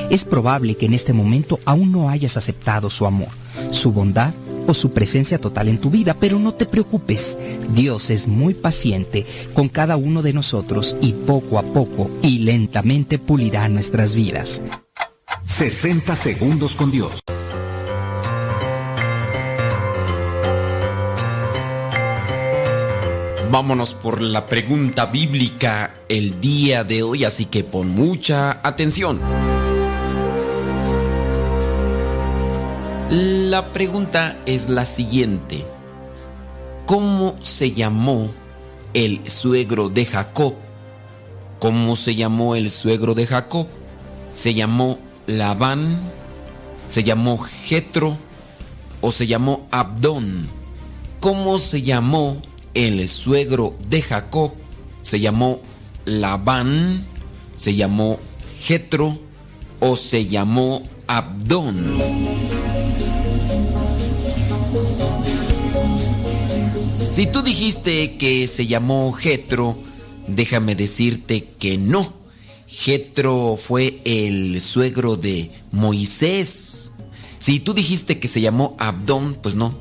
[0.09, 3.29] Es probable que en este momento aún no hayas aceptado su amor,
[3.71, 4.33] su bondad
[4.69, 7.37] o su presencia total en tu vida, pero no te preocupes.
[7.73, 13.19] Dios es muy paciente con cada uno de nosotros y poco a poco y lentamente
[13.19, 14.61] pulirá nuestras vidas.
[15.45, 17.23] 60 segundos con Dios.
[23.51, 29.19] Vámonos por la pregunta bíblica el día de hoy, así que pon mucha atención.
[33.11, 35.65] La pregunta es la siguiente.
[36.85, 38.29] ¿Cómo se llamó
[38.93, 40.53] el suegro de Jacob?
[41.57, 43.65] ¿Cómo se llamó el suegro de Jacob?
[44.35, 45.97] ¿Se llamó Labán?
[46.87, 48.15] ¿Se llamó Jetro?
[49.01, 50.47] ¿O se llamó Abdón?
[51.19, 52.39] ¿Cómo se llamó
[52.75, 54.51] el suegro de Jacob?
[55.01, 55.61] ¿Se llamó
[56.05, 57.03] Labán?
[57.55, 58.19] ¿Se llamó
[58.61, 59.17] Jetro?
[59.79, 61.97] ¿O se llamó Abdón?
[67.09, 69.77] Si tú dijiste que se llamó Jetro,
[70.27, 72.13] déjame decirte que no.
[72.67, 76.93] Jetro fue el suegro de Moisés.
[77.39, 79.77] Si tú dijiste que se llamó Abdón, pues no.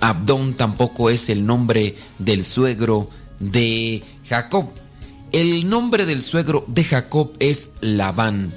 [0.00, 3.10] Abdón tampoco es el nombre del suegro
[3.40, 4.70] de Jacob.
[5.32, 8.52] El nombre del suegro de Jacob es Labán.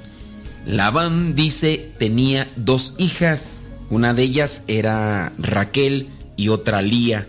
[0.64, 3.62] Labán dice tenía dos hijas.
[3.90, 7.28] Una de ellas era Raquel y otra Lía.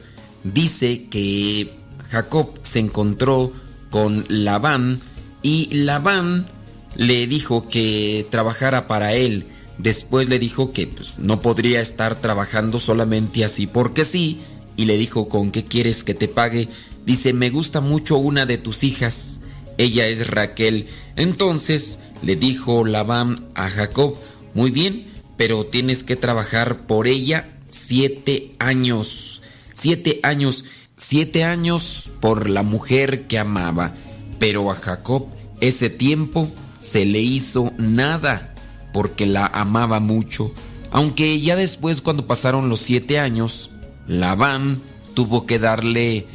[0.53, 1.71] Dice que
[2.09, 3.51] Jacob se encontró
[3.89, 4.99] con Labán
[5.41, 6.45] y Labán
[6.95, 9.45] le dijo que trabajara para él.
[9.77, 14.39] Después le dijo que pues, no podría estar trabajando solamente así porque sí.
[14.75, 16.67] Y le dijo, ¿con qué quieres que te pague?
[17.05, 19.39] Dice, me gusta mucho una de tus hijas.
[19.77, 20.87] Ella es Raquel.
[21.15, 24.15] Entonces le dijo Labán a Jacob,
[24.53, 29.41] muy bien, pero tienes que trabajar por ella siete años.
[29.77, 30.65] Siete años.
[30.97, 33.93] Siete años por la mujer que amaba.
[34.39, 35.27] Pero a Jacob
[35.61, 36.49] ese tiempo
[36.79, 38.55] se le hizo nada
[38.91, 40.51] porque la amaba mucho.
[40.89, 43.69] Aunque ya después cuando pasaron los siete años,
[44.07, 44.81] Labán
[45.13, 46.25] tuvo que darle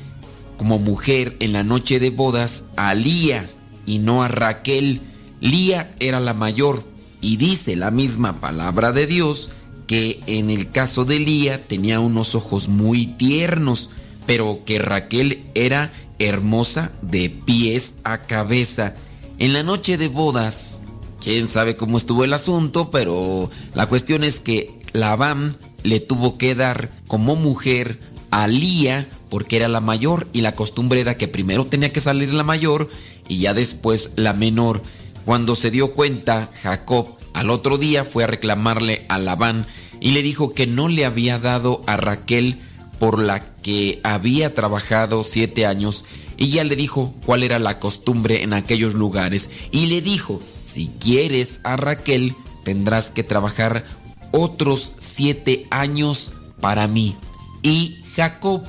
[0.56, 3.50] como mujer en la noche de bodas a Lía
[3.86, 5.00] y no a Raquel.
[5.40, 6.84] Lía era la mayor
[7.20, 9.50] y dice la misma palabra de Dios
[9.92, 13.90] que en el caso de Lía tenía unos ojos muy tiernos,
[14.24, 18.94] pero que Raquel era hermosa de pies a cabeza.
[19.38, 20.80] En la noche de bodas,
[21.22, 26.54] quién sabe cómo estuvo el asunto, pero la cuestión es que Labán le tuvo que
[26.54, 28.00] dar como mujer
[28.30, 32.32] a Lía porque era la mayor y la costumbre era que primero tenía que salir
[32.32, 32.88] la mayor
[33.28, 34.82] y ya después la menor.
[35.26, 39.66] Cuando se dio cuenta, Jacob al otro día fue a reclamarle a Labán
[40.02, 42.58] y le dijo que no le había dado a Raquel
[42.98, 46.04] por la que había trabajado siete años
[46.36, 50.88] y ya le dijo cuál era la costumbre en aquellos lugares y le dijo, si
[50.98, 52.34] quieres a Raquel
[52.64, 53.84] tendrás que trabajar
[54.32, 57.16] otros siete años para mí.
[57.62, 58.62] Y Jacob,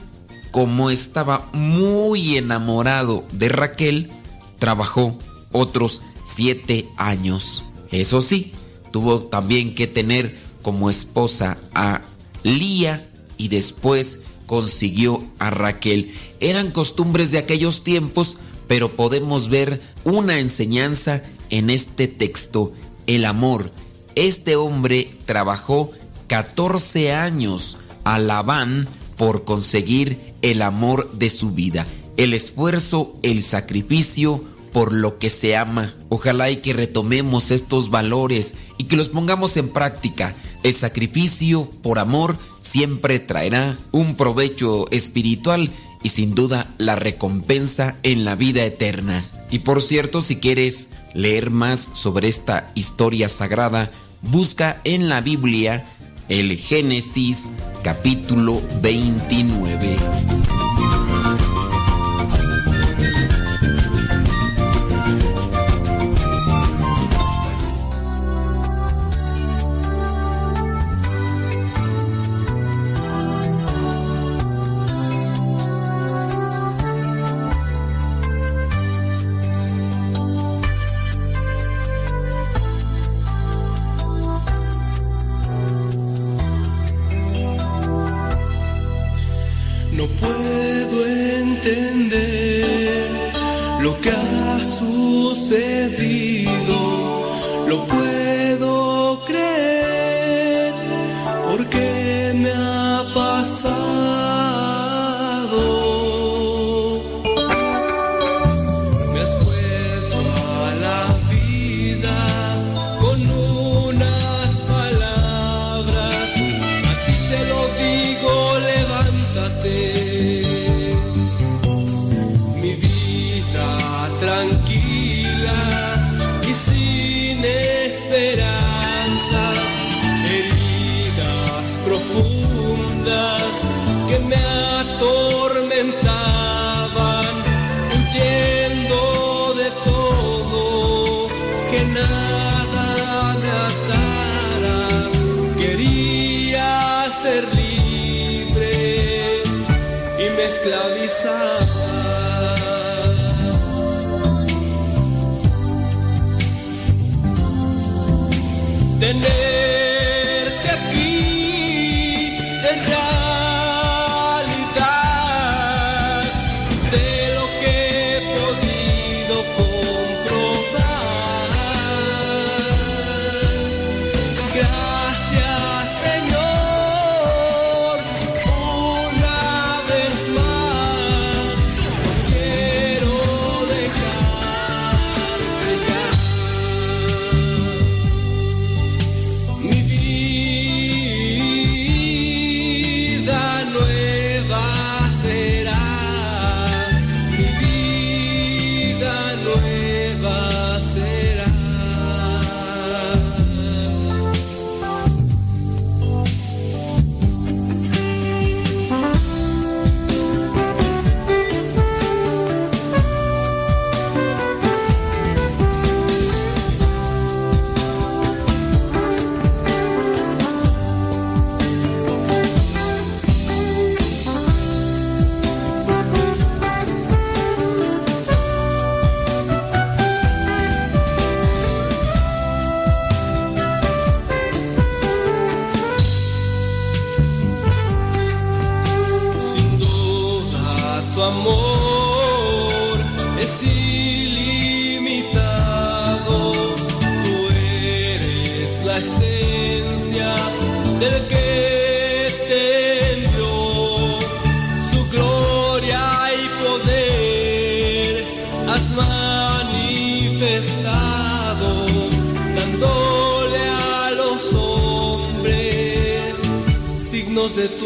[0.52, 4.12] como estaba muy enamorado de Raquel,
[4.60, 5.18] trabajó
[5.52, 7.66] otros siete años.
[7.92, 8.54] Eso sí,
[8.92, 12.02] tuvo también que tener como esposa a
[12.42, 13.08] Lía
[13.38, 16.12] y después consiguió a Raquel.
[16.40, 18.38] Eran costumbres de aquellos tiempos,
[18.68, 21.22] pero podemos ver una enseñanza
[21.52, 22.74] en este texto,
[23.06, 23.72] el amor.
[24.16, 25.92] Este hombre trabajó
[26.28, 28.88] 14 años a Labán
[29.18, 31.86] por conseguir el amor de su vida,
[32.18, 35.94] el esfuerzo, el sacrificio por lo que se ama.
[36.10, 40.36] Ojalá y que retomemos estos valores y que los pongamos en práctica.
[40.64, 45.70] El sacrificio por amor siempre traerá un provecho espiritual
[46.02, 49.24] y sin duda la recompensa en la vida eterna.
[49.52, 53.92] Y por cierto, si quieres leer más sobre esta historia sagrada,
[54.22, 55.86] busca en la Biblia
[56.30, 57.52] el Génesis
[57.84, 59.98] capítulo 29.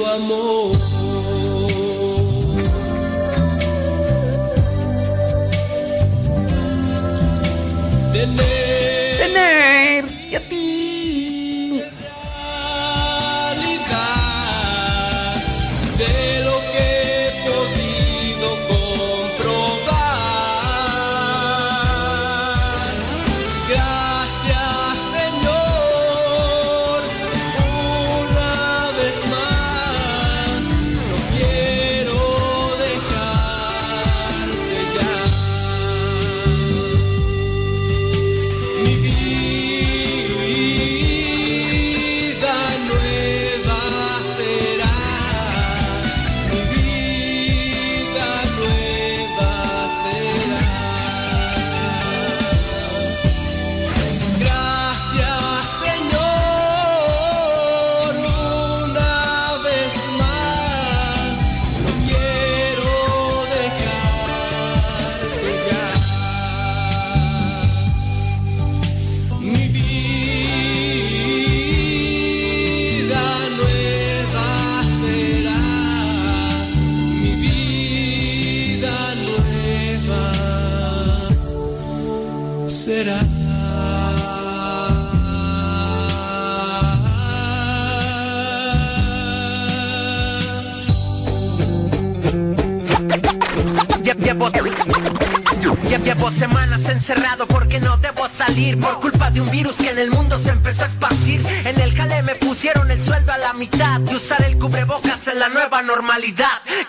[0.06, 0.76] Amor.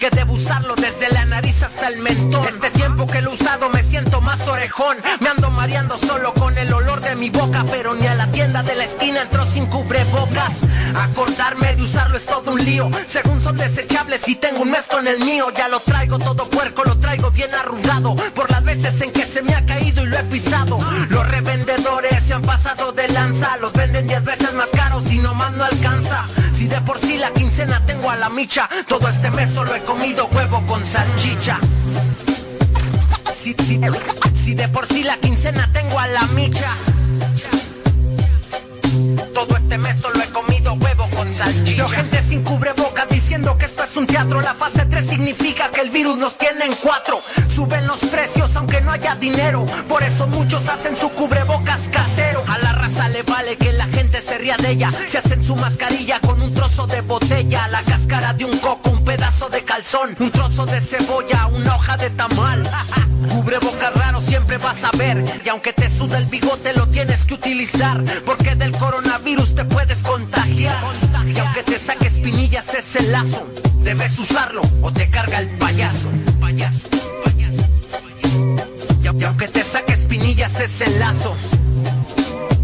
[0.01, 2.45] Que debo usarlo desde la nariz hasta el mentón.
[2.49, 4.97] Este tiempo que lo he usado me siento más orejón.
[5.21, 8.65] Me ando mareando solo con el olor de mi boca Pero ni a la tienda
[8.65, 10.55] de la esquina entró sin cubrebocas.
[10.97, 15.07] Acordarme de usarlo es todo un lío Según son desechables y tengo un mes con
[15.07, 15.53] el mío.
[15.57, 16.68] Ya lo traigo todo puerco,
[28.39, 31.59] micha Todo este mes solo he comido huevo con salchicha
[33.35, 33.81] si, si-
[34.35, 36.73] si de por sí la quincena tengo a la micha
[39.35, 41.77] todo este mes solo he comido huevo con salchicha.
[41.77, 44.41] Veo gente sin cubrebocas diciendo que esto es un teatro.
[44.41, 47.21] La fase 3 significa que el virus nos tiene en cuatro.
[47.55, 49.65] Suben los precios aunque no haya dinero.
[49.89, 52.43] Por eso muchos hacen su cubrebocas casero.
[52.49, 54.91] A la raza le vale que la gente se ría de ella.
[55.09, 55.45] Se hacen
[56.21, 57.69] con un trozo de botella.
[57.69, 62.11] La cáscara de un coco, un pedazo calzón, un trozo de cebolla, una hoja de
[62.11, 62.63] tamal.
[63.29, 65.23] Cubre boca raro siempre vas a ver.
[65.45, 68.03] Y aunque te suda el bigote, lo tienes que utilizar.
[68.25, 70.77] Porque del coronavirus te puedes contagiar.
[71.27, 73.47] Y aunque te saque espinillas ese lazo,
[73.83, 76.09] debes usarlo o te carga el payaso.
[76.41, 76.89] Payaso,
[77.25, 77.63] payaso,
[78.23, 79.19] payaso.
[79.19, 81.37] Y, aunque te saque espinillas ese lazo,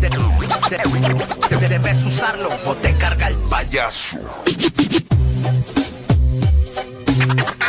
[0.01, 2.94] de- de- de- debes usarlo o te
[3.29, 4.19] el payaso.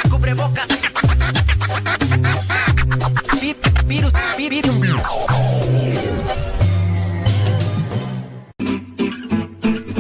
[0.09, 0.64] Cubre boca.
[3.42, 3.56] Vi-
[3.88, 4.75] Virus, vi- virus.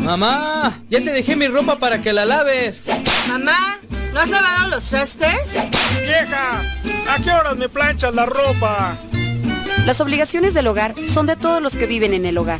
[0.03, 2.85] Mamá, ya te dejé mi ropa para que la laves.
[3.27, 3.77] Mamá,
[4.13, 5.53] ¿no has lavado los trastes?
[6.01, 6.61] Vieja,
[7.09, 8.95] ¿a qué horas me planchas la ropa?
[9.85, 12.59] Las obligaciones del hogar son de todos los que viven en el hogar.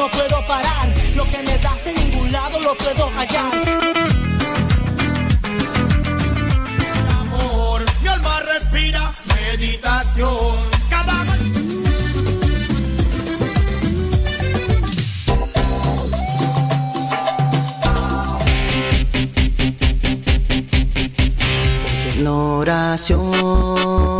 [0.00, 0.88] No puedo parar.
[1.14, 3.52] Lo que me das en ningún lado lo puedo hallar.
[7.20, 10.56] amor, mi alma respira meditación.
[10.88, 11.16] Cada
[22.26, 24.19] oración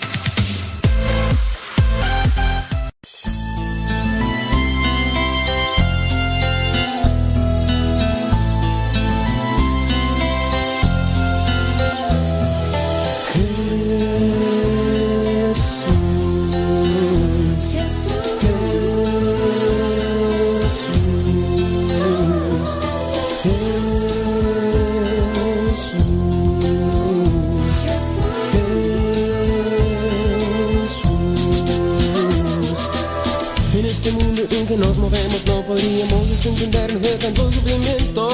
[35.71, 38.27] Podríamos desentendernos de tanto sufrimiento.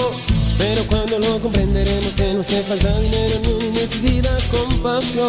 [0.57, 5.27] Pero cuando lo comprenderemos que no hace falta dinero ni necesidad compasión.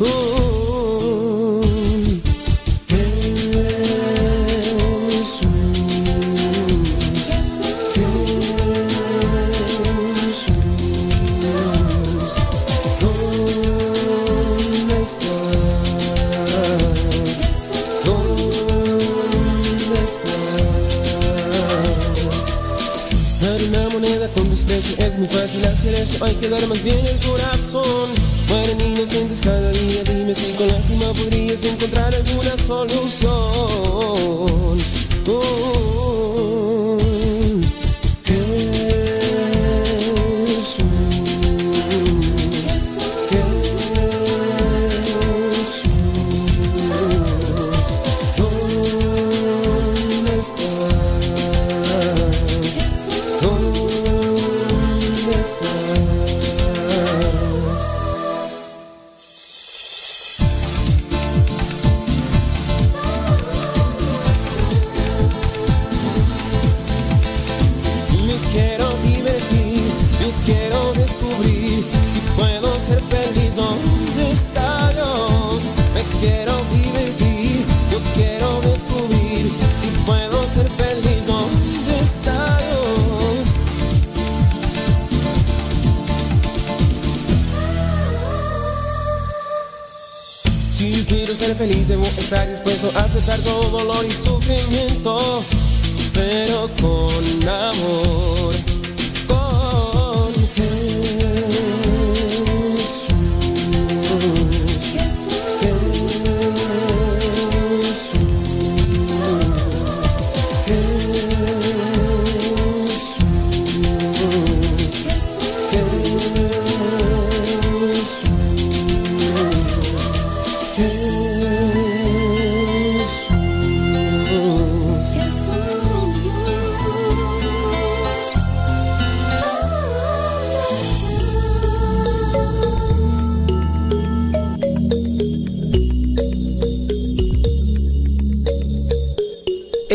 [0.00, 0.57] Uh,
[25.18, 28.10] muy fácil hacer eso, hay que dar más bien el corazón.
[28.48, 33.32] Mueren inocentes cada día, dime si con lástima podrías encontrar alguna solución.
[35.30, 35.77] Oh,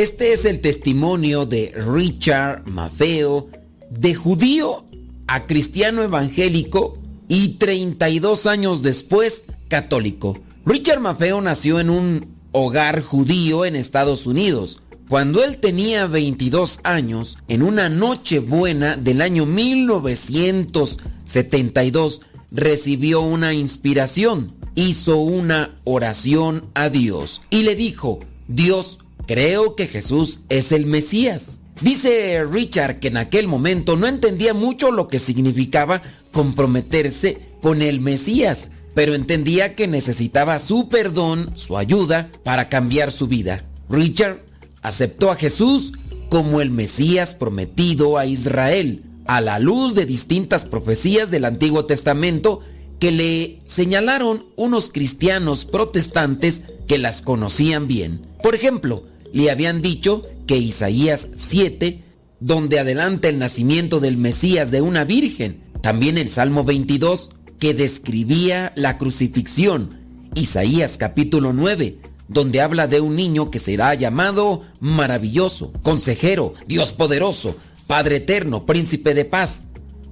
[0.04, 3.48] Este es el testimonio de Richard Maffeo,
[3.90, 4.84] de judío
[5.28, 6.98] a cristiano evangélico
[7.30, 10.38] y 32 años después católico.
[10.66, 14.82] Richard Maffeo nació en un hogar judío en Estados Unidos.
[15.08, 22.20] Cuando él tenía 22 años, en una noche buena del año 1972,
[22.52, 24.48] recibió una inspiración.
[24.76, 31.60] Hizo una oración a Dios y le dijo, Dios, creo que Jesús es el Mesías.
[31.82, 38.00] Dice Richard que en aquel momento no entendía mucho lo que significaba comprometerse con el
[38.00, 43.62] Mesías, pero entendía que necesitaba su perdón, su ayuda para cambiar su vida.
[43.90, 44.44] Richard
[44.82, 45.94] aceptó a Jesús
[46.30, 52.62] como el Mesías prometido a Israel, a la luz de distintas profecías del Antiguo Testamento
[53.00, 58.26] que le señalaron unos cristianos protestantes que las conocían bien.
[58.42, 62.04] Por ejemplo, le habían dicho que Isaías 7,
[62.40, 68.72] donde adelanta el nacimiento del Mesías de una virgen, también el Salmo 22, que describía
[68.76, 70.00] la crucifixión,
[70.36, 71.98] Isaías capítulo 9,
[72.28, 77.56] donde habla de un niño que será llamado maravilloso, consejero, Dios poderoso,
[77.88, 79.64] Padre eterno, príncipe de paz.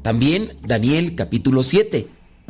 [0.01, 2.07] También Daniel capítulo 7,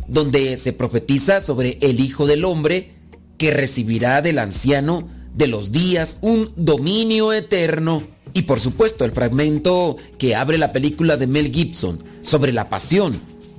[0.07, 2.95] donde se profetiza sobre el Hijo del Hombre
[3.37, 8.03] que recibirá del anciano de los días un dominio eterno.
[8.33, 13.13] Y por supuesto el fragmento que abre la película de Mel Gibson sobre la pasión,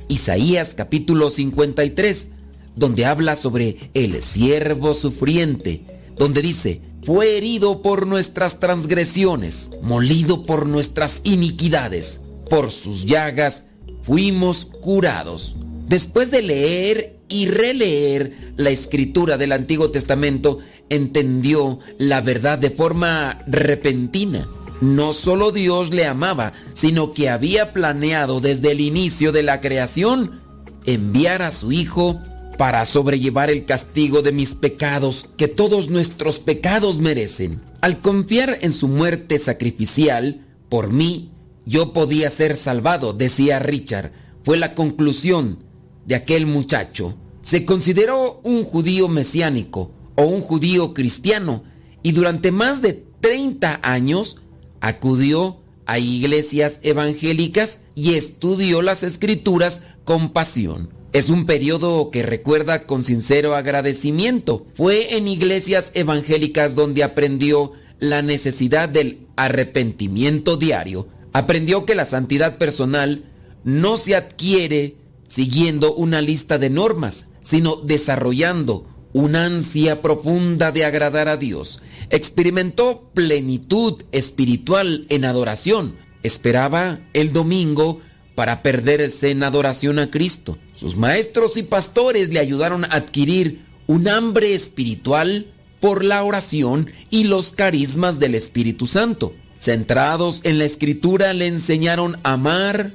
[0.09, 2.29] Isaías capítulo 53,
[2.77, 5.85] donde habla sobre el siervo sufriente,
[6.17, 13.65] donde dice, fue herido por nuestras transgresiones, molido por nuestras iniquidades, por sus llagas
[14.03, 15.57] fuimos curados.
[15.89, 20.59] Después de leer y releer la escritura del Antiguo Testamento,
[20.93, 24.47] entendió la verdad de forma repentina.
[24.81, 30.41] No solo Dios le amaba, sino que había planeado desde el inicio de la creación
[30.85, 32.17] enviar a su Hijo
[32.59, 37.61] para sobrellevar el castigo de mis pecados que todos nuestros pecados merecen.
[37.81, 41.33] Al confiar en su muerte sacrificial, por mí,
[41.65, 44.13] yo podía ser salvado, decía Richard.
[44.45, 45.61] Fue la conclusión
[46.07, 47.17] de aquel muchacho.
[47.41, 51.65] Se consideró un judío mesiánico o un judío cristiano
[52.03, 54.37] y durante más de 30 años
[54.81, 60.91] acudió a iglesias evangélicas y estudió las escrituras con pasión.
[61.13, 64.67] Es un periodo que recuerda con sincero agradecimiento.
[64.75, 71.07] Fue en iglesias evangélicas donde aprendió la necesidad del arrepentimiento diario.
[71.33, 73.25] Aprendió que la santidad personal
[73.65, 74.97] no se adquiere
[75.29, 81.81] siguiendo una lista de normas, sino desarrollando una ansia profunda de agradar a Dios.
[82.11, 85.97] Experimentó plenitud espiritual en adoración.
[86.23, 88.01] Esperaba el domingo
[88.35, 90.59] para perderse en adoración a Cristo.
[90.75, 95.47] Sus maestros y pastores le ayudaron a adquirir un hambre espiritual
[95.81, 99.35] por la oración y los carismas del Espíritu Santo.
[99.59, 102.93] Centrados en la escritura le enseñaron a amar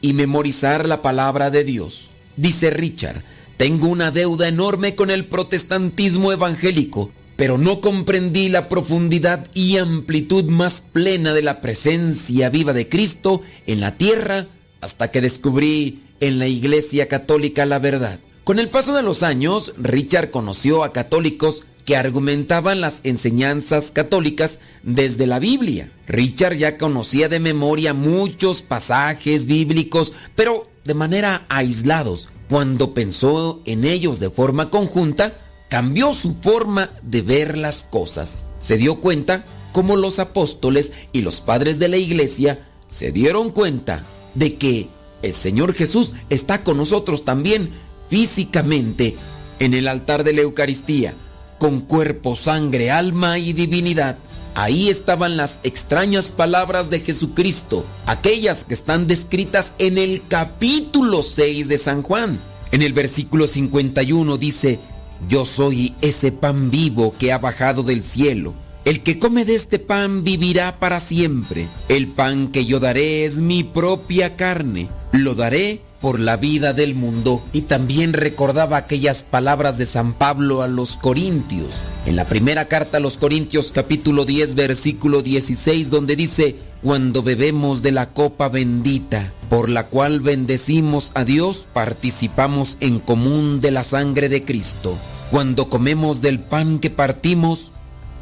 [0.00, 2.10] y memorizar la palabra de Dios.
[2.36, 3.22] Dice Richard,
[3.60, 10.44] tengo una deuda enorme con el protestantismo evangélico, pero no comprendí la profundidad y amplitud
[10.44, 14.46] más plena de la presencia viva de Cristo en la tierra
[14.80, 18.18] hasta que descubrí en la Iglesia Católica la verdad.
[18.44, 24.58] Con el paso de los años, Richard conoció a católicos que argumentaban las enseñanzas católicas
[24.82, 25.92] desde la Biblia.
[26.06, 32.28] Richard ya conocía de memoria muchos pasajes bíblicos, pero de manera aislados.
[32.50, 35.38] Cuando pensó en ellos de forma conjunta,
[35.68, 38.44] cambió su forma de ver las cosas.
[38.58, 44.04] Se dio cuenta cómo los apóstoles y los padres de la iglesia se dieron cuenta
[44.34, 44.88] de que
[45.22, 47.70] el Señor Jesús está con nosotros también
[48.08, 49.14] físicamente
[49.60, 51.14] en el altar de la Eucaristía,
[51.60, 54.18] con cuerpo, sangre, alma y divinidad.
[54.54, 61.68] Ahí estaban las extrañas palabras de Jesucristo, aquellas que están descritas en el capítulo 6
[61.68, 62.40] de San Juan.
[62.72, 64.80] En el versículo 51 dice,
[65.28, 68.54] Yo soy ese pan vivo que ha bajado del cielo.
[68.84, 71.68] El que come de este pan vivirá para siempre.
[71.88, 74.88] El pan que yo daré es mi propia carne.
[75.12, 77.44] Lo daré por la vida del mundo.
[77.52, 81.70] Y también recordaba aquellas palabras de San Pablo a los Corintios.
[82.06, 87.82] En la primera carta a los Corintios capítulo 10 versículo 16 donde dice, cuando bebemos
[87.82, 93.82] de la copa bendita, por la cual bendecimos a Dios, participamos en común de la
[93.82, 94.96] sangre de Cristo.
[95.30, 97.70] Cuando comemos del pan que partimos,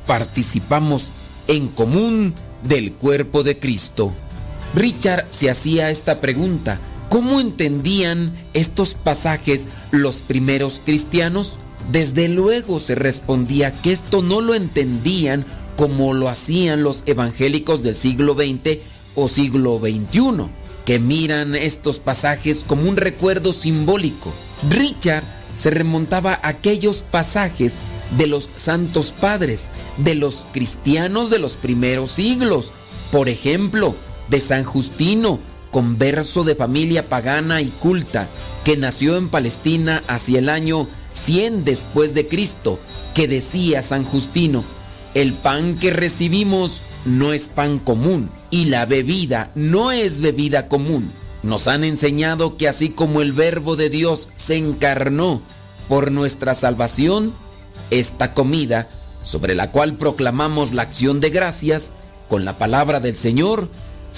[0.06, 1.10] participamos
[1.46, 2.34] en común
[2.64, 4.12] del cuerpo de Cristo.
[4.74, 11.58] Richard se hacía esta pregunta, ¿cómo entendían estos pasajes los primeros cristianos?
[11.90, 15.44] Desde luego se respondía que esto no lo entendían
[15.76, 18.78] como lo hacían los evangélicos del siglo XX
[19.14, 20.48] o siglo XXI,
[20.84, 24.32] que miran estos pasajes como un recuerdo simbólico.
[24.68, 25.24] Richard
[25.56, 27.78] se remontaba a aquellos pasajes
[28.16, 32.72] de los santos padres, de los cristianos de los primeros siglos.
[33.12, 33.94] Por ejemplo,
[34.28, 35.40] de San Justino,
[35.70, 38.28] converso de familia pagana y culta,
[38.64, 42.78] que nació en Palestina hacia el año 100 después de Cristo,
[43.14, 44.64] que decía San Justino,
[45.14, 51.10] el pan que recibimos no es pan común y la bebida no es bebida común.
[51.42, 55.40] Nos han enseñado que así como el verbo de Dios se encarnó
[55.88, 57.32] por nuestra salvación,
[57.90, 58.88] esta comida,
[59.22, 61.88] sobre la cual proclamamos la acción de gracias,
[62.28, 63.70] con la palabra del Señor,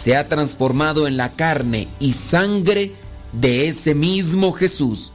[0.02, 2.92] se ha transformado en la carne y sangre
[3.32, 5.12] de ese mismo Jesús.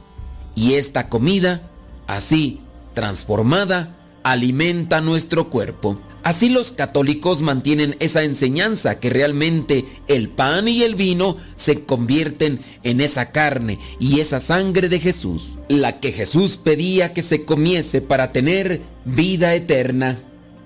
[0.54, 1.68] Y esta comida,
[2.06, 2.60] así
[2.94, 5.98] transformada, alimenta nuestro cuerpo.
[6.22, 12.60] Así los católicos mantienen esa enseñanza que realmente el pan y el vino se convierten
[12.84, 18.00] en esa carne y esa sangre de Jesús, la que Jesús pedía que se comiese
[18.02, 20.16] para tener vida eterna.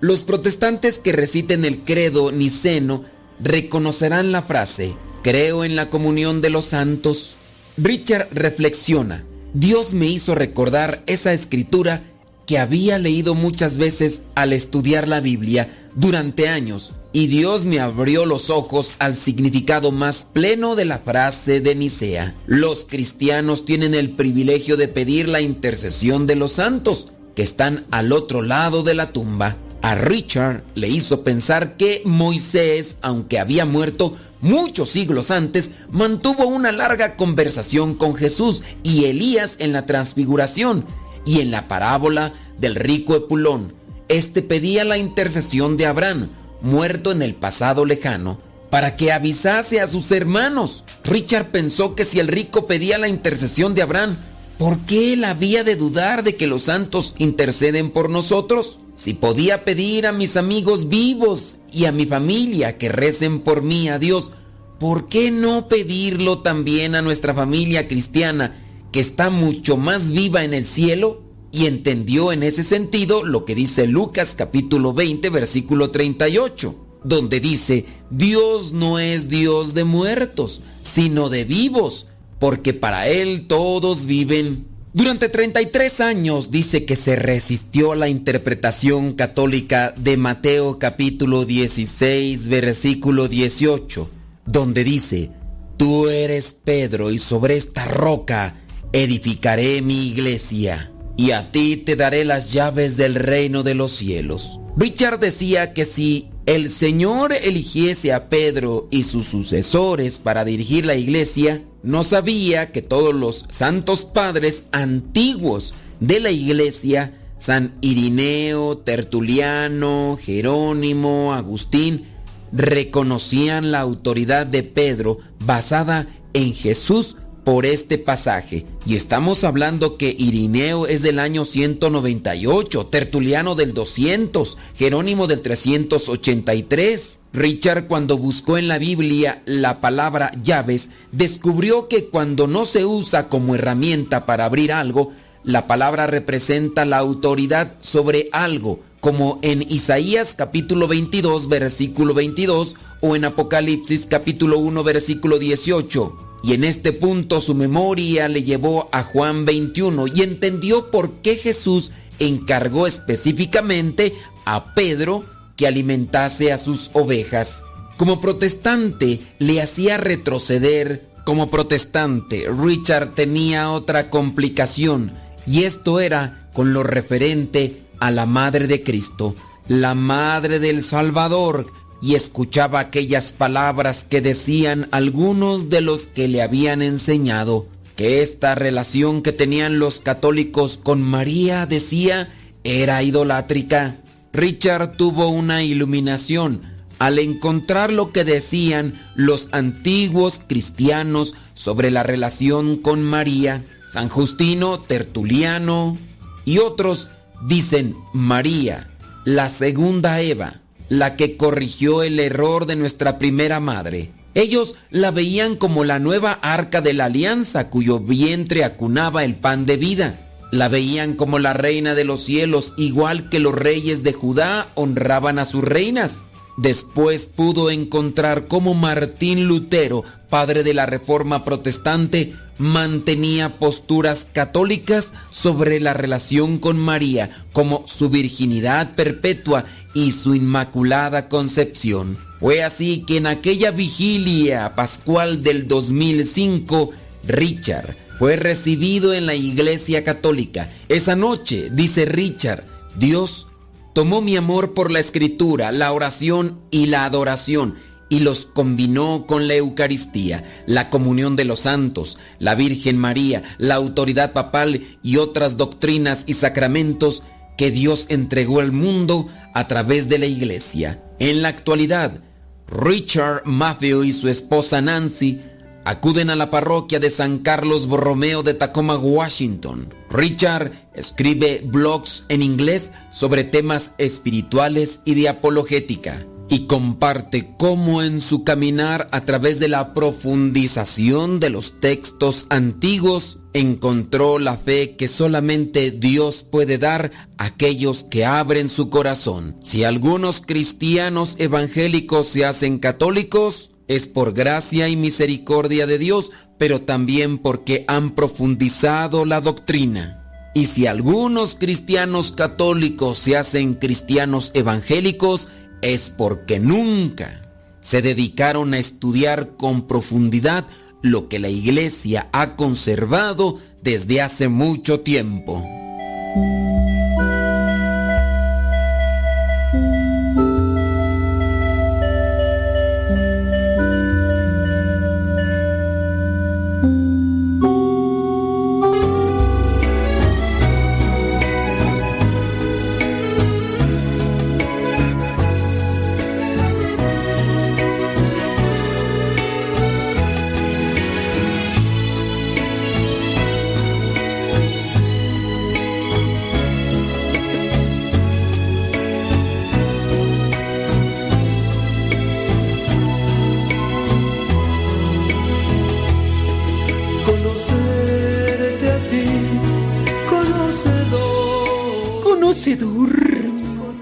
[0.01, 3.05] Los protestantes que reciten el credo niceno
[3.43, 7.35] reconocerán la frase, creo en la comunión de los santos.
[7.77, 12.05] Richard reflexiona, Dios me hizo recordar esa escritura
[12.47, 18.25] que había leído muchas veces al estudiar la Biblia durante años y Dios me abrió
[18.25, 22.35] los ojos al significado más pleno de la frase de Nicea.
[22.47, 28.13] Los cristianos tienen el privilegio de pedir la intercesión de los santos que están al
[28.13, 29.57] otro lado de la tumba.
[29.83, 36.71] A Richard le hizo pensar que Moisés, aunque había muerto muchos siglos antes, mantuvo una
[36.71, 40.85] larga conversación con Jesús y Elías en la transfiguración
[41.25, 43.73] y en la parábola del rico Epulón,
[44.11, 46.29] este pedía la intercesión de Abraham,
[46.63, 50.85] muerto en el pasado lejano, para que avisase a sus hermanos.
[51.05, 54.17] Richard pensó que si el rico pedía la intercesión de Abraham,
[54.59, 58.81] ¿por qué él había de dudar de que los santos interceden por nosotros?
[59.01, 63.89] Si podía pedir a mis amigos vivos y a mi familia que recen por mí
[63.89, 64.31] a Dios,
[64.79, 68.63] ¿por qué no pedirlo también a nuestra familia cristiana
[68.93, 71.23] que está mucho más viva en el cielo?
[71.51, 77.87] Y entendió en ese sentido lo que dice Lucas capítulo 20 versículo 38, donde dice,
[78.11, 82.07] Dios no es Dios de muertos, sino de vivos,
[82.39, 84.67] porque para Él todos viven.
[84.93, 93.29] Durante 33 años dice que se resistió la interpretación católica de Mateo capítulo 16 versículo
[93.29, 94.11] 18,
[94.47, 95.31] donde dice,
[95.77, 98.57] tú eres Pedro y sobre esta roca
[98.93, 104.59] edificaré mi iglesia y a ti te daré las llaves del reino de los cielos.
[104.75, 110.95] Richard decía que si el Señor eligiese a Pedro y sus sucesores para dirigir la
[110.95, 120.17] iglesia, no sabía que todos los santos padres antiguos de la iglesia, San Irineo, Tertuliano,
[120.19, 122.07] Jerónimo, Agustín,
[122.51, 128.67] reconocían la autoridad de Pedro basada en Jesús por este pasaje.
[128.87, 137.21] Y estamos hablando que Irineo es del año 198, Tertuliano del 200, Jerónimo del 383.
[137.33, 143.29] Richard cuando buscó en la Biblia la palabra llaves, descubrió que cuando no se usa
[143.29, 145.13] como herramienta para abrir algo,
[145.45, 153.17] la palabra representa la autoridad sobre algo, como en Isaías capítulo 22 versículo 22 o
[153.17, 156.30] en Apocalipsis capítulo 1 versículo 18.
[156.43, 161.37] Y en este punto su memoria le llevó a Juan 21 y entendió por qué
[161.37, 165.25] Jesús encargó específicamente a Pedro
[165.57, 167.65] que alimentase a sus ovejas.
[167.97, 171.09] Como protestante le hacía retroceder.
[171.25, 175.13] Como protestante, Richard tenía otra complicación
[175.47, 179.35] y esto era con lo referente a la Madre de Cristo,
[179.69, 181.67] la Madre del Salvador,
[182.03, 188.55] y escuchaba aquellas palabras que decían algunos de los que le habían enseñado, que esta
[188.55, 192.33] relación que tenían los católicos con María, decía,
[192.65, 193.97] era idolátrica.
[194.33, 196.63] Richard tuvo una iluminación
[196.99, 203.65] al encontrar lo que decían los antiguos cristianos sobre la relación con María.
[203.91, 205.99] San Justino, Tertuliano
[206.45, 207.11] y otros
[207.47, 208.89] dicen María,
[209.25, 210.61] la segunda Eva,
[210.91, 214.11] la que corrigió el error de nuestra primera madre.
[214.35, 219.65] Ellos la veían como la nueva arca de la alianza cuyo vientre acunaba el pan
[219.67, 220.19] de vida.
[220.53, 225.39] La veían como la reina de los cielos, igual que los reyes de Judá honraban
[225.39, 226.25] a sus reinas.
[226.61, 235.81] Después pudo encontrar cómo Martín Lutero, padre de la Reforma Protestante, mantenía posturas católicas sobre
[235.81, 239.65] la relación con María, como su virginidad perpetua
[239.95, 242.19] y su inmaculada concepción.
[242.41, 246.91] Fue así que en aquella vigilia pascual del 2005,
[247.27, 250.71] Richard fue recibido en la Iglesia Católica.
[250.91, 252.65] Esa noche, dice Richard,
[252.97, 253.47] Dios
[253.93, 257.77] tomó mi amor por la escritura, la oración y la adoración
[258.11, 263.77] y los combinó con la Eucaristía, la comunión de los santos, la Virgen María, la
[263.77, 267.23] autoridad papal y otras doctrinas y sacramentos
[267.57, 271.03] que Dios entregó al mundo a través de la Iglesia.
[271.21, 272.21] En la actualidad,
[272.67, 275.41] Richard Matthew y su esposa Nancy
[275.85, 279.95] acuden a la parroquia de San Carlos Borromeo de Tacoma, Washington.
[280.11, 288.21] Richard escribe blogs en inglés sobre temas espirituales y de apologética y comparte cómo en
[288.21, 295.07] su caminar a través de la profundización de los textos antiguos encontró la fe que
[295.09, 299.57] solamente Dios puede dar a aquellos que abren su corazón.
[299.63, 306.81] Si algunos cristianos evangélicos se hacen católicos, es por gracia y misericordia de Dios, pero
[306.81, 310.51] también porque han profundizado la doctrina.
[310.55, 315.49] Y si algunos cristianos católicos se hacen cristianos evangélicos,
[315.83, 320.69] es porque nunca se dedicaron a estudiar con profundidad
[321.03, 325.80] lo que la iglesia ha conservado desde hace mucho tiempo.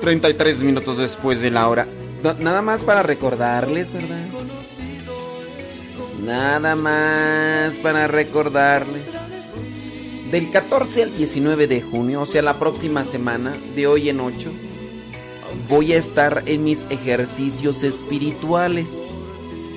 [0.08, 1.86] 33 minutos después de la hora.
[2.40, 4.24] Nada más para recordarles, ¿verdad?
[6.24, 9.02] Nada más para recordarles.
[10.30, 14.50] Del 14 al 19 de junio, o sea, la próxima semana, de hoy en 8,
[15.68, 18.88] voy a estar en mis ejercicios espirituales.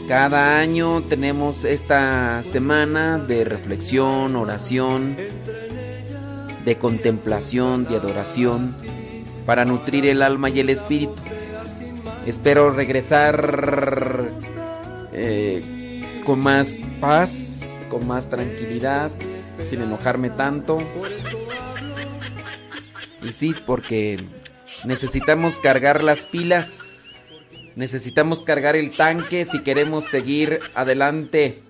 [0.08, 5.18] Cada año tenemos esta semana de reflexión, oración,
[6.64, 8.78] de contemplación, de adoración,
[9.46, 11.16] para nutrir el alma y el espíritu.
[12.26, 14.30] Espero regresar
[15.12, 19.12] eh, con más paz, con más tranquilidad,
[19.66, 20.80] sin enojarme tanto.
[23.24, 24.24] Y sí, porque
[24.86, 26.80] necesitamos cargar las pilas.
[27.76, 31.62] Necesitamos cargar el tanque si queremos seguir adelante.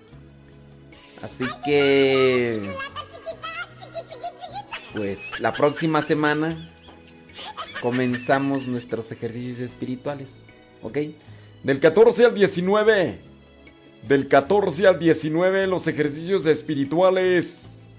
[1.22, 2.60] Así que...
[4.94, 6.71] Pues la próxima semana
[7.82, 10.54] comenzamos nuestros ejercicios espirituales.
[10.82, 10.98] ¿Ok?
[11.64, 13.18] Del 14 al 19.
[14.08, 17.90] Del 14 al 19 los ejercicios espirituales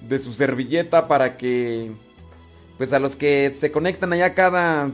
[0.00, 1.90] de su servilleta para que...
[2.78, 4.92] Pues a los que se conectan allá cada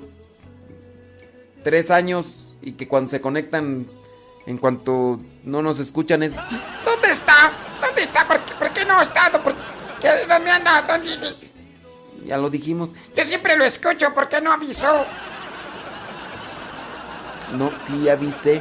[1.63, 3.87] tres años y que cuando se conectan,
[4.47, 6.35] en cuanto no nos escuchan es...
[6.85, 7.53] ¿Dónde está?
[7.83, 8.27] ¿Dónde está?
[8.27, 9.31] ¿Por qué, por qué no está?
[9.33, 9.55] ¿Por
[10.01, 10.83] qué, ¿Dónde anda?
[10.83, 11.54] ¿Dónde-
[12.25, 12.95] Ya lo dijimos.
[13.17, 15.05] Yo siempre lo escucho, ¿por qué no avisó?
[17.59, 18.61] No, sí avisé.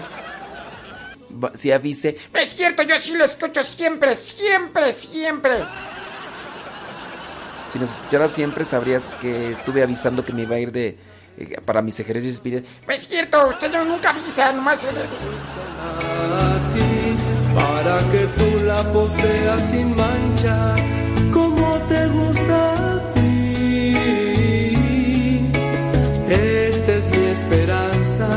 [1.56, 2.18] Sí avisé.
[2.34, 5.54] No es cierto, yo sí lo escucho siempre, siempre, siempre.
[7.72, 10.96] Si nos escucharas siempre sabrías que estuve avisando que me iba a ir de
[11.38, 12.70] eh, para mis ejercicios espirituales.
[12.88, 14.84] No es cierto, usted no- nunca avisa, nomás...
[14.84, 14.90] eh,
[17.56, 20.76] para que tú la poseas sin mancha,
[21.34, 23.02] como te gusta
[27.44, 28.28] esperanza,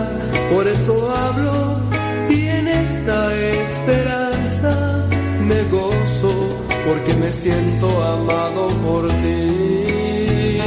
[0.52, 1.76] por eso hablo
[2.28, 5.04] y en esta esperanza
[5.48, 6.32] me gozo,
[6.86, 10.60] porque me siento amado por ti.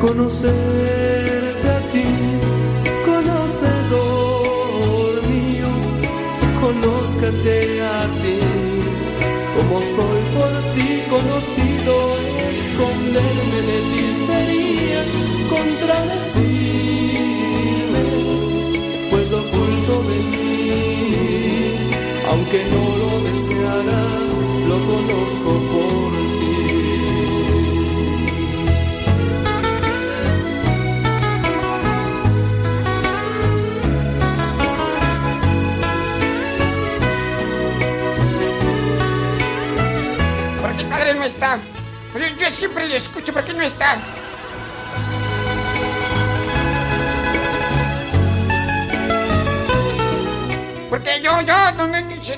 [0.00, 2.06] Conocerte a ti,
[3.10, 5.70] conocedor mío,
[6.60, 7.84] conózcate a
[8.22, 8.38] ti,
[9.56, 11.94] como soy por ti conocido,
[12.56, 15.00] esconderme de ti sería
[15.48, 17.15] contradecirme,
[22.46, 24.02] aunque no lo deseara,
[24.68, 26.54] lo conozco por ti.
[40.60, 41.58] ¿Por qué padre no está?
[42.14, 43.98] Yo, yo siempre lo escucho, ¿por qué no está?
[51.06, 52.36] Porque yo, yo, no, se-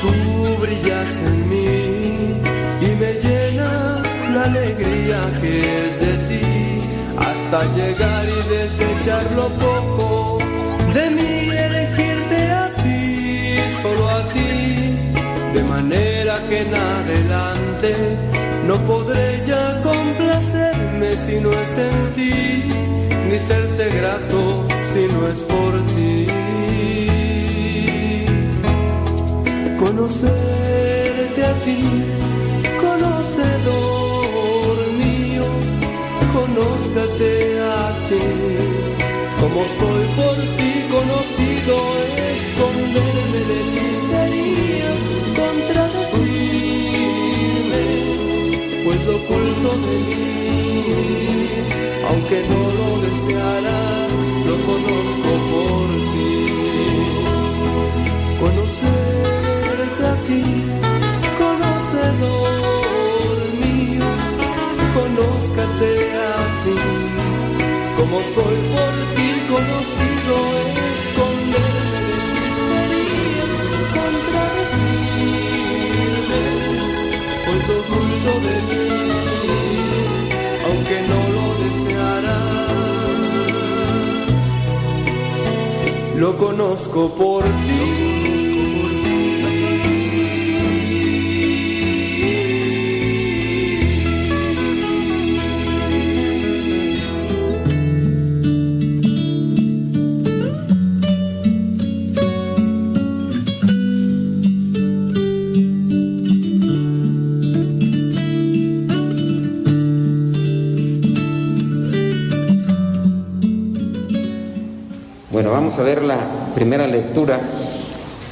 [0.00, 2.40] Tú brillas en mí
[2.80, 4.02] y me llena
[4.34, 5.54] la alegría que
[5.86, 6.80] es de ti,
[7.18, 10.38] hasta llegar y desechar lo poco
[10.94, 14.98] de mí, elegirte a ti, solo a ti,
[15.54, 17.94] de manera que en adelante
[18.66, 22.62] no podré ya complacerme si no es en ti,
[23.28, 24.40] ni serte grato
[24.92, 26.14] si no es por ti.
[29.78, 31.80] Conocerte a ti,
[32.80, 35.44] conocedor mío,
[36.36, 37.62] conózcate a
[38.08, 38.24] ti,
[39.40, 41.74] como soy por ti conocido,
[42.34, 44.90] esconderme de ti sería
[45.40, 47.84] contradecirme,
[48.84, 50.24] pues lo oculto de mí,
[52.08, 52.60] aunque no
[53.34, 56.30] lo conozco por ti.
[58.40, 60.42] Conocerte a ti,
[61.42, 64.08] conocedor mío,
[64.94, 66.16] conózcate a
[66.62, 66.78] ti,
[67.96, 70.34] como soy por ti conocido,
[70.94, 73.46] esconderme de ti sería
[73.96, 76.42] contradecirme,
[77.76, 79.05] oculto de mí,
[86.16, 87.44] lo conozco por
[115.66, 116.18] vamos a ver la
[116.54, 117.40] primera lectura,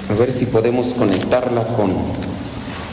[0.08, 1.90] a ver si podemos conectarla con,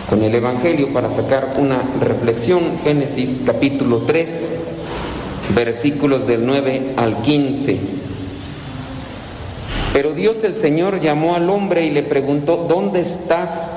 [0.09, 2.59] con el Evangelio para sacar una reflexión.
[2.83, 4.29] Génesis capítulo 3,
[5.53, 7.79] versículos del 9 al 15.
[9.93, 13.69] Pero Dios el Señor llamó al hombre y le preguntó, ¿dónde estás?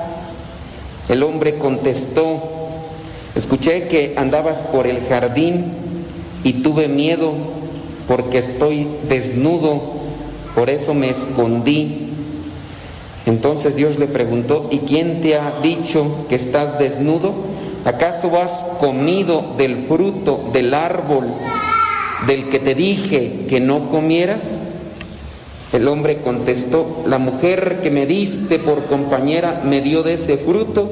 [1.09, 2.41] El hombre contestó,
[3.35, 5.73] escuché que andabas por el jardín
[6.43, 7.33] y tuve miedo
[8.07, 9.94] porque estoy desnudo,
[10.55, 12.09] por eso me escondí.
[13.25, 17.33] Entonces Dios le preguntó, ¿y quién te ha dicho que estás desnudo?
[17.83, 21.27] ¿Acaso has comido del fruto del árbol
[22.25, 24.59] del que te dije que no comieras?
[25.73, 30.89] El hombre contestó, la mujer que me diste por compañera me dio de ese fruto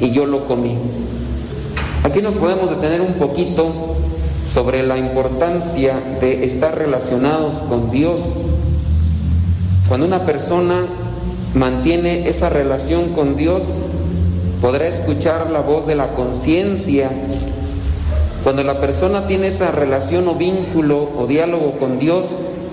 [0.00, 0.76] y yo lo comí.
[2.04, 3.72] Aquí nos podemos detener un poquito
[4.48, 8.20] sobre la importancia de estar relacionados con Dios.
[9.92, 10.86] Cuando una persona
[11.52, 13.62] mantiene esa relación con Dios,
[14.62, 17.10] podrá escuchar la voz de la conciencia.
[18.42, 22.24] Cuando la persona tiene esa relación o vínculo o diálogo con Dios,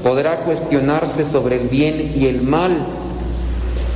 [0.02, 2.86] podrá cuestionarse sobre el bien y el mal.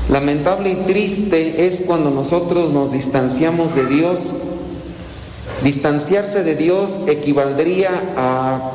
[0.10, 4.20] Lamentable y triste es cuando nosotros nos distanciamos de Dios.
[5.64, 8.72] Distanciarse de Dios equivaldría a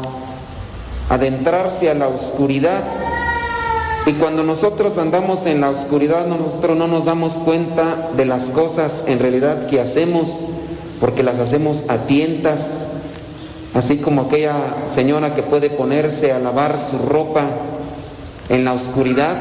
[1.11, 2.83] adentrarse a la oscuridad.
[4.09, 9.05] Y cuando nosotros andamos en la oscuridad, nosotros no nos damos cuenta de las cosas
[9.07, 10.47] en realidad que hacemos,
[10.99, 12.87] porque las hacemos a tientas,
[13.75, 14.55] así como aquella
[14.89, 17.43] señora que puede ponerse a lavar su ropa
[18.49, 19.37] en la oscuridad,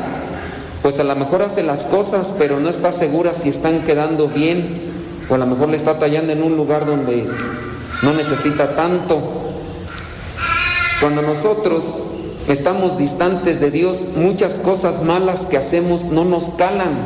[0.82, 4.82] pues a lo mejor hace las cosas, pero no está segura si están quedando bien,
[5.30, 7.26] o a lo mejor le está tallando en un lugar donde
[8.02, 9.18] no necesita tanto.
[11.00, 11.86] Cuando nosotros
[12.48, 16.98] estamos distantes de Dios, muchas cosas malas que hacemos no nos calan.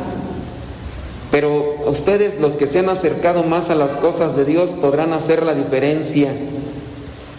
[1.30, 5.42] Pero ustedes, los que se han acercado más a las cosas de Dios, podrán hacer
[5.42, 6.30] la diferencia.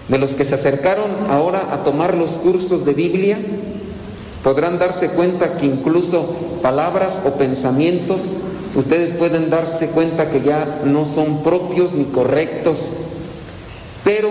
[0.08, 3.38] De los que se acercaron ahora a tomar los cursos de Biblia,
[4.44, 6.26] podrán darse cuenta que incluso
[6.62, 8.38] palabras o pensamientos,
[8.76, 12.96] ustedes pueden darse cuenta que ya no son propios ni correctos.
[14.04, 14.30] Pero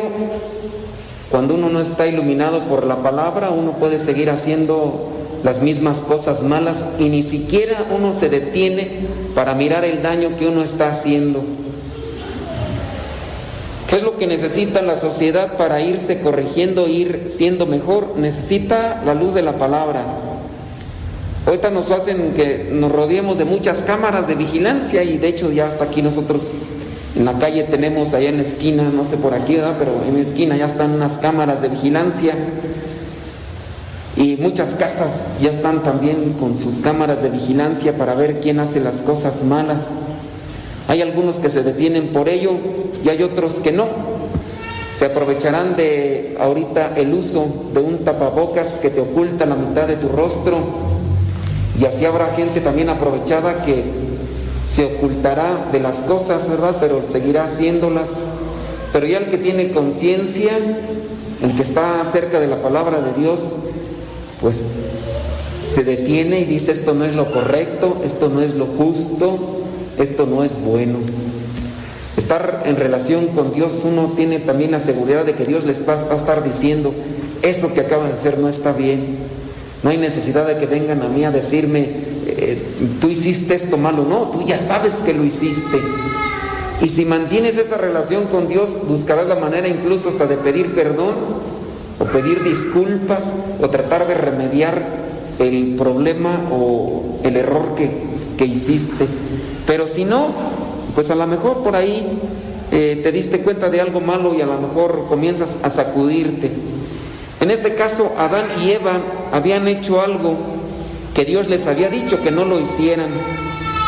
[1.32, 5.08] cuando uno no está iluminado por la palabra, uno puede seguir haciendo
[5.42, 9.00] las mismas cosas malas y ni siquiera uno se detiene
[9.34, 11.42] para mirar el daño que uno está haciendo.
[13.88, 18.14] ¿Qué es lo que necesita la sociedad para irse corrigiendo, ir siendo mejor?
[18.18, 20.04] Necesita la luz de la palabra.
[21.46, 25.66] Ahorita nos hacen que nos rodeemos de muchas cámaras de vigilancia y de hecho ya
[25.66, 26.50] hasta aquí nosotros
[27.14, 30.20] en la calle tenemos allá en la esquina, no sé por aquí, pero en la
[30.20, 32.34] esquina ya están unas cámaras de vigilancia
[34.16, 38.80] y muchas casas ya están también con sus cámaras de vigilancia para ver quién hace
[38.80, 39.88] las cosas malas.
[40.88, 42.52] Hay algunos que se detienen por ello
[43.04, 43.86] y hay otros que no.
[44.98, 49.96] Se aprovecharán de ahorita el uso de un tapabocas que te oculta la mitad de
[49.96, 50.58] tu rostro
[51.78, 54.01] y así habrá gente también aprovechada que
[54.74, 56.76] se ocultará de las cosas, ¿verdad?
[56.80, 58.10] Pero seguirá haciéndolas.
[58.92, 60.52] Pero ya el que tiene conciencia,
[61.42, 63.40] el que está cerca de la palabra de Dios,
[64.40, 64.62] pues
[65.70, 69.38] se detiene y dice esto no es lo correcto, esto no es lo justo,
[69.98, 70.98] esto no es bueno.
[72.16, 75.94] Estar en relación con Dios, uno tiene también la seguridad de que Dios les va
[75.94, 76.92] a estar diciendo,
[77.40, 79.18] eso que acaban de hacer no está bien.
[79.82, 82.11] No hay necesidad de que vengan a mí a decirme,
[82.44, 82.62] eh,
[83.00, 84.04] tú hiciste esto malo.
[84.04, 85.78] No, tú ya sabes que lo hiciste.
[86.80, 91.14] Y si mantienes esa relación con Dios, buscarás la manera incluso hasta de pedir perdón
[91.98, 94.82] o pedir disculpas o tratar de remediar
[95.38, 97.90] el problema o el error que,
[98.36, 99.06] que hiciste.
[99.66, 100.28] Pero si no,
[100.94, 102.18] pues a lo mejor por ahí
[102.72, 106.50] eh, te diste cuenta de algo malo y a lo mejor comienzas a sacudirte.
[107.40, 108.98] En este caso, Adán y Eva
[109.30, 110.36] habían hecho algo
[111.14, 113.10] que Dios les había dicho que no lo hicieran.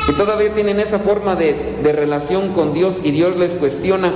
[0.09, 4.12] Y todavía tienen esa forma de, de relación con Dios y Dios les cuestiona.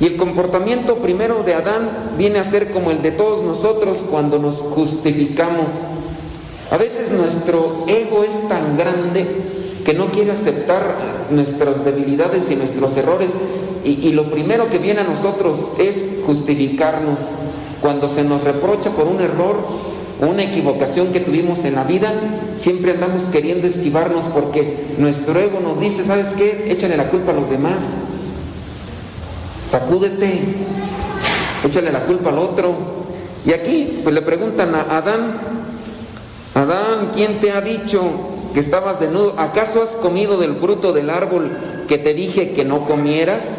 [0.00, 4.38] Y el comportamiento primero de Adán viene a ser como el de todos nosotros cuando
[4.38, 5.70] nos justificamos.
[6.70, 9.26] A veces nuestro ego es tan grande
[9.84, 13.30] que no quiere aceptar nuestras debilidades y nuestros errores.
[13.84, 17.20] Y, y, lo primero que viene a nosotros es justificarnos.
[17.82, 19.56] Cuando se nos reprocha por un error
[20.26, 22.12] una equivocación que tuvimos en la vida,
[22.56, 26.70] siempre andamos queriendo esquivarnos porque nuestro ego nos dice, ¿sabes qué?
[26.70, 27.90] Échale la culpa a los demás.
[29.70, 30.40] Sacúdete.
[31.64, 32.74] Échale la culpa al otro.
[33.44, 35.40] Y aquí pues le preguntan a Adán,
[36.54, 38.02] Adán, ¿quién te ha dicho
[38.54, 39.34] que estabas desnudo?
[39.38, 41.50] ¿Acaso has comido del fruto del árbol
[41.88, 43.58] que te dije que no comieras?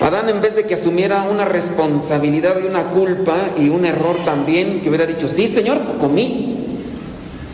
[0.00, 4.80] Adán en vez de que asumiera una responsabilidad y una culpa y un error también,
[4.80, 6.56] que hubiera dicho, sí Señor, comí.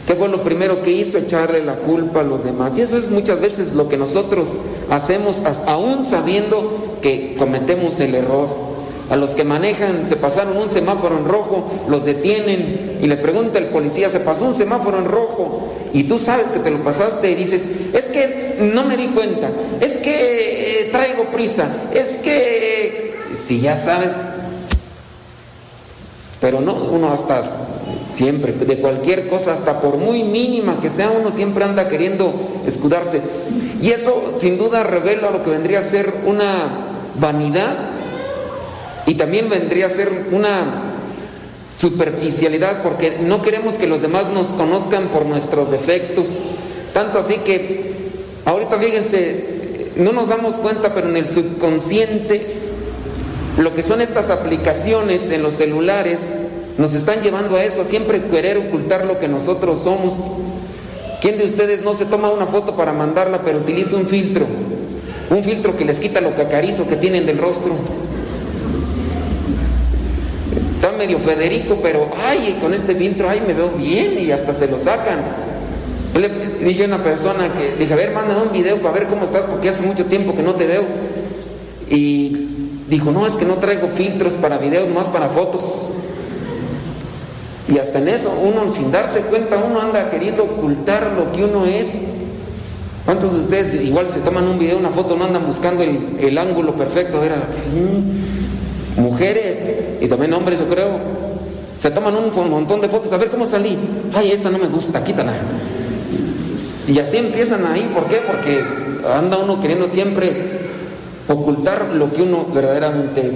[0.06, 1.18] ¿Qué fue lo primero que hizo?
[1.18, 2.72] Echarle la culpa a los demás.
[2.76, 4.50] Y eso es muchas veces lo que nosotros
[4.88, 8.65] hacemos, aún sabiendo que cometemos el error.
[9.08, 13.58] A los que manejan, se pasaron un semáforo en rojo, los detienen y le pregunta
[13.58, 17.30] el policía, se pasó un semáforo en rojo y tú sabes que te lo pasaste
[17.30, 17.62] y dices,
[17.92, 19.48] es que no me di cuenta,
[19.80, 23.14] es que eh, traigo prisa, es que
[23.46, 24.10] si ya sabes,
[26.40, 27.44] pero no, uno hasta
[28.14, 32.32] siempre, de cualquier cosa, hasta por muy mínima que sea, uno siempre anda queriendo
[32.66, 33.20] escudarse.
[33.80, 36.68] Y eso sin duda revela lo que vendría a ser una
[37.20, 37.74] vanidad
[39.06, 40.64] y también vendría a ser una
[41.78, 46.28] superficialidad porque no queremos que los demás nos conozcan por nuestros defectos.
[46.92, 47.94] Tanto así que
[48.44, 52.46] ahorita fíjense, no nos damos cuenta, pero en el subconsciente
[53.58, 56.20] lo que son estas aplicaciones en los celulares
[56.76, 60.14] nos están llevando a eso, a siempre querer ocultar lo que nosotros somos.
[61.22, 64.44] ¿Quién de ustedes no se toma una foto para mandarla, pero utiliza un filtro?
[65.30, 67.72] Un filtro que les quita lo cacarizo que tienen del rostro.
[70.96, 74.78] Medio Federico, pero ay, con este filtro, ay, me veo bien y hasta se lo
[74.78, 75.20] sacan.
[76.14, 76.28] Le
[76.64, 79.44] dije a una persona que, dije, a ver, mándame un video para ver cómo estás,
[79.44, 80.82] porque hace mucho tiempo que no te veo.
[81.90, 82.48] Y
[82.88, 85.92] dijo, no, es que no traigo filtros para videos, más para fotos.
[87.68, 91.66] Y hasta en eso, uno sin darse cuenta, uno anda queriendo ocultar lo que uno
[91.66, 91.88] es.
[93.04, 96.38] ¿Cuántos de ustedes igual se toman un video, una foto, no andan buscando el, el
[96.38, 97.22] ángulo perfecto?
[97.22, 98.35] Era, sí.
[98.96, 99.58] Mujeres
[100.00, 100.98] y también hombres, yo creo,
[101.78, 103.76] se toman un montón de fotos, a ver cómo salí.
[104.14, 105.32] Ay, esta no me gusta, quítala.
[106.88, 108.20] Y así empiezan ahí, ¿por qué?
[108.26, 108.64] Porque
[109.12, 110.32] anda uno queriendo siempre
[111.28, 113.34] ocultar lo que uno verdaderamente es.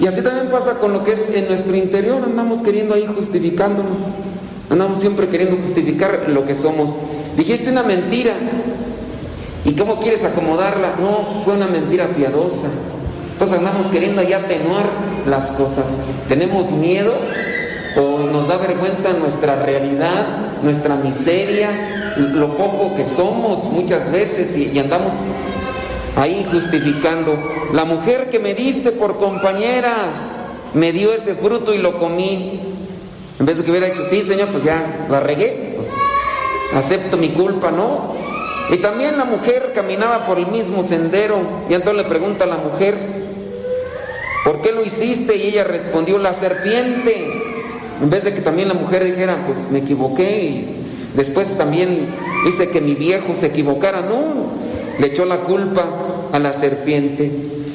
[0.00, 3.98] Y así también pasa con lo que es en nuestro interior, andamos queriendo ahí justificándonos,
[4.70, 6.90] andamos siempre queriendo justificar lo que somos.
[7.36, 8.32] Dijiste una mentira,
[9.64, 10.94] ¿y cómo quieres acomodarla?
[11.00, 12.68] No, fue una mentira piadosa.
[13.34, 14.84] Entonces andamos queriendo ahí atenuar
[15.26, 15.84] las cosas.
[16.28, 17.12] Tenemos miedo
[17.96, 20.26] o nos da vergüenza nuestra realidad,
[20.62, 25.12] nuestra miseria, lo poco que somos muchas veces y, y andamos
[26.16, 27.36] ahí justificando.
[27.72, 29.94] La mujer que me diste por compañera
[30.72, 32.60] me dio ese fruto y lo comí.
[33.38, 35.88] En vez de que hubiera dicho, sí, señor, pues ya la regué, pues
[36.74, 38.14] acepto mi culpa, ¿no?
[38.70, 41.36] Y también la mujer caminaba por el mismo sendero
[41.68, 43.23] y entonces le pregunta a la mujer,
[44.44, 45.36] ¿por qué lo hiciste?
[45.36, 47.42] Y ella respondió, la serpiente.
[48.02, 50.76] En vez de que también la mujer dijera, pues me equivoqué y
[51.16, 52.06] después también
[52.46, 54.52] hice que mi viejo se equivocara, no,
[54.98, 55.84] le echó la culpa
[56.32, 57.30] a la serpiente.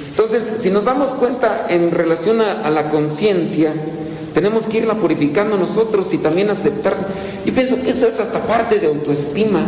[0.10, 3.72] Entonces, si nos damos cuenta en relación a, la conciencia,
[4.34, 7.06] tenemos que irla purificando nosotros y también aceptarse.
[7.46, 9.66] Yo pienso que eso es hasta parte de autoestima,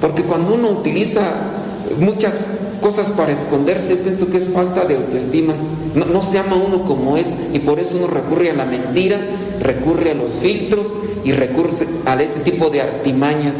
[0.00, 1.20] porque cuando uno utiliza
[1.98, 2.46] muchas
[2.80, 5.54] cosas para esconderse, pienso que es falta de autoestima.
[5.94, 9.18] No, se ama uno como es y por eso uno recurre a la mentira,
[9.60, 10.88] recurre a los filtros
[11.24, 11.70] y recurre
[12.04, 13.56] a ese tipo de artimañas.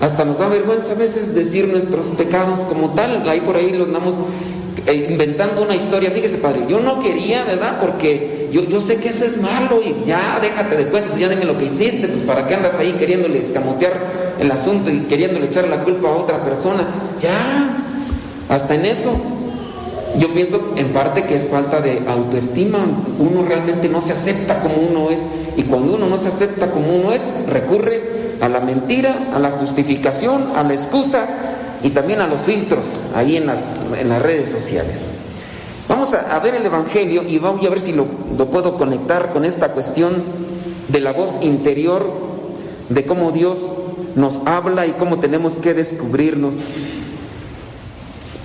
[0.00, 3.28] Hasta nos da vergüenza a veces decir nuestros pecados como tal.
[3.28, 4.16] Ahí por ahí los andamos
[4.92, 6.10] inventando una historia.
[6.10, 7.78] Fíjese, padre, yo no quería, ¿verdad?
[7.80, 11.28] Porque yo, yo sé que eso es malo y ya déjate de cuenta, pues ya
[11.28, 13.92] dime lo que hiciste, pues para qué andas ahí queriéndole escamotear
[14.38, 16.86] el asunto y queriéndole echar la culpa a otra persona.
[17.20, 17.76] Ya,
[18.48, 19.14] hasta en eso.
[20.18, 22.78] Yo pienso en parte que es falta de autoestima.
[23.18, 25.20] Uno realmente no se acepta como uno es.
[25.56, 29.52] Y cuando uno no se acepta como uno es, recurre a la mentira, a la
[29.52, 31.51] justificación, a la excusa
[31.82, 35.06] y también a los filtros ahí en las, en las redes sociales.
[35.88, 38.06] Vamos a, ver el Evangelio y vamos a ver si lo,
[38.38, 40.22] lo puedo conectar con esta cuestión
[40.88, 42.06] de la voz interior,
[42.88, 43.72] de cómo Dios
[44.14, 46.56] nos habla y cómo tenemos que descubrirnos.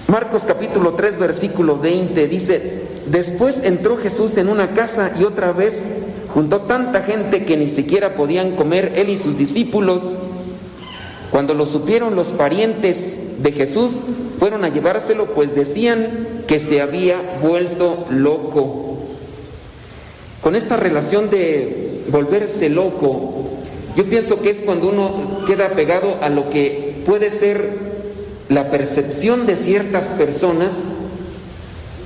[0.08, 5.84] Marcos capítulo 3 versículo 20 dice, después entró Jesús en una casa y otra vez
[6.34, 10.18] juntó tanta gente que ni siquiera podían comer él y sus discípulos.
[11.32, 13.98] Cuando lo supieron los parientes de Jesús,
[14.40, 18.98] fueron a llevárselo, pues decían que se había vuelto loco.
[20.42, 23.50] Con esta relación de volverse loco,
[23.96, 27.88] yo pienso que es cuando uno queda pegado a lo que puede ser
[28.48, 30.74] la percepción de ciertas personas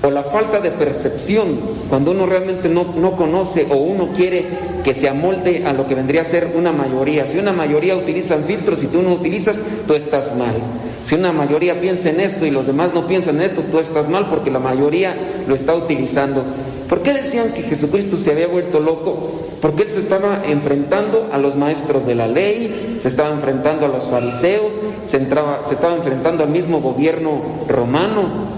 [0.03, 4.45] o la falta de percepción, cuando uno realmente no, no, conoce o uno quiere
[4.83, 7.25] que se amolde a lo que vendría a ser una mayoría.
[7.25, 10.55] Si una mayoría utiliza filtros y tú no utilizas, tú estás mal.
[11.03, 14.09] Si una mayoría piensa en esto y los demás no piensan en esto, tú estás
[14.09, 15.15] mal porque la mayoría
[15.47, 16.43] lo está utilizando.
[16.89, 19.39] ¿Por qué decían que Jesucristo se había vuelto loco?
[19.61, 23.89] Porque él se estaba enfrentando a los maestros de la ley, se estaba enfrentando a
[23.89, 24.73] los fariseos,
[25.05, 28.50] se, entraba- se estaba enfrentando al mismo gobierno romano.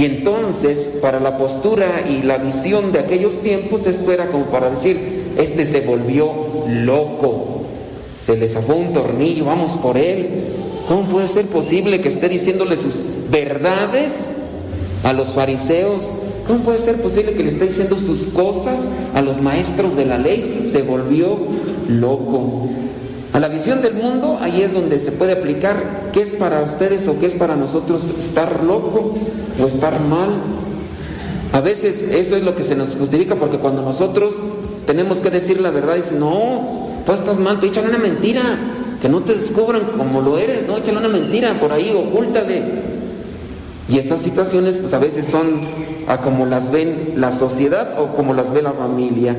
[0.00, 4.70] Y entonces, para la postura y la visión de aquellos tiempos, esto era como para
[4.70, 6.32] decir, este se volvió
[6.66, 7.64] loco,
[8.18, 10.46] se le zafó un tornillo, vamos por él.
[10.88, 12.94] ¿Cómo puede ser posible que esté diciéndole sus
[13.30, 14.12] verdades
[15.04, 16.12] a los fariseos?
[16.46, 18.80] ¿Cómo puede ser posible que le esté diciendo sus cosas
[19.14, 20.66] a los maestros de la ley?
[20.72, 21.36] Se volvió
[21.88, 22.70] loco.
[23.32, 27.06] A la visión del mundo, ahí es donde se puede aplicar qué es para ustedes
[27.06, 29.14] o qué es para nosotros estar loco
[29.62, 30.30] o estar mal.
[31.52, 34.34] A veces eso es lo que se nos justifica porque cuando nosotros
[34.86, 38.42] tenemos que decir la verdad, dicen, no, tú estás mal, tú échale una mentira,
[39.00, 42.64] que no te descubran como lo eres, no, échale una mentira por ahí, ocúltale.
[43.88, 45.68] Y estas situaciones pues a veces son
[46.08, 49.36] a como las ven la sociedad o como las ve la familia.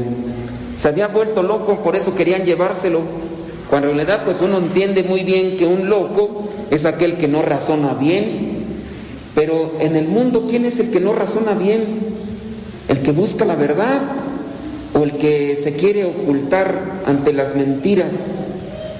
[0.77, 3.20] Se había vuelto loco, por eso querían llevárselo.
[3.71, 7.41] Cuando en realidad pues uno entiende muy bien que un loco es aquel que no
[7.41, 8.51] razona bien.
[9.33, 11.85] Pero en el mundo, ¿quién es el que no razona bien?
[12.89, 14.01] ¿El que busca la verdad?
[14.93, 18.11] ¿O el que se quiere ocultar ante las mentiras?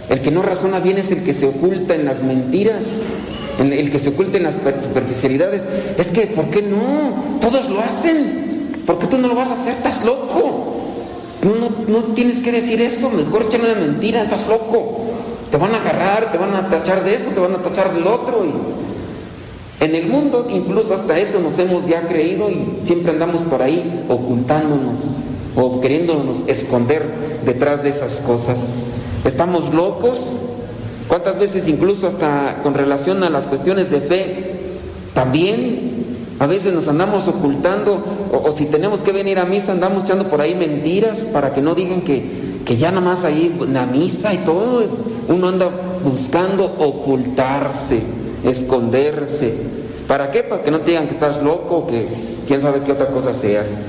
[0.10, 2.86] El que no razona bien es el que se oculta en las mentiras,
[3.60, 5.64] el, que se oculta en las per- superficialidades.
[5.98, 7.40] Es que, ¿por qué no?
[7.42, 8.72] Todos lo hacen.
[8.86, 9.74] ¿Por qué tú no lo vas a hacer?
[9.74, 10.81] Estás loco.
[11.44, 11.54] No,
[11.88, 15.00] no, tienes que decir eso, mejor echarle una mentira, estás loco.
[15.50, 18.06] Te van a agarrar, te van a tachar de esto, te van a tachar del
[18.06, 18.46] otro.
[18.46, 23.62] Y en el mundo incluso hasta eso nos hemos ya creído y siempre andamos por
[23.64, 25.00] ahí ocultándonos
[25.56, 27.04] o queriéndonos esconder
[27.44, 28.70] detrás de esas cosas.
[29.26, 30.38] Estamos locos.
[31.08, 34.52] ¿Cuántas veces incluso hasta con relación a las cuestiones de fe
[35.14, 36.01] también
[36.40, 40.42] a veces nos andamos ocultando o, si tenemos que venir a misa andamos echando por
[40.42, 44.40] ahí mentiras para que no digan que, que ya nada más ahí la misa y
[44.40, 44.84] todo,
[45.28, 45.70] uno anda
[46.04, 48.02] buscando ocultarse,
[48.44, 49.54] esconderse.
[50.08, 50.44] ¿Para qué?
[50.44, 52.08] Para que no te digan que estás loco o que
[52.48, 53.80] quién sabe qué otra cosa seas.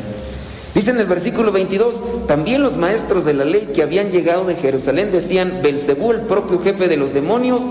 [0.75, 4.55] Dice en el versículo 22, también los maestros de la ley que habían llegado de
[4.55, 7.63] Jerusalén decían, Belcebú, el propio jefe de los demonios,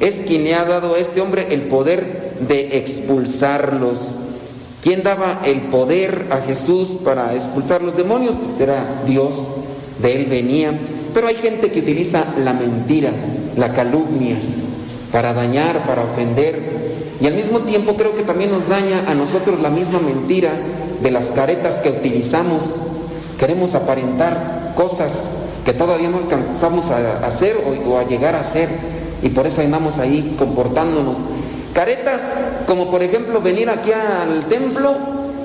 [0.00, 4.16] es quien le ha dado a este hombre el poder de expulsarlos.
[4.82, 8.34] ¿Quién daba el poder a Jesús para expulsar los demonios?
[8.42, 9.48] Pues era Dios,
[10.00, 10.72] de él venía.
[11.12, 13.10] Pero hay gente que utiliza la mentira,
[13.56, 14.36] la calumnia,
[15.12, 16.80] para dañar, para ofender.
[17.20, 20.52] Y al mismo tiempo creo que también nos daña a nosotros la misma mentira
[21.02, 22.76] de las caretas que utilizamos.
[23.38, 25.24] Queremos aparentar cosas
[25.64, 28.68] que todavía no alcanzamos a hacer o, a llegar a hacer.
[29.22, 31.18] Y por eso andamos ahí comportándonos.
[31.74, 32.20] Caretas
[32.66, 34.94] como por ejemplo venir aquí al templo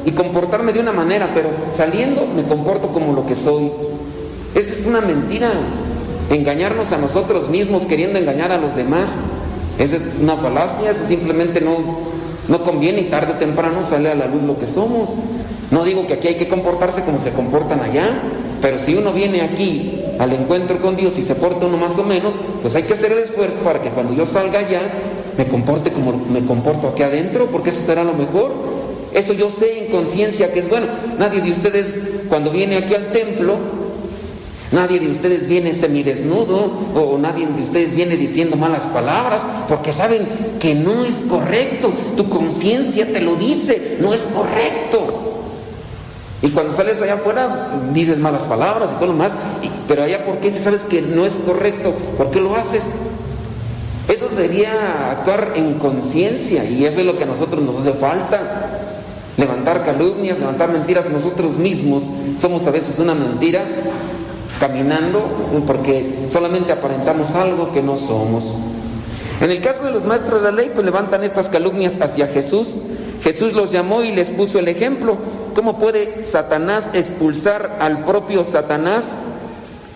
[0.05, 3.71] y comportarme de una manera, pero saliendo me comporto como lo que soy.
[4.53, 5.51] Esa es una mentira.
[6.29, 9.09] Engañarnos a nosotros mismos queriendo engañar a los demás.
[9.77, 11.77] Esa es una falacia, eso simplemente no,
[12.47, 15.15] no conviene y tarde o temprano sale a la luz lo que somos.
[15.71, 18.07] No digo que aquí hay que comportarse como se comportan allá,
[18.61, 22.03] pero si uno viene aquí al encuentro con Dios y se porta uno más o
[22.03, 24.81] menos, pues hay que hacer el esfuerzo para que cuando yo salga allá
[25.37, 28.75] me comporte como me comporto aquí adentro, porque eso será lo mejor.
[29.13, 30.87] Eso yo sé en conciencia que es bueno.
[31.17, 33.57] Nadie de ustedes cuando viene aquí al templo
[34.75, 40.27] Nadie de ustedes viene semidesnudo o nadie de ustedes viene diciendo malas palabras porque saben
[40.59, 41.93] que no es correcto.
[42.17, 45.24] Tu conciencia te lo dice, no es correcto.
[46.45, 49.31] Y cuando sales allá afuera dices malas palabras y todo lo más,
[49.87, 52.83] pero allá porque si sabes que no es correcto, ¿por qué lo haces?
[54.07, 54.71] Eso sería
[55.09, 58.91] actuar en conciencia y eso es lo que a nosotros nos hace falta.
[59.37, 62.03] Levantar calumnias, levantar mentiras nosotros mismos.
[62.39, 63.63] Somos a veces una mentira
[64.59, 65.27] caminando
[65.65, 68.53] porque solamente aparentamos algo que no somos.
[69.41, 72.67] En el caso de los maestros de la ley, pues levantan estas calumnias hacia Jesús.
[73.23, 75.17] Jesús los llamó y les puso el ejemplo.
[75.55, 79.05] ¿Cómo puede Satanás expulsar al propio Satanás?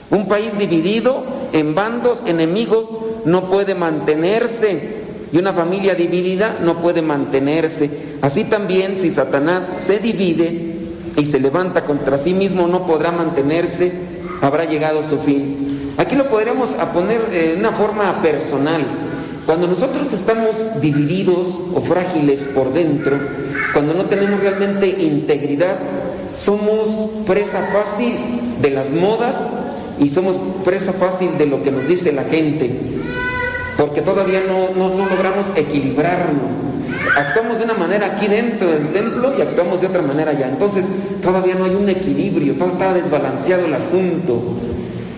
[0.10, 1.22] Un país dividido
[1.52, 2.88] en bandos enemigos
[3.26, 5.00] no puede mantenerse
[5.34, 7.90] y una familia dividida no puede mantenerse.
[8.22, 10.78] Así también si Satanás se divide
[11.18, 13.92] y se levanta contra sí mismo no podrá mantenerse,
[14.42, 15.94] habrá llegado su fin.
[15.98, 18.82] Aquí lo podremos poner eh, en una forma personal.
[19.50, 23.18] Cuando nosotros estamos divididos o frágiles por dentro,
[23.74, 25.76] cuando no tenemos realmente integridad,
[26.38, 28.14] somos presa fácil
[28.62, 29.36] de las modas
[30.00, 32.80] y somos presa fácil de lo que nos dice la gente.
[33.76, 36.54] porque todavía no, no- logramos equilibrarnos.
[37.18, 40.50] Actuamos de una manera aquí dentro del templo y actuamos de otra manera allá.
[40.50, 40.86] Entonces
[41.24, 44.44] todavía no hay un equilibrio, todo está desbalanceado el asunto.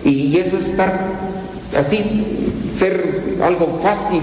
[0.06, 0.92] Y eso es estar
[1.76, 2.41] así,
[2.74, 4.20] ser algo fácil,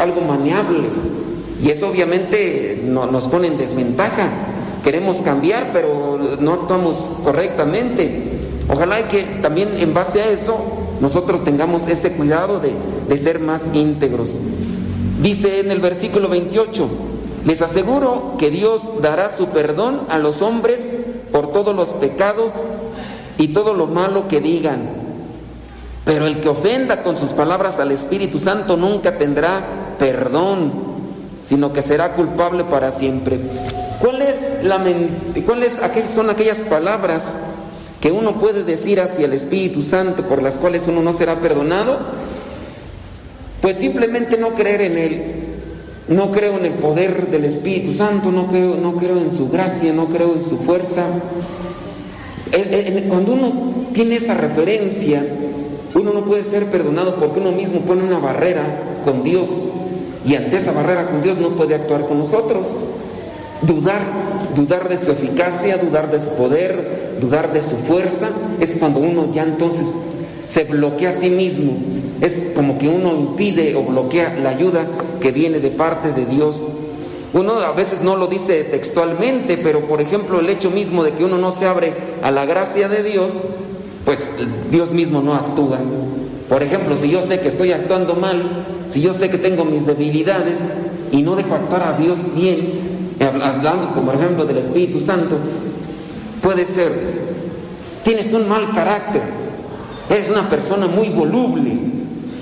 [0.00, 0.88] algo maniable.
[1.62, 4.28] Y eso obviamente no- nos pone en desventaja.
[4.82, 8.40] Queremos cambiar, pero no actuamos correctamente.
[8.68, 10.56] Ojalá que también en base a eso
[11.00, 14.32] nosotros tengamos ese cuidado de ser más íntegros.
[15.22, 16.88] Dice en el versículo 28,
[17.46, 20.80] les aseguro que Dios dará su perdón a los hombres
[21.32, 22.52] por todos los pecados
[23.38, 25.03] y todo lo malo que digan.
[26.04, 29.60] Pero el que ofenda con sus palabras al Espíritu Santo nunca tendrá
[29.98, 30.72] perdón,
[31.46, 33.38] sino que será culpable para siempre.
[34.00, 37.22] ¿Cuál es la aquel- son aquellas palabras
[38.00, 41.96] que uno puede decir hacia el Espíritu Santo por las cuales uno no será perdonado?
[43.62, 45.22] Pues simplemente no creer en Él.
[46.08, 49.90] No creo en el poder del Espíritu Santo, no creo, no creo en su gracia,
[49.94, 51.06] no creo en su fuerza.
[53.08, 53.52] Cuando uno
[53.94, 55.24] tiene esa referencia,
[55.94, 58.62] uno no puede ser perdonado porque uno mismo pone una barrera
[59.04, 59.48] con Dios
[60.26, 62.66] y ante esa barrera con Dios no puede actuar con nosotros.
[63.62, 64.00] Dudar,
[64.56, 69.28] dudar de su eficacia, dudar de su poder, dudar de su fuerza, es cuando uno
[69.32, 69.86] ya entonces
[70.48, 71.72] se bloquea a sí mismo.
[72.20, 74.86] Es como que uno impide o bloquea la ayuda
[75.20, 76.68] que viene de parte de Dios.
[77.32, 81.24] Uno a veces no lo dice textualmente, pero por ejemplo el hecho mismo de que
[81.24, 81.92] uno no se abre
[82.22, 83.32] a la gracia de Dios,
[84.04, 84.32] pues
[84.70, 85.78] Dios mismo no actúa.
[86.48, 88.42] Por ejemplo, si yo sé que estoy actuando mal,
[88.90, 90.58] si yo sé que tengo mis debilidades
[91.10, 95.36] y no dejo actuar a Dios bien, habl- hablando como ejemplo del Espíritu Santo,
[96.42, 96.92] puede ser,
[98.04, 99.22] tienes un mal carácter,
[100.10, 101.94] eres una persona muy voluble.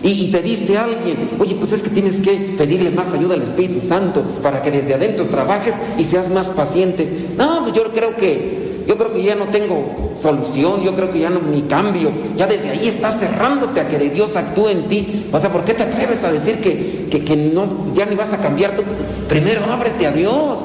[0.04, 3.42] Y, y te dice alguien, oye, pues es que tienes que pedirle más ayuda al
[3.42, 7.28] Espíritu Santo para que desde adentro trabajes y seas más paciente.
[7.38, 11.20] No, pues yo creo que, yo creo que ya no tengo solución, yo creo que
[11.20, 12.10] ya no ni cambio.
[12.36, 15.28] Ya desde ahí estás cerrándote a que de Dios actúe en ti.
[15.32, 18.32] O sea, ¿por qué te atreves a decir que, que, que no, ya ni vas
[18.32, 18.82] a cambiar tú?
[19.28, 20.58] Primero ábrete a Dios.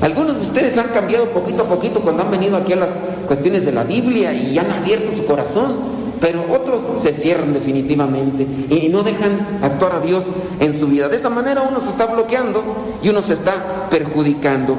[0.00, 2.90] Algunos de ustedes han cambiado poquito a poquito cuando han venido aquí a las
[3.26, 5.76] cuestiones de la Biblia y han abierto su corazón,
[6.20, 10.26] pero otros se cierran definitivamente y no dejan actuar a Dios
[10.58, 11.08] en su vida.
[11.08, 12.62] De esa manera uno se está bloqueando
[13.00, 14.76] y uno se está perjudicando.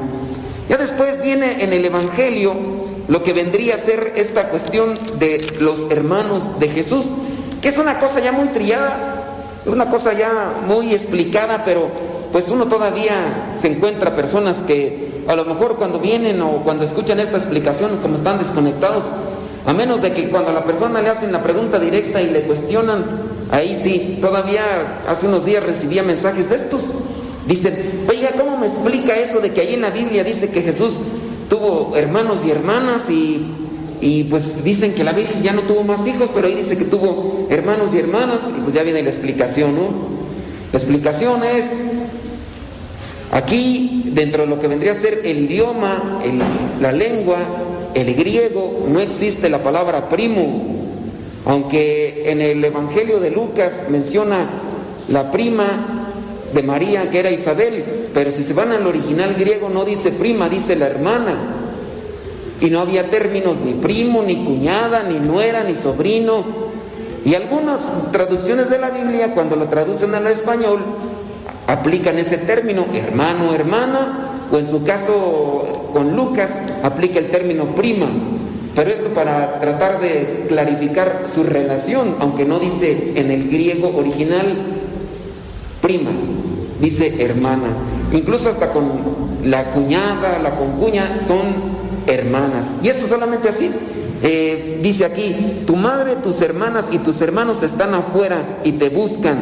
[0.73, 2.55] Ya después viene en el Evangelio
[3.07, 7.05] lo que vendría a ser esta cuestión de los hermanos de Jesús,
[7.61, 10.31] que es una cosa ya muy trillada, una cosa ya
[10.67, 11.89] muy explicada, pero
[12.31, 17.19] pues uno todavía se encuentra personas que a lo mejor cuando vienen o cuando escuchan
[17.19, 19.03] esta explicación, como están desconectados,
[19.67, 22.41] a menos de que cuando a la persona le hacen la pregunta directa y le
[22.45, 23.05] cuestionan,
[23.51, 24.63] ahí sí, todavía
[25.07, 26.81] hace unos días recibía mensajes de estos.
[27.47, 27.75] Dicen,
[28.09, 30.99] oiga, ¿cómo me explica eso de que ahí en la Biblia dice que Jesús
[31.49, 33.45] tuvo hermanos y hermanas y,
[34.01, 36.85] y pues dicen que la Virgen ya no tuvo más hijos, pero ahí dice que
[36.85, 39.89] tuvo hermanos y hermanas y pues ya viene la explicación, ¿no?
[40.71, 41.65] La explicación es,
[43.31, 47.37] aquí dentro de lo que vendría a ser el idioma, el- la lengua,
[47.93, 50.63] el griego, no existe la palabra primo,
[51.45, 54.47] aunque en el Evangelio de Lucas menciona
[55.09, 56.02] la prima
[56.53, 60.49] de María, que era Isabel, pero si se van al original griego no dice prima,
[60.49, 61.35] dice la hermana.
[62.61, 66.43] Y no había términos ni primo, ni cuñada, ni nuera, ni sobrino.
[67.25, 70.79] Y algunas traducciones de la Biblia, cuando lo traducen al español,
[71.67, 76.51] aplican ese término, hermano, hermana, o en su caso con Lucas,
[76.83, 78.07] aplica el término prima.
[78.75, 84.57] Pero esto para tratar de clarificar su relación, aunque no dice en el griego original
[85.81, 86.11] prima,
[86.83, 87.69] dice hermana.
[88.11, 88.91] Incluso hasta con
[89.45, 91.39] la cuñada, la concuña, son
[92.05, 92.75] hermanas.
[92.83, 93.71] Y esto solamente así.
[94.21, 99.37] Eh, dice aquí, tu madre, tus hermanas y tus hermanos están afuera y te buscan.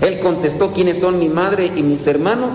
[0.00, 2.50] Él contestó, ¿quiénes son mi madre y mis hermanos?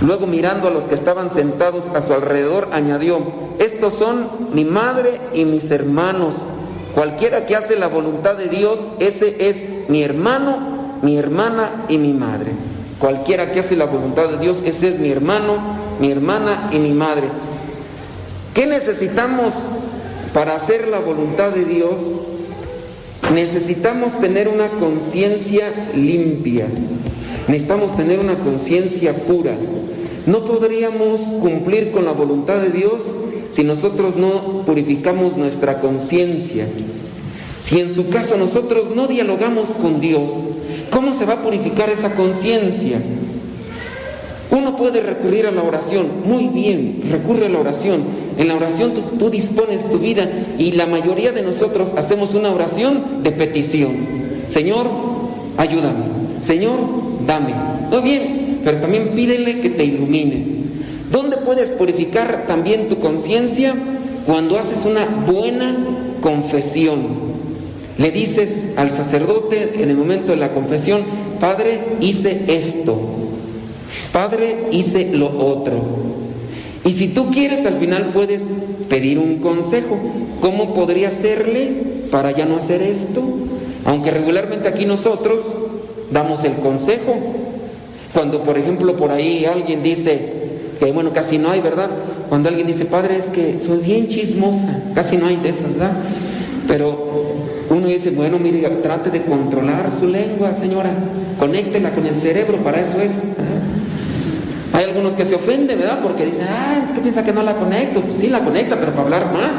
[0.00, 3.20] Luego mirando a los que estaban sentados a su alrededor, añadió,
[3.58, 6.34] estos son mi madre y mis hermanos.
[6.94, 12.12] Cualquiera que hace la voluntad de Dios, ese es mi hermano, mi hermana y mi
[12.12, 12.52] madre.
[12.98, 15.58] Cualquiera que hace la voluntad de Dios, ese es mi hermano,
[16.00, 17.28] mi hermana y mi madre.
[18.54, 19.52] ¿Qué necesitamos
[20.32, 22.00] para hacer la voluntad de Dios?
[23.34, 26.66] Necesitamos tener una conciencia limpia.
[27.48, 29.52] Necesitamos tener una conciencia pura.
[30.24, 33.02] No podríamos cumplir con la voluntad de Dios
[33.50, 36.66] si nosotros no purificamos nuestra conciencia.
[37.60, 40.30] Si en su caso nosotros no dialogamos con Dios,
[40.90, 42.98] ¿cómo se va a purificar esa conciencia?
[44.50, 48.02] Uno puede recurrir a la oración, muy bien, recurre a la oración.
[48.38, 53.22] En la oración tú, dispones tu vida y la mayoría de nosotros hacemos una oración
[53.22, 53.90] de petición.
[54.48, 54.86] Señor,
[55.56, 56.04] ayúdame.
[56.40, 56.78] Señor,
[57.26, 57.54] dame.
[57.90, 60.46] Muy bien, pero también pídele que te ilumine.
[61.10, 63.74] ¿Dónde puedes purificar también tu conciencia?
[64.26, 65.76] Cuando haces una buena
[66.20, 67.25] confesión.
[67.98, 71.02] Le dices al sacerdote en el momento de la confesión,
[71.40, 72.98] Padre, hice esto.
[74.12, 75.74] Padre, hice lo otro.
[76.84, 78.42] Y si tú quieres, al final puedes
[78.88, 79.98] pedir un consejo.
[80.40, 83.22] ¿Cómo podría hacerle para ya no hacer esto?
[83.84, 85.42] Aunque regularmente aquí nosotros
[86.10, 87.14] damos el consejo.
[88.12, 90.18] Cuando, por ejemplo, por ahí alguien dice,
[90.78, 91.90] que bueno, casi no hay, ¿verdad?
[92.28, 95.92] Cuando alguien dice, Padre, es que soy bien chismosa, casi no hay de esas, ¿verdad?
[96.68, 97.35] Pero
[97.70, 100.90] uno dice, bueno, mire, trate de controlar su lengua, señora,
[101.38, 103.24] conéctela con el cerebro, para eso es.
[104.72, 106.00] Hay algunos que se ofenden, ¿verdad?
[106.02, 108.00] Porque dicen, ah, ¿qué piensa que no la conecto?
[108.02, 109.56] Pues sí, la conecta, pero para hablar más.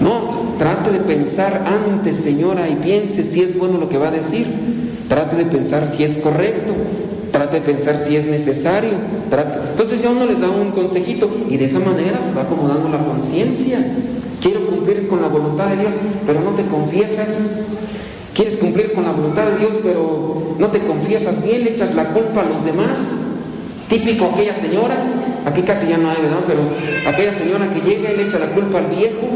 [0.00, 4.12] No, trate de pensar antes, señora, y piense si es bueno lo que va a
[4.12, 4.46] decir.
[5.08, 6.72] Trate de pensar si es correcto.
[7.32, 8.90] Trate de pensar si es necesario.
[9.30, 9.70] Trate...
[9.70, 12.98] Entonces ya uno les da un consejito y de esa manera se va acomodando la
[12.98, 13.78] conciencia.
[14.42, 15.94] Quiero cumplir con la voluntad de Dios,
[16.26, 17.60] pero no te confiesas.
[18.34, 22.04] Quieres cumplir con la voluntad de Dios, pero no te confiesas bien, le echas la
[22.06, 22.98] culpa a los demás.
[23.90, 24.96] Típico aquella señora,
[25.44, 26.40] aquí casi ya no hay, ¿verdad?
[26.46, 26.60] Pero
[27.06, 29.28] aquella señora que llega y le echa la culpa al viejo.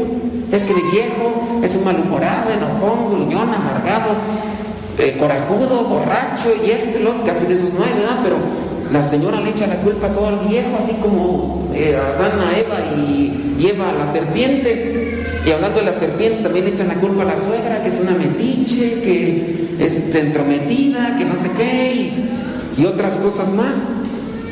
[0.51, 4.13] Es que el viejo es un malhumorado, enojón, gruñón, amargado,
[4.97, 8.19] eh, corajudo, borracho y este, lo casi de no hay, ¿verdad?
[8.23, 8.37] Pero
[8.91, 12.57] la señora le echa la culpa a todo al viejo, así como eh, Adán a
[12.57, 15.12] Eva y, y Eva a la serpiente.
[15.45, 18.11] Y hablando de la serpiente, también echan la culpa a la suegra, que es una
[18.11, 23.77] metiche, que es entrometida, que no sé qué, y, y otras cosas más.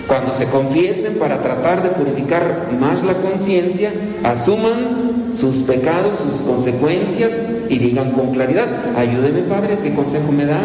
[0.07, 3.91] Cuando se confiesen para tratar de purificar más la conciencia,
[4.23, 7.39] asuman sus pecados, sus consecuencias
[7.69, 10.59] y digan con claridad, ayúdeme Padre, ¿qué consejo me da?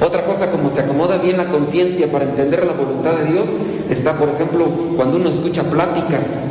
[0.00, 3.48] Otra cosa, como se acomoda bien la conciencia para entender la voluntad de Dios,
[3.90, 4.64] está, por ejemplo,
[4.96, 6.44] cuando uno escucha pláticas.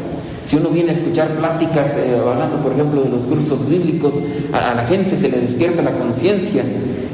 [0.48, 4.16] Si uno viene a escuchar pláticas, eh, hablando, por ejemplo, de los cursos bíblicos,
[4.54, 6.64] a, la gente se le despierta la conciencia.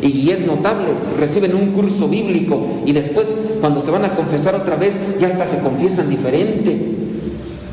[0.03, 0.89] Y es notable,
[1.19, 3.29] reciben un curso bíblico y después,
[3.61, 6.77] cuando se van a confesar otra vez, ya hasta se confiesan diferente.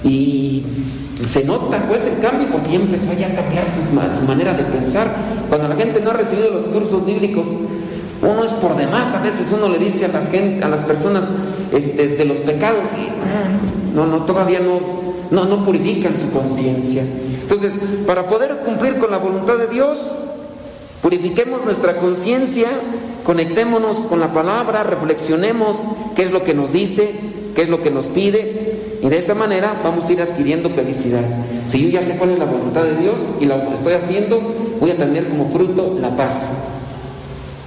[0.05, 0.62] Y
[1.26, 3.82] se nota pues el cambio porque ya empezó ya a cambiar su,
[4.18, 5.08] su manera de pensar.
[5.48, 7.48] Cuando la gente no ha recibido los cursos bíblicos,
[8.22, 11.24] uno es por demás, a veces uno le dice a las, gente, a las personas
[11.72, 17.05] este, de los pecados y no, no, todavía no, no, no purifican su conciencia.
[17.42, 17.73] Entonces,
[18.07, 19.99] para poder cumplir con la voluntad de Dios,
[21.02, 22.68] purifiquemos nuestra conciencia,
[23.25, 25.78] conectémonos con la palabra, reflexionemos
[26.15, 27.10] qué es lo que nos dice,
[27.55, 31.25] qué es lo que nos pide, y de esa manera vamos a ir adquiriendo felicidad.
[31.68, 34.41] Si yo ya sé cuál es la voluntad de Dios y lo estoy haciendo,
[34.78, 36.52] voy a tener como fruto la paz.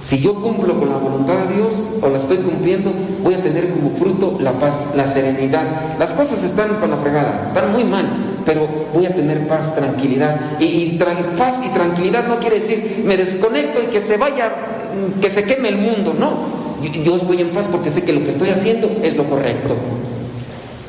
[0.06, 2.92] Si yo cumplo con la voluntad de Dios o la estoy cumpliendo,
[3.22, 5.96] voy a tener como fruto la paz, la serenidad.
[5.98, 8.06] Las cosas están con la fregada, están muy mal,
[8.44, 10.58] pero voy a tener paz, tranquilidad.
[10.60, 10.98] Y,
[11.38, 15.44] paz y tranquilidad no quiere decir me desconecto y que se vaya, mm, que se
[15.44, 16.52] queme el mundo, no.
[16.82, 19.74] Yo, yo estoy en paz porque sé que lo que estoy haciendo es lo correcto.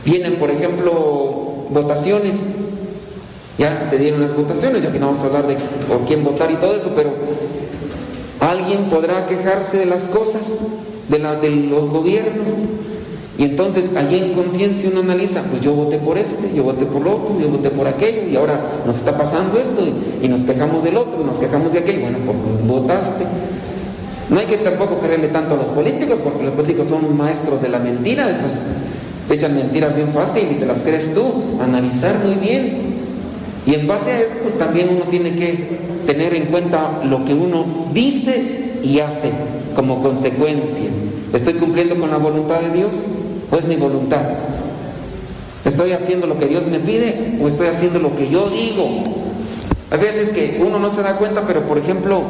[0.03, 0.92] Vienen, por ejemplo,
[1.69, 2.35] votaciones.
[3.58, 5.56] Ya se dieron las votaciones, ya que no vamos a hablar de
[5.88, 7.11] por quién votar y todo eso, pero
[8.49, 10.43] alguien podrá quejarse de las cosas,
[11.09, 12.53] de, los gobiernos.
[13.38, 17.01] Y entonces allí en conciencia uno analiza, pues yo voté por este, yo voté por
[17.01, 19.83] lo otro, yo voté por aquello, y ahora nos está pasando esto,
[20.22, 22.01] y, nos quejamos del otro, nos quejamos de aquello.
[22.01, 23.25] Bueno, porque votaste.
[24.30, 27.69] No hay que tampoco creerle tanto a los políticos, porque los políticos son maestros de
[27.69, 28.51] la mentira, esos
[29.30, 31.24] echan mentiras bien fácil y te las crees tú,
[31.61, 32.95] analizar muy bien.
[33.65, 37.34] Y en base a eso, pues también uno tiene que tener en cuenta lo que
[37.34, 39.32] uno dice y hace
[39.75, 40.90] como consecuencia.
[41.34, 42.92] ¿Estoy cumpliendo con la voluntad de Dios
[43.51, 44.22] o es mi voluntad?
[45.66, 48.88] ¿Estoy haciendo lo que Dios me pide o estoy haciendo lo que yo digo?
[49.92, 52.22] Hay veces que uno no se da cuenta, pero por ejemplo,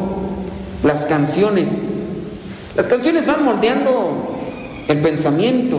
[0.84, 1.68] las canciones.
[2.76, 4.36] Las canciones van moldeando
[4.88, 5.78] el pensamiento.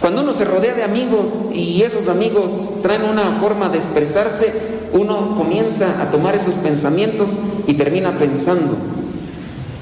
[0.00, 2.50] Cuando uno se rodea de amigos y esos amigos
[2.82, 4.52] traen una forma de expresarse,
[4.92, 7.30] uno comienza a tomar esos pensamientos
[7.66, 8.76] y termina pensando.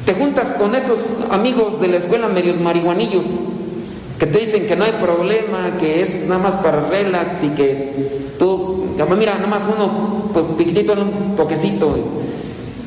[0.05, 0.99] Te juntas con estos
[1.31, 3.25] amigos de la escuela medios marihuanillos
[4.19, 8.35] que te dicen que no hay problema, que es nada más para relax y que
[8.39, 8.87] tú,
[9.19, 11.97] mira, nada más uno, pues piquitito, un toquecito.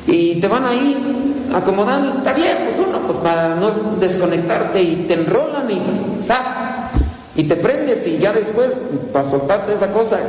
[0.06, 0.96] Y te van ahí
[1.52, 6.46] acomodando, está bien, pues uno, pues para no desconectarte y te enrolan y ¡zas!
[7.34, 8.72] Y te prendes y ya después,
[9.12, 10.20] para soltarte esa cosa.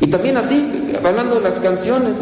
[0.00, 2.16] Y también así, hablando de las canciones,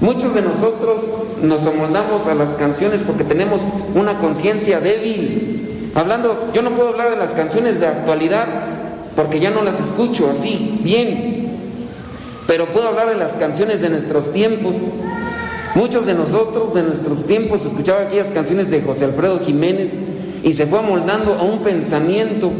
[0.00, 1.00] muchos de nosotros
[1.42, 3.62] nos amoldamos a las canciones porque tenemos
[3.94, 5.90] una conciencia débil.
[5.94, 8.46] Hablando, yo no puedo hablar de las canciones de actualidad
[9.16, 11.50] porque ya no las escucho así, bien.
[12.46, 14.76] Pero puedo hablar de las canciones de nuestros tiempos.
[15.74, 19.90] Muchos de nosotros, de nuestros tiempos, escuchaban aquellas canciones de José Alfredo Jiménez
[20.42, 22.50] y se fue amoldando a un pensamiento.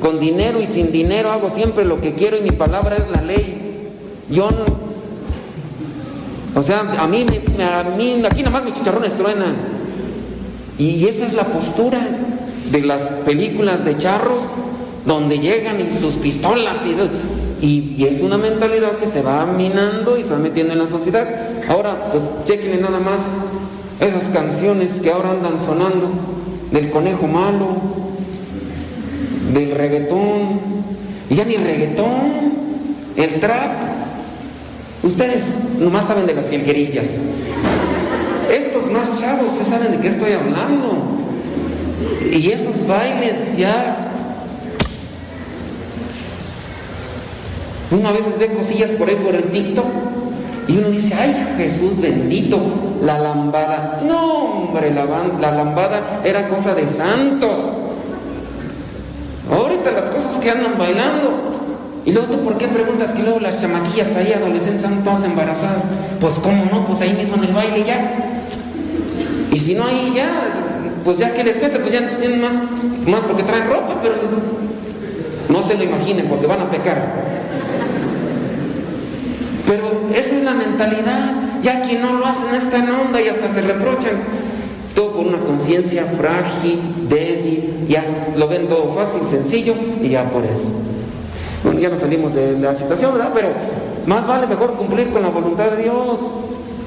[0.00, 3.20] Con dinero y sin dinero hago siempre lo que quiero y mi palabra es la
[3.22, 3.67] ley.
[4.30, 4.88] Yo no.
[6.58, 7.26] O sea, a mí,
[7.60, 9.56] a mí aquí nada más mis chicharrones truenan.
[10.78, 11.98] Y esa es la postura
[12.70, 14.42] de las películas de charros,
[15.06, 20.16] donde llegan y sus pistolas y, y, y es una mentalidad que se va minando
[20.18, 21.26] y se va metiendo en la sociedad.
[21.68, 23.36] Ahora, pues chequenle nada más
[24.00, 26.08] esas canciones que ahora andan sonando
[26.70, 27.66] del conejo malo,
[29.52, 30.60] del reggaetón,
[31.30, 32.52] y ya ni reggaetón,
[33.16, 33.87] el trap.
[35.02, 37.08] Ustedes nomás saben de las jilguerillas.
[38.50, 41.02] Estos más chavos, se saben de qué estoy hablando.
[42.32, 44.12] Y esos bailes ya.
[47.90, 49.86] Uno a veces ve cosillas por ahí por el TikTok
[50.68, 52.60] y uno dice, ay Jesús bendito,
[53.00, 54.02] la lambada.
[54.06, 55.06] No, hombre, la,
[55.40, 57.58] la lambada era cosa de santos.
[59.50, 61.47] Ahorita las cosas que andan bailando.
[62.08, 65.90] Y luego tú, ¿por qué preguntas que luego las chamaquillas ahí, adolescentes, están todas embarazadas?
[66.18, 68.14] Pues cómo no, pues ahí mismo en el baile ya.
[69.52, 70.30] Y si no ahí ya,
[71.04, 72.54] pues ya que les cuesta, pues ya tienen más,
[73.06, 74.30] más porque traen ropa, pero pues,
[75.50, 76.96] no se lo imaginen porque van a pecar.
[79.66, 81.34] Pero esa es la mentalidad.
[81.62, 84.16] Ya quien no lo hacen está en onda y hasta se reprochan.
[84.94, 88.02] Todo por una conciencia frágil, débil, ya
[88.34, 90.88] lo ven todo fácil, sencillo y ya por eso.
[91.64, 93.30] Bueno, ya nos salimos de la situación, ¿verdad?
[93.34, 93.48] Pero
[94.06, 96.18] más vale mejor cumplir con la voluntad de Dios.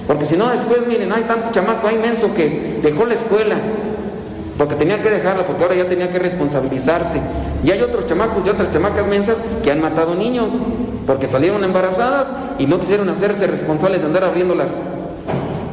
[0.08, 3.56] Porque si no, después, miren, hay tanto chamaco, hay menso que dejó la escuela,
[4.58, 7.19] porque tenía que dejarla, porque ahora ya tenía que responsabilizarse.
[7.64, 10.51] Y hay otros chamacos y otras chamacas mensas que han matado niños,
[11.06, 12.27] porque salieron embarazadas
[12.58, 14.69] y no quisieron hacerse responsables de andar abriéndolas.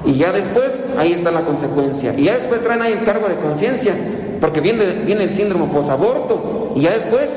[0.05, 2.15] Y ya después, ahí está la consecuencia.
[2.17, 3.95] Y ya después traen ahí el cargo de conciencia,
[4.41, 6.73] porque viene, viene el síndrome posaborto.
[6.77, 7.29] Y ya después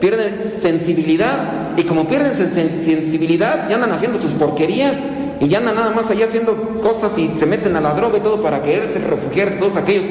[0.00, 1.76] pierden sensibilidad.
[1.76, 2.50] Y como pierden sen
[2.84, 4.96] sensibilidad, ya andan haciendo sus porquerías.
[5.40, 8.20] Y ya andan nada más allá haciendo cosas y se meten a la droga y
[8.20, 10.04] todo para quererse refugiar todos aquellos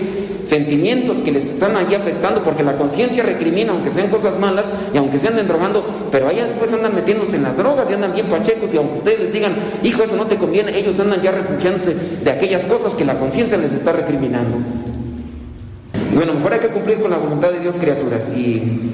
[0.49, 4.97] sentimientos que les están ahí afectando porque la conciencia recrimina aunque sean cosas malas y
[4.97, 8.25] aunque se anden drogando, pero allá después andan metiéndose en las drogas y andan bien
[8.25, 9.53] pachecos y aunque ustedes les digan,
[9.83, 13.59] hijo, eso no te conviene, ellos andan ya refugiándose de aquellas cosas que la conciencia
[13.59, 14.57] les está recriminando.
[16.15, 18.91] Bueno, mejor hay que cumplir con la voluntad de Dios, criaturas, y,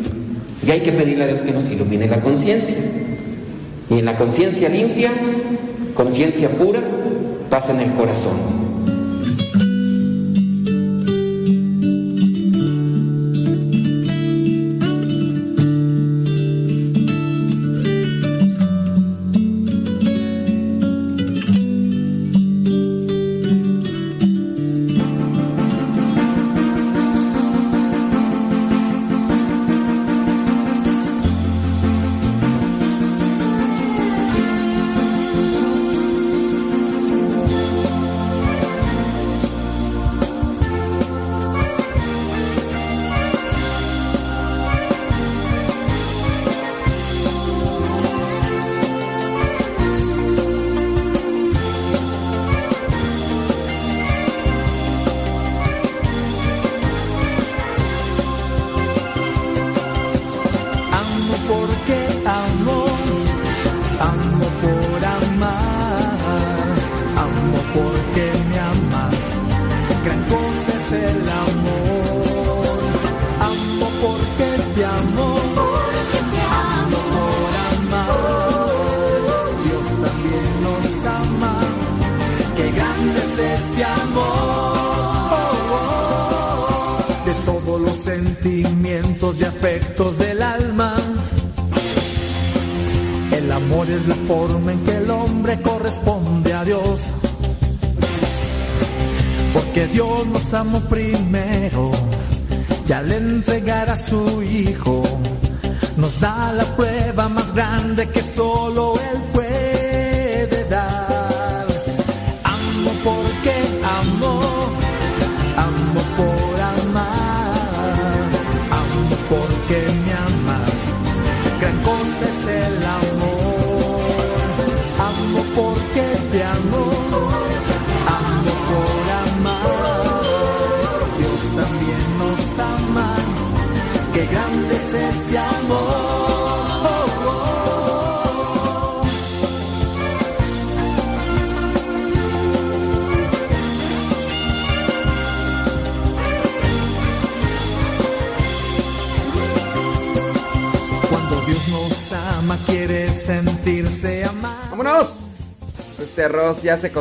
[0.65, 2.77] y hay que pedirle a Dios que nos ilumine la conciencia.
[3.89, 5.11] Y en la conciencia limpia,
[5.93, 6.79] conciencia pura,
[7.49, 8.54] pasa en el corazón.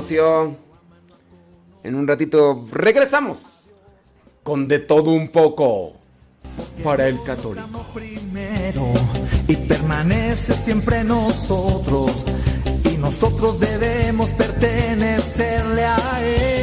[0.04, 0.54] Coció.
[1.82, 3.72] En un ratito regresamos
[4.42, 5.94] con de todo un poco
[6.82, 7.86] para el católico.
[7.94, 8.92] primero
[9.48, 12.24] y permanece siempre nosotros
[12.84, 16.53] y nosotros debemos pertenecerle a él.